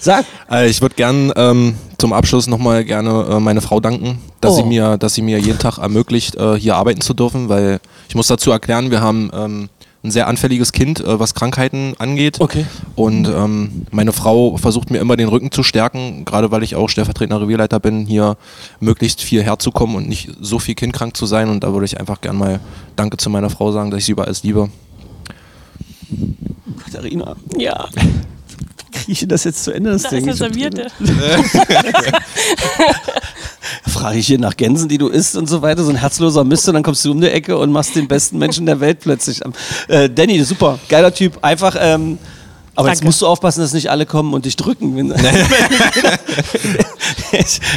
Sag. 0.00 0.24
Äh, 0.50 0.68
ich 0.70 0.80
würde 0.80 0.94
gern 0.94 1.30
ähm, 1.36 1.74
zum 1.98 2.12
Abschluss 2.14 2.46
nochmal 2.46 2.84
gerne 2.84 3.26
äh, 3.32 3.40
meine 3.40 3.60
Frau 3.60 3.80
danken, 3.80 4.18
dass, 4.40 4.52
Oh. 4.52 4.56
sie 4.56 4.62
mir, 4.62 4.96
dass 4.96 5.14
sie 5.14 5.20
mir 5.22 5.38
jeden 5.38 5.58
Tag 5.58 5.76
ermöglicht, 5.78 6.36
äh, 6.36 6.54
hier 6.58 6.76
arbeiten 6.76 7.02
zu 7.02 7.12
dürfen, 7.12 7.48
weil 7.50 7.80
ich 8.08 8.14
muss 8.14 8.26
dazu 8.28 8.50
erklären, 8.50 8.90
wir 8.90 9.02
haben 9.02 9.30
ähm, 9.34 9.68
ein 10.02 10.10
sehr 10.10 10.28
anfälliges 10.28 10.72
Kind, 10.72 11.00
äh, 11.00 11.20
was 11.20 11.34
Krankheiten 11.34 11.94
angeht. 11.98 12.40
Okay. 12.40 12.64
Und 12.96 13.28
ähm, 13.28 13.86
meine 13.90 14.12
Frau 14.12 14.56
versucht 14.56 14.90
mir 14.90 14.98
immer 14.98 15.16
den 15.16 15.28
Rücken 15.28 15.52
zu 15.52 15.62
stärken, 15.62 16.24
gerade 16.24 16.50
weil 16.50 16.62
ich 16.62 16.74
auch 16.74 16.88
stellvertretender 16.88 17.42
Revierleiter 17.42 17.80
bin, 17.80 18.06
hier 18.06 18.36
möglichst 18.80 19.20
viel 19.22 19.42
herzukommen 19.42 19.96
und 19.96 20.08
nicht 20.08 20.30
so 20.40 20.58
viel 20.58 20.74
kindkrank 20.74 21.16
zu 21.16 21.26
sein. 21.26 21.50
Und 21.50 21.62
da 21.64 21.72
würde 21.74 21.84
ich 21.84 22.00
einfach 22.00 22.20
gern 22.22 22.36
mal 22.36 22.60
Danke 22.96 23.18
zu 23.18 23.28
meiner 23.28 23.50
Frau 23.50 23.72
sagen, 23.72 23.90
dass 23.90 23.98
ich 23.98 24.06
sie 24.06 24.12
über 24.12 24.24
alles 24.24 24.42
liebe. 24.42 24.70
Katharina, 26.84 27.36
Ja, 27.58 27.88
kriege 28.92 29.12
ich 29.12 29.28
das 29.28 29.44
jetzt 29.44 29.64
zu 29.64 29.72
Ende? 29.72 29.90
Das 29.90 30.02
da 30.02 30.10
Ding? 30.10 30.26
ist 30.28 30.40
hab- 30.40 30.54
Servierte. 30.54 30.86
Frage 33.88 34.18
ich 34.18 34.26
hier 34.26 34.38
nach 34.38 34.56
Gänsen, 34.56 34.88
die 34.88 34.98
du 34.98 35.08
isst 35.08 35.36
und 35.36 35.48
so 35.48 35.62
weiter. 35.62 35.84
So 35.84 35.90
ein 35.90 35.96
herzloser 35.96 36.44
Mist 36.44 36.68
und 36.68 36.74
dann 36.74 36.82
kommst 36.82 37.04
du 37.04 37.12
um 37.12 37.20
die 37.20 37.28
Ecke 37.28 37.56
und 37.56 37.72
machst 37.72 37.96
den 37.96 38.08
besten 38.08 38.38
Menschen 38.38 38.66
der 38.66 38.80
Welt 38.80 39.00
plötzlich. 39.00 39.40
Äh, 39.88 40.08
Danny, 40.10 40.42
super, 40.44 40.78
geiler 40.88 41.12
Typ. 41.12 41.38
Einfach, 41.42 41.76
ähm, 41.78 42.18
aber 42.80 42.88
jetzt 42.88 43.00
Danke. 43.00 43.08
musst 43.08 43.20
du 43.20 43.26
aufpassen, 43.26 43.60
dass 43.60 43.72
nicht 43.74 43.90
alle 43.90 44.06
kommen 44.06 44.32
und 44.32 44.44
dich 44.46 44.56
drücken. 44.56 44.96
Wenn, 44.96 45.10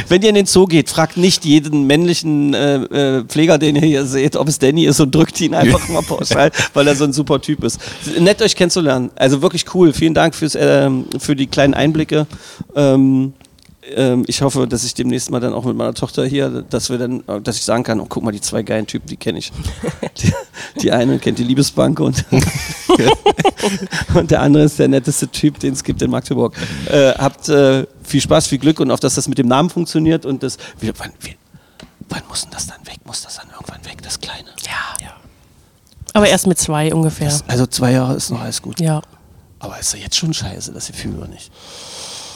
wenn 0.08 0.22
ihr 0.22 0.28
in 0.28 0.34
den 0.34 0.46
Zoo 0.46 0.64
geht, 0.66 0.88
fragt 0.88 1.16
nicht 1.18 1.44
jeden 1.44 1.86
männlichen 1.86 2.54
äh, 2.54 2.76
äh, 2.76 3.24
Pfleger, 3.24 3.58
den 3.58 3.76
ihr 3.76 3.82
hier 3.82 4.06
seht, 4.06 4.36
ob 4.36 4.48
es 4.48 4.58
Danny 4.58 4.86
ist 4.86 5.00
und 5.00 5.14
drückt 5.14 5.40
ihn 5.40 5.54
einfach 5.54 5.88
mal 5.88 6.02
pauschal, 6.02 6.50
weil 6.72 6.86
er 6.86 6.96
so 6.96 7.04
ein 7.04 7.12
super 7.12 7.40
Typ 7.40 7.64
ist. 7.64 7.80
Nett 8.18 8.40
euch 8.40 8.56
kennenzulernen. 8.56 9.10
Also 9.16 9.42
wirklich 9.42 9.66
cool. 9.74 9.92
Vielen 9.92 10.14
Dank 10.14 10.34
fürs, 10.34 10.56
ähm, 10.58 11.06
für 11.18 11.36
die 11.36 11.48
kleinen 11.48 11.74
Einblicke. 11.74 12.26
Ähm, 12.74 13.34
ähm, 13.94 14.24
ich 14.26 14.42
hoffe, 14.42 14.66
dass 14.66 14.84
ich 14.84 14.94
demnächst 14.94 15.30
mal 15.30 15.40
dann 15.40 15.52
auch 15.52 15.64
mit 15.64 15.76
meiner 15.76 15.94
Tochter 15.94 16.24
hier, 16.24 16.64
dass 16.68 16.90
wir 16.90 16.98
dann, 16.98 17.22
dass 17.42 17.56
ich 17.56 17.64
sagen 17.64 17.82
kann, 17.82 18.00
oh, 18.00 18.06
guck 18.08 18.22
mal, 18.22 18.32
die 18.32 18.40
zwei 18.40 18.62
geilen 18.62 18.86
Typen, 18.86 19.06
die 19.08 19.16
kenne 19.16 19.38
ich. 19.38 19.52
Die, 20.18 20.32
die 20.80 20.92
eine 20.92 21.18
kennt 21.18 21.38
die 21.38 21.44
Liebesbank 21.44 21.98
und, 21.98 22.24
und 24.14 24.30
der 24.30 24.42
andere 24.42 24.64
ist 24.64 24.78
der 24.78 24.86
netteste 24.86 25.26
Typ, 25.26 25.58
den 25.58 25.72
es 25.72 25.82
gibt 25.82 26.00
in 26.02 26.10
Magdeburg. 26.10 26.54
Äh, 26.86 27.12
habt 27.14 27.48
äh, 27.48 27.86
viel 28.02 28.20
Spaß, 28.20 28.46
viel 28.46 28.58
Glück 28.58 28.78
und 28.78 28.90
auf 28.92 29.00
dass 29.00 29.16
das 29.16 29.26
mit 29.26 29.38
dem 29.38 29.48
Namen 29.48 29.70
funktioniert 29.70 30.24
und 30.24 30.42
das. 30.44 30.56
Wie, 30.78 30.92
wann, 30.96 31.12
wie, 31.20 31.36
wann 32.08 32.22
muss 32.28 32.42
denn 32.42 32.52
das 32.52 32.66
dann 32.68 32.86
weg? 32.86 32.98
Muss 33.04 33.22
das 33.22 33.36
dann 33.36 33.48
irgendwann 33.50 33.84
weg, 33.84 34.02
das 34.02 34.20
Kleine? 34.20 34.50
Ja. 34.64 35.14
Aber 36.14 36.28
erst 36.28 36.46
mit 36.46 36.58
zwei 36.58 36.94
ungefähr. 36.94 37.36
Also 37.48 37.66
zwei 37.66 37.92
Jahre 37.92 38.14
ist 38.14 38.30
noch 38.30 38.40
alles 38.40 38.62
gut. 38.62 38.80
Ja. 38.80 39.02
Aber 39.58 39.78
ist 39.80 39.92
ja 39.92 39.98
jetzt 39.98 40.16
schon 40.16 40.32
scheiße, 40.32 40.72
das 40.72 40.86
Gefühl 40.86 41.16
oder 41.16 41.28
nicht? 41.28 41.50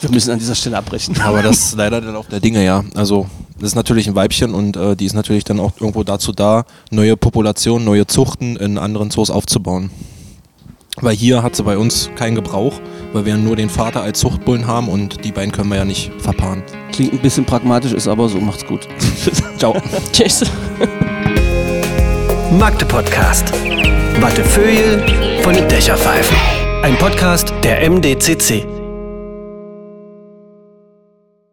Wir 0.01 0.11
müssen 0.11 0.31
an 0.31 0.39
dieser 0.39 0.55
Stelle 0.55 0.77
abbrechen. 0.77 1.19
Aber 1.23 1.41
das 1.41 1.57
ist 1.57 1.75
leider 1.75 2.01
der 2.01 2.13
Lauf 2.13 2.27
der 2.27 2.39
Dinge, 2.39 2.63
ja. 2.63 2.83
Also 2.95 3.27
das 3.59 3.69
ist 3.69 3.75
natürlich 3.75 4.07
ein 4.07 4.15
Weibchen 4.15 4.53
und 4.53 4.77
äh, 4.77 4.95
die 4.95 5.05
ist 5.05 5.13
natürlich 5.13 5.43
dann 5.43 5.59
auch 5.59 5.73
irgendwo 5.79 6.03
dazu 6.03 6.31
da, 6.31 6.63
neue 6.91 7.17
Populationen, 7.17 7.85
neue 7.85 8.07
Zuchten 8.07 8.55
in 8.55 8.77
anderen 8.77 9.11
Zoos 9.11 9.29
aufzubauen. 9.29 9.91
Weil 11.01 11.15
hier 11.15 11.43
hat 11.43 11.55
sie 11.55 11.63
bei 11.63 11.77
uns 11.77 12.09
keinen 12.15 12.35
Gebrauch, 12.35 12.73
weil 13.13 13.25
wir 13.25 13.37
nur 13.37 13.55
den 13.55 13.69
Vater 13.69 14.01
als 14.01 14.19
Zuchtbullen 14.19 14.67
haben 14.67 14.89
und 14.89 15.23
die 15.23 15.31
beiden 15.31 15.51
können 15.51 15.69
wir 15.69 15.77
ja 15.77 15.85
nicht 15.85 16.11
verpaaren. 16.19 16.63
Klingt 16.91 17.13
ein 17.13 17.19
bisschen 17.19 17.45
pragmatisch, 17.45 17.93
ist 17.93 18.07
aber 18.07 18.27
so. 18.27 18.39
Macht's 18.39 18.65
gut. 18.65 18.87
Ciao. 19.57 19.75
Tschüss. 20.11 20.43
Magde 22.57 22.85
Podcast. 22.85 23.53
Wattefeuille 24.19 25.05
von 25.41 25.53
den 25.53 25.67
Dächerpfeifen. 25.67 26.35
Ein 26.83 26.97
Podcast 26.97 27.53
der 27.63 27.89
MDCC. 27.89 28.78